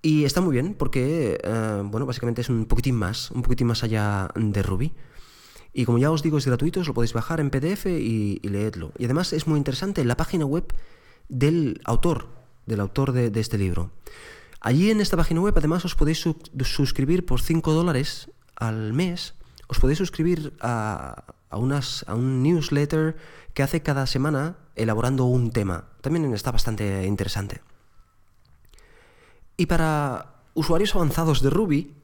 Y 0.00 0.24
está 0.24 0.40
muy 0.40 0.52
bien 0.52 0.74
porque, 0.74 1.38
eh, 1.42 1.82
bueno, 1.84 2.06
básicamente 2.06 2.40
es 2.40 2.48
un 2.48 2.64
poquitín 2.64 2.94
más, 2.94 3.30
un 3.32 3.42
poquitín 3.42 3.66
más 3.66 3.82
allá 3.84 4.30
de 4.34 4.62
Ruby. 4.62 4.94
Y 5.74 5.84
como 5.84 5.98
ya 5.98 6.10
os 6.10 6.22
digo, 6.22 6.38
es 6.38 6.46
gratuito, 6.46 6.80
os 6.80 6.88
lo 6.88 6.94
podéis 6.94 7.12
bajar 7.12 7.40
en 7.40 7.50
PDF 7.50 7.86
y, 7.86 8.40
leedlo. 8.44 8.92
Y 8.96 9.04
además 9.04 9.34
es 9.34 9.46
muy 9.46 9.58
interesante 9.58 10.02
la 10.04 10.16
página 10.16 10.46
web 10.46 10.72
del 11.28 11.80
autor, 11.84 12.28
del 12.64 12.80
autor 12.80 13.12
de 13.12 13.38
este 13.40 13.58
libro. 13.58 13.90
Allí 14.60 14.90
en 14.90 15.00
esta 15.00 15.16
página 15.16 15.40
web 15.40 15.54
además 15.56 15.84
os 15.84 15.94
podéis 15.94 16.24
suscribir 16.62 17.24
por 17.24 17.40
5 17.40 17.72
dólares 17.72 18.30
al 18.56 18.92
mes, 18.92 19.34
os 19.68 19.78
podéis 19.78 19.98
suscribir 19.98 20.56
a, 20.60 21.24
unas, 21.52 22.04
a 22.08 22.14
un 22.14 22.42
newsletter 22.42 23.16
que 23.54 23.62
hace 23.62 23.82
cada 23.82 24.06
semana 24.06 24.56
elaborando 24.74 25.26
un 25.26 25.50
tema. 25.50 25.84
También 26.00 26.32
está 26.34 26.50
bastante 26.50 27.06
interesante. 27.06 27.60
Y 29.56 29.66
para 29.66 30.42
usuarios 30.54 30.94
avanzados 30.94 31.42
de 31.42 31.50
Ruby, 31.50 31.94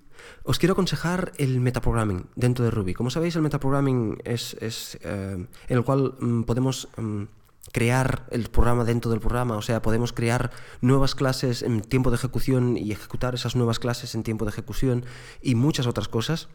os 0.44 0.58
quiero 0.58 0.72
aconsejar 0.72 1.32
el 1.38 1.60
metaprogramming 1.60 2.26
dentro 2.36 2.64
de 2.64 2.70
Ruby. 2.70 2.94
Como 2.94 3.10
sabéis, 3.10 3.36
el 3.36 3.42
metaprogramming 3.42 4.18
es, 4.24 4.56
es 4.60 4.98
eh, 5.02 5.46
en 5.68 5.76
el 5.76 5.84
cual 5.84 6.14
mm, 6.20 6.42
podemos... 6.42 6.88
Mm, 6.96 7.24
crear 7.72 8.26
el 8.30 8.48
programa 8.50 8.84
dentro 8.84 9.10
del 9.10 9.20
programa, 9.20 9.56
o 9.56 9.62
sea, 9.62 9.82
podemos 9.82 10.12
crear 10.12 10.50
nuevas 10.80 11.14
clases 11.14 11.62
en 11.62 11.80
tiempo 11.80 12.10
de 12.10 12.16
ejecución 12.16 12.76
y 12.76 12.92
ejecutar 12.92 13.34
esas 13.34 13.56
nuevas 13.56 13.78
clases 13.78 14.14
en 14.14 14.22
tiempo 14.22 14.44
de 14.44 14.50
ejecución 14.50 15.04
y 15.42 15.54
muchas 15.54 15.86
otras 15.86 16.08
cosas. 16.08 16.48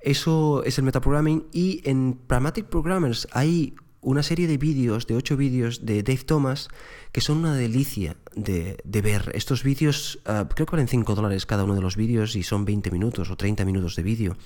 Eso 0.00 0.64
es 0.64 0.78
el 0.78 0.84
metaprogramming 0.84 1.46
y 1.52 1.80
en 1.88 2.18
Pragmatic 2.26 2.66
Programmers 2.66 3.28
hay 3.32 3.74
una 4.00 4.24
serie 4.24 4.48
de 4.48 4.58
vídeos, 4.58 5.06
de 5.06 5.14
ocho 5.14 5.36
vídeos 5.36 5.86
de 5.86 6.02
Dave 6.02 6.24
Thomas, 6.24 6.68
que 7.12 7.20
son 7.20 7.38
una 7.38 7.54
delicia 7.54 8.16
de, 8.34 8.76
ver. 8.84 9.30
Estos 9.34 9.62
vídeos 9.62 10.18
ah, 10.26 10.48
creo 10.52 10.66
que 10.66 10.72
valen 10.72 10.88
5 10.88 11.14
dólares 11.14 11.46
cada 11.46 11.64
uno 11.64 11.76
de 11.76 11.80
los 11.80 11.96
vídeos 11.96 12.34
y 12.34 12.42
son 12.42 12.64
20 12.64 12.90
minutos 12.90 13.30
o 13.30 13.36
30 13.36 13.64
minutos 13.64 13.94
de 13.94 14.02
vídeo 14.02 14.36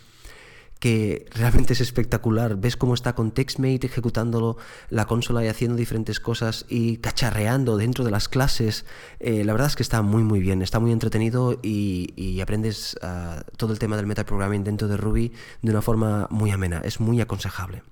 que 0.78 1.26
realmente 1.32 1.72
es 1.72 1.80
espectacular. 1.80 2.56
Ves 2.56 2.76
cómo 2.76 2.94
está 2.94 3.14
con 3.14 3.30
TextMate 3.30 3.86
ejecutándolo 3.86 4.56
la 4.90 5.06
consola 5.06 5.44
y 5.44 5.48
haciendo 5.48 5.76
diferentes 5.76 6.20
cosas 6.20 6.66
y 6.68 6.98
cacharreando 6.98 7.76
dentro 7.76 8.04
de 8.04 8.10
las 8.10 8.28
clases. 8.28 8.84
Eh, 9.20 9.44
la 9.44 9.52
verdad 9.52 9.68
es 9.68 9.76
que 9.76 9.82
está 9.82 10.02
muy 10.02 10.22
muy 10.22 10.40
bien, 10.40 10.62
está 10.62 10.78
muy 10.78 10.92
entretenido 10.92 11.58
y, 11.62 12.40
aprendes 12.40 12.96
ah, 13.02 13.42
todo 13.56 13.72
el 13.72 13.78
tema 13.78 13.96
del 13.96 14.06
metaprogramming 14.06 14.62
dentro 14.62 14.88
de 14.88 14.96
Ruby 14.96 15.32
de 15.62 15.70
una 15.70 15.82
forma 15.82 16.28
muy 16.30 16.50
amena. 16.50 16.82
Es 16.84 17.00
muy 17.00 17.20
aconsejable. 17.20 17.82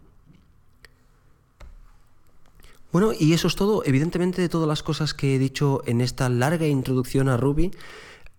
Bueno, 2.92 3.12
y 3.18 3.32
eso 3.32 3.48
es 3.48 3.56
todo. 3.56 3.82
Evidentemente, 3.84 4.40
de 4.40 4.48
todas 4.48 4.68
las 4.68 4.84
cosas 4.84 5.14
que 5.14 5.34
he 5.34 5.38
dicho 5.40 5.82
en 5.86 6.00
esta 6.00 6.28
larga 6.28 6.68
introducción 6.68 7.28
a 7.28 7.36
Ruby, 7.36 7.72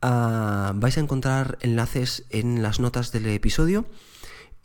ah, 0.01 0.71
vais 0.75 0.97
a 0.97 1.01
encontrar 1.01 1.58
enlaces 1.60 2.23
en 2.29 2.63
las 2.63 2.79
notas 2.79 3.12
del 3.12 3.25
episodio. 3.27 3.86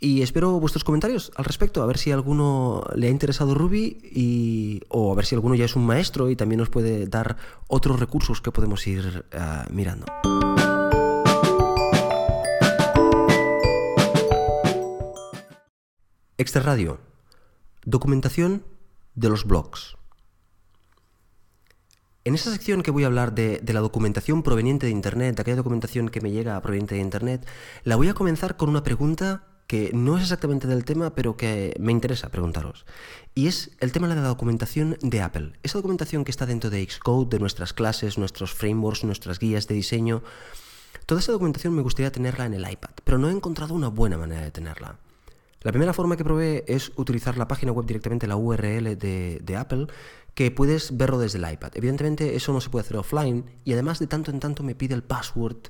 Y 0.03 0.23
espero 0.23 0.59
vuestros 0.59 0.83
comentarios 0.83 1.31
al 1.37 1.45
respecto, 1.45 1.83
a 1.83 1.87
ver 1.87 1.99
si 1.99 2.11
a 2.11 2.15
alguno 2.15 2.83
le 2.95 3.09
ha 3.09 3.11
interesado 3.11 3.55
Ruby 3.55 3.99
y, 4.03 4.81
o 4.89 5.13
a 5.13 5.15
ver 5.15 5.27
si 5.27 5.35
alguno 5.35 5.55
ya 5.55 5.67
es 5.67 5.77
un 5.77 5.85
maestro 5.85 6.31
y 6.31 6.37
también 6.37 6.59
nos 6.59 6.71
puede 6.71 7.07
dar 7.07 7.37
otros 7.69 8.01
recursos 8.01 8.41
que 8.41 8.51
podemos 8.51 8.87
ir 8.87 9.27
uh, 9.35 9.71
mirando. 9.71 10.07
Extra 16.39 16.63
Radio. 16.63 16.99
Documentación 17.85 18.65
de 19.15 19.29
los 19.29 19.45
blogs. 19.45 19.99
En 22.25 22.35
esta 22.35 22.51
sección 22.51 22.83
que 22.83 22.91
voy 22.91 23.05
a 23.05 23.07
hablar 23.07 23.35
de, 23.35 23.63
la 23.67 23.81
documentación 23.81 24.43
proveniente 24.43 24.87
de 24.87 24.93
Internet, 24.93 25.37
de 25.37 25.42
aquella 25.42 25.57
documentación 25.57 26.09
que 26.09 26.23
me 26.23 26.31
llega 26.31 26.61
proveniente 26.63 26.94
de 26.94 27.03
Internet, 27.03 27.46
la 27.85 27.96
voy 27.96 28.09
a 28.09 28.15
comenzar 28.15 28.57
con 28.57 28.71
una 28.71 28.83
pregunta 28.83 29.50
que 29.71 29.92
no 29.94 30.16
es 30.16 30.25
exactamente 30.25 30.66
del 30.66 30.85
tema, 30.85 31.14
pero 31.14 31.37
que 31.37 31.77
me 31.79 31.92
interesa 31.92 32.29
preguntaros. 32.31 32.85
Y 33.37 33.46
es 33.46 33.71
el 33.79 33.92
tema 33.92 34.08
de 34.08 34.16
la 34.16 34.23
documentación 34.23 34.96
de 35.00 35.23
Apple. 35.23 35.52
Esa 35.62 35.79
documentación 35.79 36.25
que 36.25 36.33
está 36.33 36.44
dentro 36.44 36.71
de 36.71 36.85
Xcode, 36.85 37.29
de 37.31 37.38
nuestras 37.38 37.73
clases, 37.73 38.18
nuestros 38.18 38.52
frameworks, 38.52 39.04
nuestras 39.04 39.38
guías 39.38 39.68
de 39.68 39.77
diseño. 39.77 40.25
Toda 41.06 41.21
esa 41.21 41.31
documentación 41.31 41.73
me 41.77 41.83
gustaría 41.83 42.10
tenerla 42.10 42.46
en 42.46 42.54
el 42.54 42.68
iPad, 42.68 42.90
pero 43.04 43.16
no 43.18 43.29
he 43.29 43.33
encontrado 43.33 43.73
una 43.73 43.87
buena 43.87 44.18
manera 44.18 44.42
de 44.42 44.50
tenerla. 44.50 44.98
La 45.60 45.71
primera 45.71 45.92
forma 45.92 46.16
que 46.16 46.25
probé 46.25 46.64
es 46.66 46.90
utilizar 46.96 47.38
la 47.38 47.46
página 47.46 47.71
web 47.71 47.87
directamente, 47.87 48.27
la 48.27 48.35
URL 48.35 48.98
de, 48.98 49.38
de, 49.40 49.56
Apple, 49.56 49.87
que 50.35 50.50
puedes 50.50 50.96
verlo 50.96 51.21
desde 51.21 51.38
el 51.38 51.48
iPad. 51.48 51.71
Evidentemente 51.77 52.35
eso 52.35 52.52
no 52.52 52.60
se 52.60 52.71
puede 52.71 52.87
hacer 52.87 52.96
offline 52.96 53.44
y 53.64 53.73
además 53.75 54.00
de 54.00 54.08
tanto 54.08 54.33
en 54.33 54.40
tanto 54.40 54.64
me 54.64 54.75
pide 54.75 54.96
el 54.96 55.04
password 55.04 55.68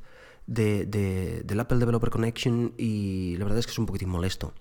de, 0.51 1.43
del 1.45 1.61
Apple 1.61 1.79
Developer 1.79 2.11
Connection 2.11 2.75
y 2.77 3.37
la 3.39 3.45
verdad 3.45 3.61
es 3.61 3.67
que 3.67 3.73
es 3.73 3.79
un 3.79 3.87
poquitín 3.87 4.09
molesto. 4.09 4.53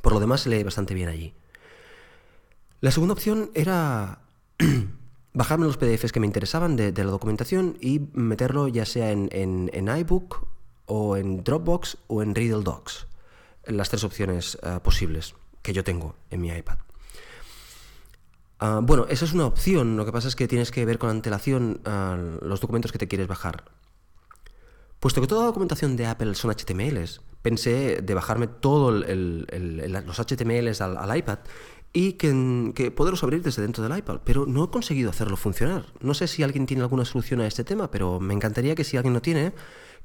Por 0.00 0.12
lo 0.12 0.20
demás 0.20 0.42
se 0.42 0.50
lee 0.50 0.62
bastante 0.62 0.94
bien 0.94 1.08
allí. 1.08 1.34
La 2.80 2.92
segunda 2.92 3.14
opción 3.14 3.50
era 3.54 4.20
bajarme 5.32 5.66
los 5.66 5.76
PDFs 5.76 6.12
que 6.12 6.20
me 6.20 6.26
interesaban 6.26 6.76
de, 6.76 6.92
la 6.92 7.10
documentación 7.10 7.76
y 7.80 8.00
meterlo 8.12 8.68
ya 8.68 8.86
sea 8.86 9.10
en, 9.10 9.28
en, 9.32 9.98
iBook 9.98 10.46
o 10.86 11.16
en 11.16 11.42
Dropbox 11.42 11.98
o 12.06 12.22
en 12.22 12.34
Riddle 12.34 12.62
Docs. 12.62 13.08
Las 13.64 13.88
tres 13.88 14.04
opciones 14.04 14.56
eh, 14.62 14.78
posibles 14.82 15.34
que 15.62 15.72
yo 15.72 15.82
tengo 15.82 16.14
en 16.30 16.40
mi 16.40 16.50
iPad. 16.50 16.78
Ah, 18.60 18.80
bueno, 18.82 19.06
esa 19.08 19.24
es 19.24 19.32
una 19.32 19.46
opción, 19.46 19.96
lo 19.96 20.06
que 20.06 20.12
pasa 20.12 20.28
es 20.28 20.36
que 20.36 20.46
tienes 20.46 20.70
que 20.70 20.84
ver 20.84 20.98
con 20.98 21.10
antelación 21.10 21.80
ah, 21.84 22.16
los 22.40 22.60
documentos 22.60 22.92
que 22.92 22.98
te 22.98 23.08
quieres 23.08 23.26
bajar. 23.26 23.64
Puesto 25.00 25.20
que 25.20 25.26
toda 25.26 25.42
la 25.42 25.46
documentación 25.48 25.96
de 25.96 26.06
Apple 26.06 26.34
son 26.34 26.50
HTMLs, 26.50 27.20
pensé 27.42 28.00
de 28.02 28.14
bajarme 28.14 28.46
todos 28.48 29.04
los 29.06 30.18
HTMLs 30.18 30.80
al, 30.80 31.16
iPad 31.16 31.38
y 31.92 32.14
que, 32.14 32.72
que, 32.74 32.90
poderlos 32.90 33.22
abrir 33.22 33.42
desde 33.42 33.62
dentro 33.62 33.84
del 33.84 33.96
iPad, 33.96 34.20
pero 34.24 34.46
no 34.46 34.64
he 34.64 34.70
conseguido 34.70 35.10
hacerlo 35.10 35.36
funcionar. 35.36 35.86
No 36.00 36.14
sé 36.14 36.26
si 36.26 36.42
alguien 36.42 36.66
tiene 36.66 36.82
alguna 36.82 37.04
solución 37.04 37.40
a 37.40 37.46
este 37.46 37.62
tema, 37.62 37.90
pero 37.90 38.20
me 38.20 38.34
encantaría 38.34 38.74
que 38.74 38.84
si 38.84 38.96
alguien 38.96 39.14
lo 39.14 39.22
tiene, 39.22 39.52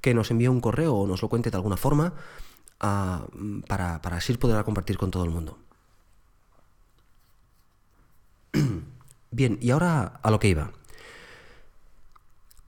que 0.02 0.14
nos 0.14 0.30
envíe 0.32 0.48
un 0.48 0.62
correo 0.62 0.94
o 0.94 1.08
nos 1.08 1.22
lo 1.22 1.30
cuente 1.30 1.50
de 1.50 1.58
alguna 1.58 1.78
forma 1.78 2.14
ah, 2.80 3.26
para, 3.68 4.02
para 4.02 4.18
así 4.18 4.34
poder 4.38 4.64
compartir 4.64 4.98
con 4.98 5.12
todo 5.12 5.24
el 5.24 5.32
mundo. 5.32 5.58
Bien, 9.32 9.58
y 9.62 9.72
ahora 9.72 10.20
a 10.22 10.32
lo 10.32 10.40
que 10.40 10.50
iba. 10.50 10.72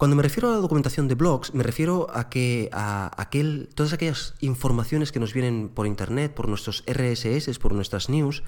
Cuando 0.03 0.17
me 0.17 0.23
refiero 0.23 0.49
a 0.49 0.55
la 0.55 0.57
documentación 0.57 1.07
de 1.07 1.15
blogs, 1.15 1.53
me 1.53 1.63
refiero 1.63 2.07
a 2.13 2.27
que 2.29 2.67
a 2.73 3.09
aquel, 3.15 3.69
todas 3.73 3.93
aquellas 3.93 4.33
informaciones 4.41 5.13
que 5.13 5.19
nos 5.21 5.33
vienen 5.33 5.69
por 5.69 5.87
internet, 5.87 6.33
por 6.33 6.49
nuestros 6.49 6.83
RSS, 6.85 7.57
por 7.57 7.71
nuestras 7.71 8.09
news, 8.09 8.43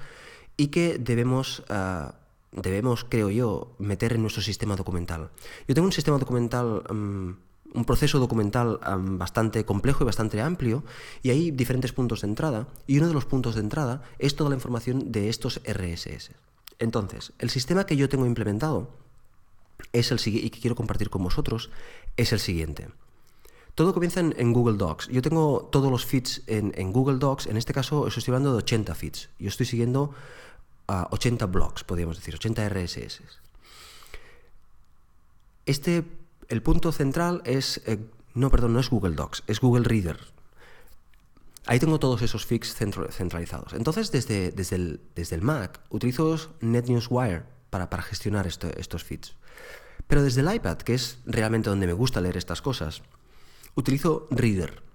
y 0.58 0.66
que 0.66 0.98
debemos, 0.98 1.62
ah, 1.70 2.16
debemos, 2.52 3.04
creo 3.04 3.30
yo, 3.30 3.74
meter 3.78 4.12
en 4.12 4.20
nuestro 4.20 4.42
sistema 4.42 4.76
documental. 4.76 5.30
Yo 5.66 5.74
tengo 5.74 5.86
un 5.86 5.92
sistema 5.92 6.18
documental, 6.18 6.82
mm, 6.90 7.30
un 7.72 7.84
proceso 7.86 8.18
documental 8.18 8.78
bastante 9.16 9.64
complejo 9.64 10.04
y 10.04 10.06
bastante 10.12 10.42
amplio, 10.42 10.84
y 11.22 11.30
hay 11.30 11.52
diferentes 11.52 11.94
puntos 11.94 12.20
de 12.20 12.28
entrada, 12.28 12.68
y 12.86 12.98
uno 12.98 13.08
de 13.08 13.14
los 13.14 13.24
puntos 13.24 13.54
de 13.54 13.62
entrada 13.62 14.02
es 14.18 14.36
toda 14.36 14.50
la 14.50 14.56
información 14.56 15.10
de 15.10 15.30
estos 15.30 15.62
RSS. 15.64 16.32
Entonces, 16.78 17.32
el 17.38 17.48
sistema 17.48 17.86
que 17.86 17.96
yo 17.96 18.10
tengo 18.10 18.26
implementado 18.26 19.05
es 19.92 20.10
el 20.10 20.20
y 20.24 20.50
que 20.50 20.60
quiero 20.60 20.76
compartir 20.76 21.10
con 21.10 21.22
vosotros 21.22 21.70
es 22.16 22.32
el 22.32 22.40
siguiente. 22.40 22.88
Todo 23.74 23.92
comienza 23.92 24.20
en, 24.20 24.52
Google 24.54 24.78
Docs. 24.78 25.08
Yo 25.08 25.20
tengo 25.20 25.68
todos 25.70 25.90
los 25.90 26.06
feeds 26.06 26.42
en, 26.46 26.92
Google 26.92 27.18
Docs. 27.18 27.46
En 27.46 27.58
este 27.58 27.74
caso, 27.74 28.00
os 28.00 28.16
estoy 28.16 28.32
hablando 28.32 28.52
de 28.52 28.58
80 28.58 28.94
feeds. 28.94 29.28
Yo 29.38 29.48
estoy 29.48 29.66
siguiendo 29.66 30.14
a 30.88 31.08
80 31.10 31.44
blogs, 31.44 31.84
podríamos 31.84 32.16
decir, 32.16 32.34
80 32.34 32.70
RSS. 32.70 33.20
Este, 35.66 36.04
el 36.48 36.62
punto 36.62 36.90
central 36.90 37.42
es, 37.44 37.82
eh, 37.84 37.98
no, 38.32 38.50
perdón, 38.50 38.72
no 38.72 38.80
es 38.80 38.88
Google 38.88 39.14
Docs, 39.14 39.42
es 39.46 39.60
Google 39.60 39.84
Reader. 39.84 40.20
Ahí 41.66 41.78
tengo 41.78 41.98
todos 41.98 42.22
esos 42.22 42.46
feeds 42.46 42.74
centralizados. 42.74 43.74
Entonces, 43.74 44.10
desde, 44.10 44.52
desde, 44.52 44.76
el, 44.76 45.00
desde 45.14 45.36
el 45.36 45.42
Mac, 45.42 45.80
utilizo 45.90 46.38
NetNewsWire 46.60 47.42
para, 47.68 47.90
para 47.90 48.02
gestionar 48.02 48.46
estos 48.46 49.04
feeds. 49.04 49.36
Pero 50.06 50.22
desde 50.22 50.40
el 50.40 50.54
iPad, 50.54 50.78
que 50.78 50.94
es 50.94 51.18
realmente 51.26 51.70
donde 51.70 51.86
me 51.86 51.92
gusta 51.92 52.20
leer 52.20 52.36
estas 52.36 52.62
cosas, 52.62 53.02
utilizo 53.74 54.28
Reader. 54.30 54.86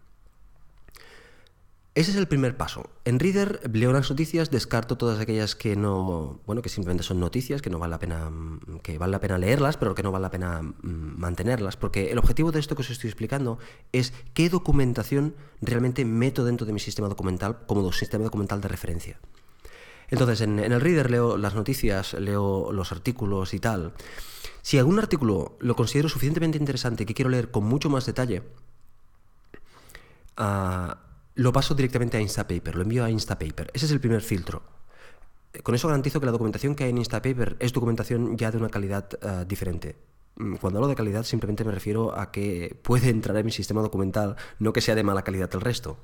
Ese 1.94 2.12
es 2.12 2.18
el 2.18 2.30
primer 2.30 2.56
paso. 2.56 2.90
En 3.04 3.20
Reader 3.20 3.70
leo 3.74 3.92
las 3.92 4.10
noticias, 4.10 4.50
descarto 4.50 4.98
todas 4.98 5.20
aquellas 5.20 5.56
que 5.56 5.76
no, 5.76 6.40
bueno, 6.46 6.62
que 6.62 6.70
simplemente 6.70 7.04
son 7.04 7.20
noticias, 7.20 7.62
que 7.62 7.70
no 7.70 7.80
vale 7.80 7.92
la 7.92 8.00
pena, 8.00 8.32
que 8.82 8.98
vale 8.98 9.12
la 9.12 9.20
pena 9.20 9.38
leerlas, 9.38 9.76
pero 9.76 9.94
que 9.94 10.02
no 10.02 10.10
vale 10.10 10.24
la 10.24 10.32
pena 10.32 10.62
mm, 10.62 10.72
mantenerlas, 11.20 11.76
porque 11.76 12.10
el 12.12 12.18
objetivo 12.18 12.54
de 12.54 12.62
esto 12.62 12.76
que 12.76 12.84
os 12.84 12.90
estoy 12.90 13.10
explicando 13.10 13.60
es 13.92 14.14
qué 14.34 14.48
documentación 14.50 15.36
realmente 15.60 16.06
meto 16.06 16.46
dentro 16.46 16.66
de 16.66 16.72
mi 16.72 16.80
sistema 16.80 17.10
documental 17.10 17.66
como 17.68 17.92
sistema 17.92 18.24
documental 18.24 18.62
de 18.62 18.70
referencia. 18.70 19.20
Entonces, 20.12 20.42
en, 20.42 20.60
el 20.60 20.82
Reader 20.82 21.10
leo 21.10 21.38
las 21.38 21.56
noticias, 21.56 22.14
leo 22.14 22.72
los 22.74 22.92
artículos 22.92 23.54
y 23.54 23.60
tal. 23.60 23.94
Si 24.62 24.78
algún 24.78 25.00
artículo 25.00 25.58
lo 25.60 25.76
considero 25.76 26.10
suficientemente 26.10 26.58
interesante 26.58 27.06
que 27.06 27.14
quiero 27.14 27.32
leer 27.32 27.50
con 27.50 27.64
mucho 27.64 27.90
más 27.90 28.06
detalle, 28.06 28.44
uh, 30.38 30.94
lo 31.36 31.54
paso 31.54 31.74
directamente 31.74 32.18
a 32.18 32.22
Instapaper, 32.22 32.76
lo 32.76 32.84
envío 32.84 33.06
a 33.06 33.10
Instapaper. 33.10 33.72
Ese 33.74 33.86
es 33.86 33.92
el 33.92 34.02
primer 34.02 34.22
filtro. 34.22 34.62
Con 35.64 35.76
eso 35.76 35.88
garantizo 35.88 36.20
que 36.20 36.26
la 36.26 36.34
documentación 36.34 36.76
que 36.76 36.84
hay 36.84 36.90
en 36.90 36.98
Instapaper 36.98 37.56
es 37.60 37.72
documentación 37.72 38.38
ya 38.38 38.52
de 38.52 38.58
una 38.58 38.70
calidad 38.70 39.10
uh, 39.24 39.46
diferente. 39.46 39.96
Mm, 40.36 40.56
cuando 40.56 40.80
hablo 40.80 40.90
de 40.90 40.96
calidad 40.96 41.24
simplemente 41.24 41.64
me 41.64 41.72
refiero 41.72 42.20
a 42.20 42.32
que 42.32 42.78
puede 42.84 43.10
entrar 43.10 43.38
en 43.38 43.46
mi 43.46 43.52
sistema 43.52 43.82
documental, 43.82 44.36
no 44.60 44.74
que 44.74 44.82
sea 44.82 44.96
de 44.96 45.04
mala 45.04 45.24
calidad 45.24 45.50
el 45.54 45.62
resto. 45.62 45.98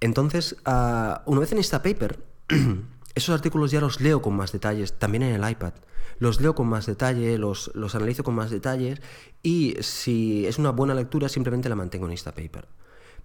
Entonces, 0.00 0.56
uh, 0.66 1.22
una 1.26 1.40
vez 1.40 1.52
en 1.52 1.58
Instapaper, 1.58 2.33
esos 3.14 3.34
artículos 3.34 3.70
ya 3.70 3.80
los 3.80 4.00
leo 4.00 4.22
con 4.22 4.34
más 4.34 4.52
detalles, 4.52 4.98
también 4.98 5.22
en 5.22 5.42
el 5.42 5.50
iPad 5.50 5.74
los 6.18 6.40
leo 6.40 6.54
con 6.54 6.68
más 6.68 6.86
detalle, 6.86 7.38
los, 7.38 7.70
los 7.74 7.94
analizo 7.94 8.24
con 8.24 8.34
más 8.34 8.50
detalles 8.50 9.00
y 9.42 9.76
si 9.80 10.46
es 10.46 10.58
una 10.58 10.70
buena 10.70 10.94
lectura 10.94 11.28
simplemente 11.28 11.68
la 11.68 11.76
mantengo 11.76 12.06
en 12.06 12.12
Instapaper. 12.12 12.66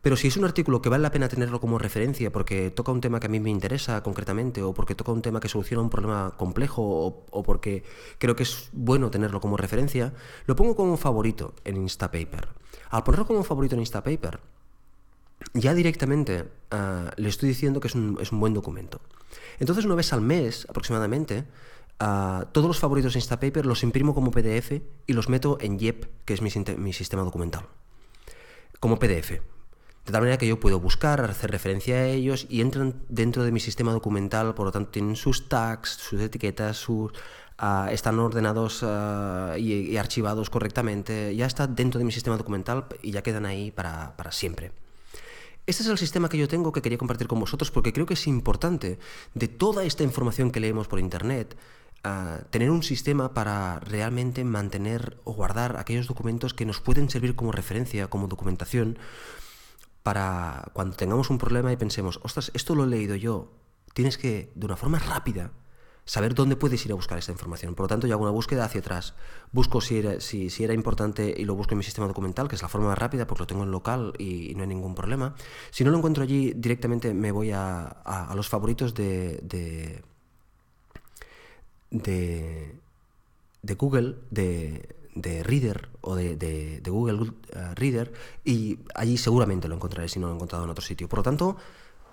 Pero 0.02 0.16
si 0.16 0.30
es 0.30 0.38
un 0.38 0.46
artículo 0.46 0.82
que 0.82 0.88
vale 0.88 1.02
la 1.02 1.12
pena 1.12 1.28
tenerlo 1.28 1.60
como 1.60 1.78
referencia 1.78 2.32
porque 2.32 2.72
toca 2.72 2.94
un 2.94 3.02
tema 3.02 3.20
que 3.20 3.28
a 3.28 3.30
mí 3.30 3.42
me 3.42 3.50
interesa 3.50 4.02
concretamente 4.02 4.62
o 4.64 4.74
porque 4.74 4.96
toca 4.96 5.12
un 5.12 5.22
tema 5.22 5.42
que 5.42 5.50
soluciona 5.50 5.84
un 5.84 5.90
problema 5.90 6.36
complejo 6.38 7.26
o, 7.30 7.44
porque 7.44 7.84
creo 8.18 8.34
que 8.36 8.44
es 8.44 8.70
bueno 8.72 9.12
tenerlo 9.12 9.42
como 9.42 9.58
referencia, 9.58 10.14
lo 10.46 10.56
pongo 10.56 10.76
como 10.78 10.96
favorito 10.96 11.54
en 11.66 11.76
Instapaper. 11.78 12.48
Al 12.92 13.04
ponerlo 13.04 13.28
como 13.28 13.44
favorito 13.44 13.76
en 13.76 13.82
Instapaper, 13.82 14.40
ya 15.54 15.74
directamente 15.74 16.46
ah, 16.72 17.12
le 17.18 17.30
estoy 17.30 17.50
diciendo 17.50 17.80
que 17.80 17.88
es 17.88 17.96
un, 17.96 18.18
es 18.22 18.32
un 18.32 18.40
buen 18.40 18.54
documento. 18.54 19.02
Entonces 19.60 19.86
una 19.86 19.96
vez 19.96 20.14
al 20.14 20.22
mes 20.22 20.66
aproximadamente 20.70 21.46
todos 22.00 22.68
los 22.68 22.80
favoritos 22.80 23.14
de 23.14 23.20
Instapaper 23.20 23.66
los 23.66 23.84
imprimo 23.84 24.16
como 24.16 24.32
PDF 24.32 24.82
y 25.06 25.14
los 25.14 25.28
meto 25.28 25.58
en 25.60 25.78
YEP, 25.78 26.06
que 26.26 26.34
es 26.34 26.42
mi, 26.42 26.50
mi 26.78 26.94
sistema 26.94 27.24
documental, 27.24 27.66
como 28.80 28.98
PDF. 29.00 29.32
De 30.06 30.14
tal 30.14 30.22
manera 30.22 30.38
que 30.38 30.48
yo 30.48 30.60
puedo 30.60 30.80
buscar, 30.80 31.22
hacer 31.22 31.52
referencia 31.52 31.98
a 31.98 32.06
ellos 32.06 32.48
y 32.50 32.62
entran 32.62 33.04
dentro 33.10 33.44
de 33.44 33.52
mi 33.52 33.60
sistema 33.60 33.92
documental, 33.92 34.56
por 34.56 34.66
lo 34.66 34.72
tanto 34.72 34.92
tienen 34.92 35.16
sus 35.16 35.50
tags, 35.50 35.90
sus 35.90 36.22
etiquetas, 36.22 36.78
sus, 36.78 37.12
ah, 37.58 37.90
están 37.92 38.18
ordenados 38.18 38.80
ah, 38.84 39.56
y, 39.58 39.98
archivados 39.98 40.50
correctamente, 40.50 41.36
ya 41.36 41.46
está 41.46 41.68
dentro 41.68 42.00
de 42.00 42.06
mi 42.06 42.12
sistema 42.12 42.38
documental 42.38 42.86
y 43.04 43.12
ya 43.12 43.22
quedan 43.22 43.46
ahí 43.46 43.72
para, 43.72 44.16
para 44.16 44.32
siempre. 44.32 44.72
Este 45.70 45.84
es 45.84 45.90
el 45.90 46.00
sistema 46.00 46.30
que 46.30 46.38
yo 46.40 46.48
tengo 46.48 46.72
que 46.72 46.82
quería 46.82 46.98
compartir 46.98 47.28
con 47.28 47.40
vosotros 47.40 47.70
porque 47.70 47.94
creo 47.94 48.08
que 48.08 48.16
es 48.16 48.26
importante 48.26 48.98
de 49.36 49.48
toda 49.48 49.84
esta 49.84 50.02
información 50.04 50.50
que 50.50 50.60
leemos 50.60 50.88
por 50.88 50.98
Internet, 50.98 51.56
tener 52.50 52.72
un 52.72 52.82
sistema 52.82 53.36
para 53.36 53.80
realmente 53.82 54.44
mantener 54.44 55.20
o 55.26 55.34
guardar 55.34 55.78
aquellos 55.78 56.08
documentos 56.08 56.56
que 56.56 56.66
nos 56.66 56.82
pueden 56.82 57.08
servir 57.12 57.36
como 57.36 57.52
referencia, 57.52 58.08
como 58.08 58.28
documentación, 58.28 58.98
para 60.02 60.72
cuando 60.74 60.96
tengamos 60.96 61.30
un 61.30 61.38
problema 61.38 61.72
y 61.72 61.78
pensemos, 61.78 62.20
ostras, 62.24 62.50
esto 62.56 62.74
lo 62.74 62.86
he 62.86 62.88
leído 62.88 63.16
yo, 63.16 63.52
tienes 63.94 64.18
que, 64.18 64.52
de 64.56 64.66
una 64.66 64.76
forma 64.76 64.98
rápida, 64.98 65.52
saber 66.10 66.34
dónde 66.34 66.56
puedes 66.56 66.84
ir 66.88 66.92
a 66.92 66.96
buscar 66.96 67.20
esta 67.20 67.32
información. 67.32 67.76
Por 67.76 67.84
lo 67.84 67.88
tanto, 67.88 68.08
yo 68.08 68.16
hago 68.16 68.24
una 68.24 68.32
búsqueda 68.32 68.66
hacia 68.66 68.82
atrás. 68.82 69.14
Busco 69.52 69.80
si 69.80 70.00
era, 70.00 70.20
si, 70.20 70.50
era 70.60 70.74
importante 70.74 71.36
y 71.38 71.46
lo 71.46 71.54
busco 71.54 71.76
en 71.76 71.78
mi 71.78 71.84
sistema 71.84 72.08
documental, 72.08 72.48
que 72.48 72.56
es 72.56 72.64
la 72.64 72.68
forma 72.68 72.88
más 72.88 72.98
rápida 72.98 73.28
porque 73.28 73.44
lo 73.44 73.48
tengo 73.48 73.62
en 73.64 73.70
local 73.70 74.14
y, 74.18 74.56
no 74.56 74.64
hay 74.64 74.70
ningún 74.70 74.96
problema. 74.96 75.36
Si 75.70 75.84
no 75.84 75.92
lo 75.92 75.98
encuentro 75.98 76.24
allí, 76.24 76.52
directamente 76.56 77.14
me 77.14 77.32
voy 77.32 77.52
a, 77.52 78.32
los 78.36 78.50
favoritos 78.50 78.96
de, 78.96 79.40
de, 79.44 80.02
de 83.62 83.74
Google, 83.76 84.16
de, 84.32 84.96
de 85.14 85.44
Reader 85.44 85.90
o 86.02 86.16
de, 86.16 86.36
de, 86.36 86.90
Google 86.90 87.22
uh, 87.22 87.30
Reader 87.76 88.12
y 88.44 88.80
allí 88.96 89.16
seguramente 89.16 89.68
lo 89.68 89.76
encontraré 89.76 90.10
si 90.10 90.20
no 90.20 90.26
lo 90.26 90.34
he 90.34 90.36
encontrado 90.38 90.64
en 90.64 90.72
otro 90.72 90.84
sitio. 90.84 91.08
Por 91.08 91.20
lo 91.20 91.24
tanto, 91.24 91.58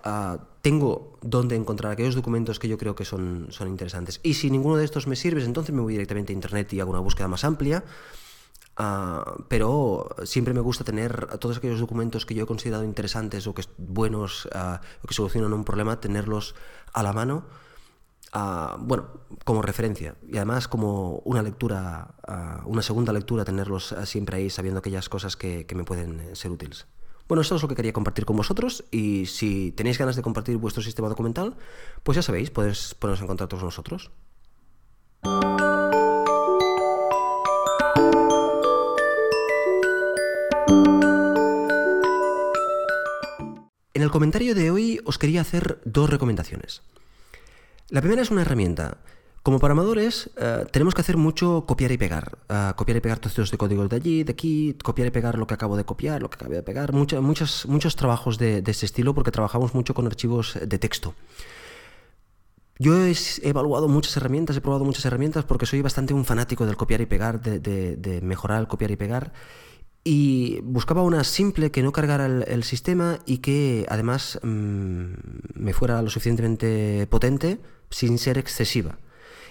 uh, 0.06 0.38
tengo 0.62 1.18
donde 1.20 1.56
encontrar 1.56 1.92
aquellos 1.92 2.14
documentos 2.14 2.58
que 2.58 2.68
yo 2.68 2.78
creo 2.78 2.94
que 2.94 3.04
son, 3.04 3.48
son 3.50 3.68
interesantes. 3.68 4.20
Y 4.22 4.34
si 4.34 4.50
ninguno 4.50 4.76
de 4.76 4.84
estos 4.84 5.06
me 5.06 5.16
sirve, 5.16 5.44
entonces 5.44 5.74
me 5.74 5.82
voy 5.82 5.94
directamente 5.94 6.32
a 6.32 6.34
Internet 6.34 6.72
y 6.72 6.80
hago 6.80 6.90
una 6.90 7.00
búsqueda 7.00 7.28
más 7.28 7.44
amplia. 7.44 7.84
Uh, 8.78 9.42
pero 9.48 10.08
siempre 10.24 10.52
me 10.52 10.60
gusta 10.60 10.84
tener 10.84 11.38
todos 11.38 11.56
aquellos 11.56 11.80
documentos 11.80 12.26
que 12.26 12.34
yo 12.34 12.44
he 12.44 12.46
considerado 12.46 12.84
interesantes 12.84 13.46
o 13.46 13.54
que 13.54 13.62
buenos 13.78 14.46
o 14.46 15.06
que 15.08 15.14
solucionan 15.14 15.52
un 15.54 15.64
problema, 15.64 15.98
tenerlos 15.98 16.54
a 16.92 17.02
la 17.02 17.14
mano 17.14 17.44
bueno, 18.78 19.08
como 19.44 19.62
referencia 19.62 20.16
y 20.28 20.36
además 20.36 20.68
como 20.68 21.22
una 21.24 21.42
lectura, 21.42 22.14
una 22.64 22.82
segunda 22.82 23.12
lectura, 23.12 23.44
tenerlos 23.44 23.94
siempre 24.04 24.38
ahí 24.38 24.50
sabiendo 24.50 24.80
aquellas 24.80 25.08
cosas 25.08 25.36
que, 25.36 25.66
me 25.74 25.84
pueden 25.84 26.20
eh, 26.20 26.34
ser 26.34 26.50
útiles. 26.50 26.86
Bueno, 27.28 27.42
esto 27.42 27.56
es 27.56 27.62
lo 27.62 27.68
que 27.68 27.74
quería 27.74 27.92
compartir 27.92 28.24
con 28.24 28.36
vosotros 28.36 28.84
y 28.92 29.26
si 29.26 29.72
tenéis 29.72 29.98
ganas 29.98 30.14
de 30.14 30.22
compartir 30.22 30.56
vuestro 30.58 30.82
sistema 30.82 31.08
documental, 31.08 31.56
pues 32.04 32.16
ya 32.16 32.22
sabéis, 32.22 32.50
podéis 32.50 32.94
poneros 32.94 33.20
en 33.20 33.26
contacto 33.26 33.56
con 33.56 33.64
nosotros. 33.64 34.12
En 43.92 44.02
el 44.02 44.10
comentario 44.10 44.54
de 44.54 44.70
hoy 44.70 45.00
os 45.04 45.18
quería 45.18 45.40
hacer 45.40 45.80
dos 45.84 46.08
recomendaciones. 46.08 46.82
La 47.88 48.02
primera 48.02 48.22
es 48.22 48.30
una 48.30 48.42
herramienta. 48.42 48.98
Como 49.46 49.60
programadores 49.60 50.28
eh, 50.38 50.64
tenemos 50.72 50.92
que 50.92 51.02
hacer 51.02 51.16
mucho 51.16 51.66
copiar 51.68 51.92
y 51.92 51.96
pegar. 51.96 52.36
Eh, 52.48 52.72
copiar 52.74 52.96
y 52.96 53.00
pegar 53.00 53.20
trocitos 53.20 53.52
de 53.52 53.56
código 53.56 53.86
de 53.86 53.94
allí, 53.94 54.24
de 54.24 54.32
aquí, 54.32 54.76
copiar 54.82 55.06
y 55.06 55.12
pegar 55.12 55.38
lo 55.38 55.46
que 55.46 55.54
acabo 55.54 55.76
de 55.76 55.84
copiar, 55.84 56.20
lo 56.20 56.28
que 56.28 56.34
acabo 56.34 56.52
de 56.52 56.64
pegar. 56.64 56.92
muchos, 56.92 57.64
muchos 57.66 57.94
trabajos 57.94 58.38
de, 58.38 58.60
de 58.60 58.70
este 58.72 58.86
estilo 58.86 59.14
porque 59.14 59.30
trabajamos 59.30 59.72
mucho 59.72 59.94
con 59.94 60.04
archivos 60.08 60.58
de 60.60 60.78
texto. 60.80 61.14
Yo 62.80 62.96
he 63.06 63.14
evaluado 63.42 63.86
muchas 63.86 64.16
herramientas, 64.16 64.56
he 64.56 64.60
probado 64.60 64.84
muchas 64.84 65.04
herramientas 65.04 65.44
porque 65.44 65.64
soy 65.64 65.80
bastante 65.80 66.12
un 66.12 66.24
fanático 66.24 66.66
del 66.66 66.76
copiar 66.76 67.00
y 67.02 67.06
pegar, 67.06 67.40
de, 67.40 68.20
mejorar 68.24 68.58
el 68.62 68.66
copiar 68.66 68.90
y 68.90 68.96
pegar. 68.96 69.32
Y 70.02 70.58
buscaba 70.64 71.02
una 71.02 71.22
simple 71.22 71.70
que 71.70 71.84
no 71.84 71.92
cargara 71.92 72.26
el, 72.26 72.64
sistema 72.64 73.20
y 73.26 73.38
que 73.38 73.86
además 73.88 74.40
mm, 74.42 75.12
me 75.54 75.72
fuera 75.72 76.02
lo 76.02 76.10
suficientemente 76.10 77.06
potente 77.08 77.60
sin 77.90 78.18
ser 78.18 78.38
excesiva. 78.38 78.98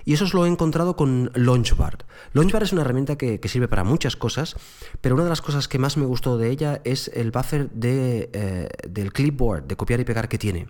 Y 0.05 0.13
eso 0.13 0.25
os 0.25 0.33
lo 0.33 0.45
he 0.45 0.49
encontrado 0.49 0.95
con 0.95 1.31
Launchbar. 1.33 2.05
Launchbar 2.33 2.63
es 2.63 2.71
una 2.71 2.81
herramienta 2.81 3.17
que, 3.17 3.39
sirve 3.45 3.67
para 3.67 3.83
muchas 3.83 4.15
cosas, 4.15 4.55
pero 5.01 5.15
una 5.15 5.23
de 5.23 5.29
las 5.31 5.41
cosas 5.41 5.67
que 5.67 5.79
más 5.79 5.97
me 5.97 6.05
gustó 6.05 6.37
de 6.37 6.51
ella 6.51 6.81
es 6.83 7.09
el 7.13 7.31
buffer 7.31 7.69
de, 7.71 8.29
eh, 8.33 8.69
del 8.87 9.11
clipboard, 9.11 9.63
de 9.63 9.75
copiar 9.75 9.99
y 9.99 10.05
pegar 10.05 10.29
que 10.29 10.37
tiene. 10.37 10.67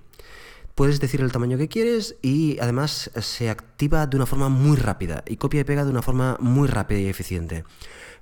Puedes 0.75 0.99
decir 0.99 1.21
el 1.21 1.31
tamaño 1.31 1.57
que 1.57 1.69
quieres 1.69 2.17
y 2.21 2.57
además 2.59 3.09
se 3.15 3.49
activa 3.49 4.07
de 4.07 4.17
una 4.17 4.25
forma 4.25 4.49
muy 4.49 4.75
rápida 4.75 5.23
y 5.25 5.37
copia 5.37 5.61
y 5.61 5.63
pega 5.63 5.85
de 5.85 5.91
una 5.91 6.01
forma 6.01 6.37
muy 6.41 6.67
rápida 6.67 6.99
y 6.99 7.07
eficiente. 7.07 7.63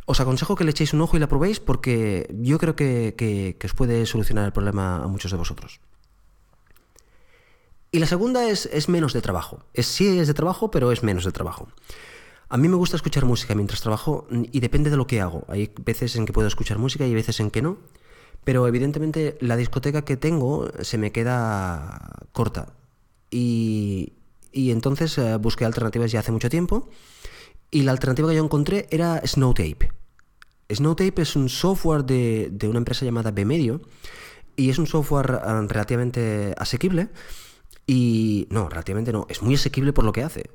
Os 0.06 0.20
aconsejo 0.20 0.56
que 0.56 0.64
le 0.64 0.72
echéis 0.72 0.94
un 0.94 1.02
ojo 1.02 1.16
y 1.18 1.20
la 1.20 1.28
probéis 1.28 1.60
porque 1.60 2.28
yo 2.42 2.60
creo 2.60 2.76
que, 2.76 3.58
os 3.64 3.74
puede 3.74 4.06
solucionar 4.06 4.46
el 4.46 4.52
problema 4.52 4.98
a 4.98 5.08
muchos 5.08 5.32
de 5.32 5.38
vosotros. 5.38 5.80
Y 7.94 8.00
la 8.00 8.08
segunda 8.08 8.50
es, 8.50 8.66
es 8.74 8.90
menos 8.90 9.14
de 9.14 9.22
trabajo. 9.22 9.60
Es, 9.72 9.86
sí 9.86 10.18
es 10.18 10.26
de 10.28 10.34
trabajo, 10.34 10.72
pero 10.72 10.92
es 10.92 11.04
menos 11.04 11.26
de 11.26 11.32
trabajo. 11.32 11.68
A 12.50 12.58
mí 12.58 12.68
me 12.68 12.76
gusta 12.76 12.96
escuchar 12.96 13.24
música 13.24 13.54
mientras 13.54 13.82
trabajo 13.82 14.28
y 14.32 14.60
depende 14.62 14.90
de 14.90 14.98
lo 14.98 15.06
que 15.06 15.22
hago. 15.22 15.46
Hay 15.48 15.72
veces 15.86 16.16
en 16.16 16.26
que 16.26 16.34
puedo 16.34 16.48
escuchar 16.48 16.80
música 16.80 17.06
y 17.06 17.10
hay 17.10 17.14
veces 17.14 17.40
en 17.40 17.52
que 17.52 17.62
no. 17.62 17.78
Pero 18.44 18.68
evidentemente 18.68 19.38
la 19.42 19.58
discoteca 19.58 20.04
que 20.04 20.18
tengo 20.18 20.72
se 20.82 20.98
me 20.98 21.12
queda 21.12 22.28
corta. 22.32 22.74
Y, 23.30 24.14
entonces 24.52 25.16
eh, 25.20 25.38
busqué 25.38 25.64
alternativas 25.64 26.12
ya 26.12 26.22
hace 26.22 26.32
mucho 26.32 26.50
tiempo. 26.50 26.90
Y 27.70 27.84
la 27.84 27.92
alternativa 27.92 28.28
que 28.28 28.36
yo 28.38 28.44
encontré 28.44 28.88
era 28.90 29.22
Snowtape. 29.24 29.92
Snowtape 30.74 31.22
es 31.22 31.36
un 31.36 31.48
software 31.48 32.06
de, 32.06 32.50
de 32.52 32.68
una 32.68 32.80
empresa 32.80 33.06
llamada 33.06 33.30
Bmedio. 33.30 33.82
Y 34.56 34.72
es 34.72 34.80
un 34.80 34.88
software 34.88 35.42
eh, 35.46 35.68
relativamente 35.68 36.56
asequible. 36.58 37.10
Y 37.86 38.48
no, 38.50 38.70
relativamente 38.70 39.12
no, 39.12 39.26
es 39.30 39.42
muy 39.42 39.56
asequible 39.56 39.94
por 39.94 40.06
lo 40.06 40.14
que 40.14 40.24
hace. 40.24 40.50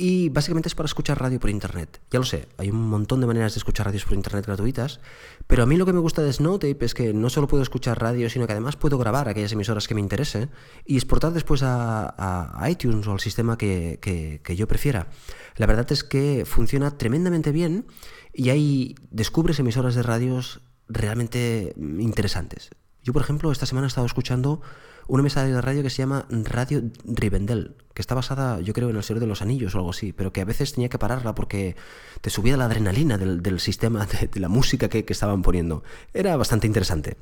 Y 0.00 0.28
básicamente 0.28 0.68
es 0.68 0.76
para 0.76 0.86
escuchar 0.86 1.20
radio 1.20 1.40
por 1.40 1.50
internet. 1.50 2.00
Ya 2.12 2.20
lo 2.20 2.24
sé, 2.24 2.46
hay 2.56 2.70
un 2.70 2.88
montón 2.88 3.20
de 3.20 3.26
maneras 3.26 3.54
de 3.54 3.58
escuchar 3.58 3.86
radios 3.86 4.04
por 4.04 4.14
internet 4.14 4.46
gratuitas, 4.46 5.00
pero 5.48 5.64
a 5.64 5.66
mí 5.66 5.76
lo 5.76 5.86
que 5.86 5.92
me 5.92 5.98
gusta 5.98 6.22
de 6.22 6.32
Snowtape 6.32 6.84
es 6.84 6.94
que 6.94 7.12
no 7.12 7.28
solo 7.30 7.48
puedo 7.48 7.64
escuchar 7.64 8.00
radio, 8.00 8.30
sino 8.30 8.46
que 8.46 8.52
además 8.52 8.76
puedo 8.76 8.96
grabar 8.96 9.28
aquellas 9.28 9.50
emisoras 9.50 9.88
que 9.88 9.96
me 9.96 10.00
interese 10.00 10.50
y 10.86 10.94
exportar 10.94 11.32
después 11.32 11.62
a, 11.64 12.64
iTunes 12.70 13.08
o 13.08 13.12
al 13.12 13.18
sistema 13.18 13.58
que, 13.58 13.98
que, 14.00 14.56
yo 14.56 14.68
prefiera. 14.68 15.08
La 15.56 15.66
verdad 15.66 15.90
es 15.90 16.04
que 16.04 16.44
funciona 16.46 16.96
tremendamente 16.96 17.50
bien 17.50 17.84
y 18.32 18.50
ahí 18.50 18.94
descubres 19.10 19.58
emisoras 19.58 19.96
de 19.96 20.04
radios 20.04 20.60
realmente 20.86 21.74
interesantes. 21.76 22.70
Yo, 23.02 23.12
por 23.12 23.22
ejemplo, 23.22 23.50
esta 23.50 23.66
semana 23.66 23.86
he 23.86 23.88
estado 23.88 24.06
escuchando 24.06 24.60
una 25.08 25.22
mesa 25.22 25.42
de 25.42 25.60
radio 25.60 25.82
que 25.82 25.90
se 25.90 25.96
llama 25.96 26.26
Radio 26.30 26.82
Rivendell, 27.04 27.74
que 27.94 28.02
está 28.02 28.14
basada, 28.14 28.60
yo 28.60 28.74
creo, 28.74 28.90
en 28.90 28.96
el 28.96 29.02
Señor 29.02 29.20
de 29.20 29.26
los 29.26 29.42
Anillos 29.42 29.74
o 29.74 29.78
algo 29.78 29.90
así, 29.90 30.12
pero 30.12 30.32
que 30.32 30.42
a 30.42 30.44
veces 30.44 30.74
tenía 30.74 30.88
que 30.90 30.98
pararla 30.98 31.34
porque 31.34 31.76
te 32.20 32.30
subía 32.30 32.56
la 32.56 32.66
adrenalina 32.66 33.18
del, 33.18 33.58
sistema, 33.58 34.06
de, 34.06 34.38
la 34.38 34.48
música 34.48 34.88
que, 34.88 35.04
estaban 35.08 35.42
poniendo. 35.42 35.82
Era 36.12 36.36
bastante 36.36 36.66
interesante. 36.66 37.16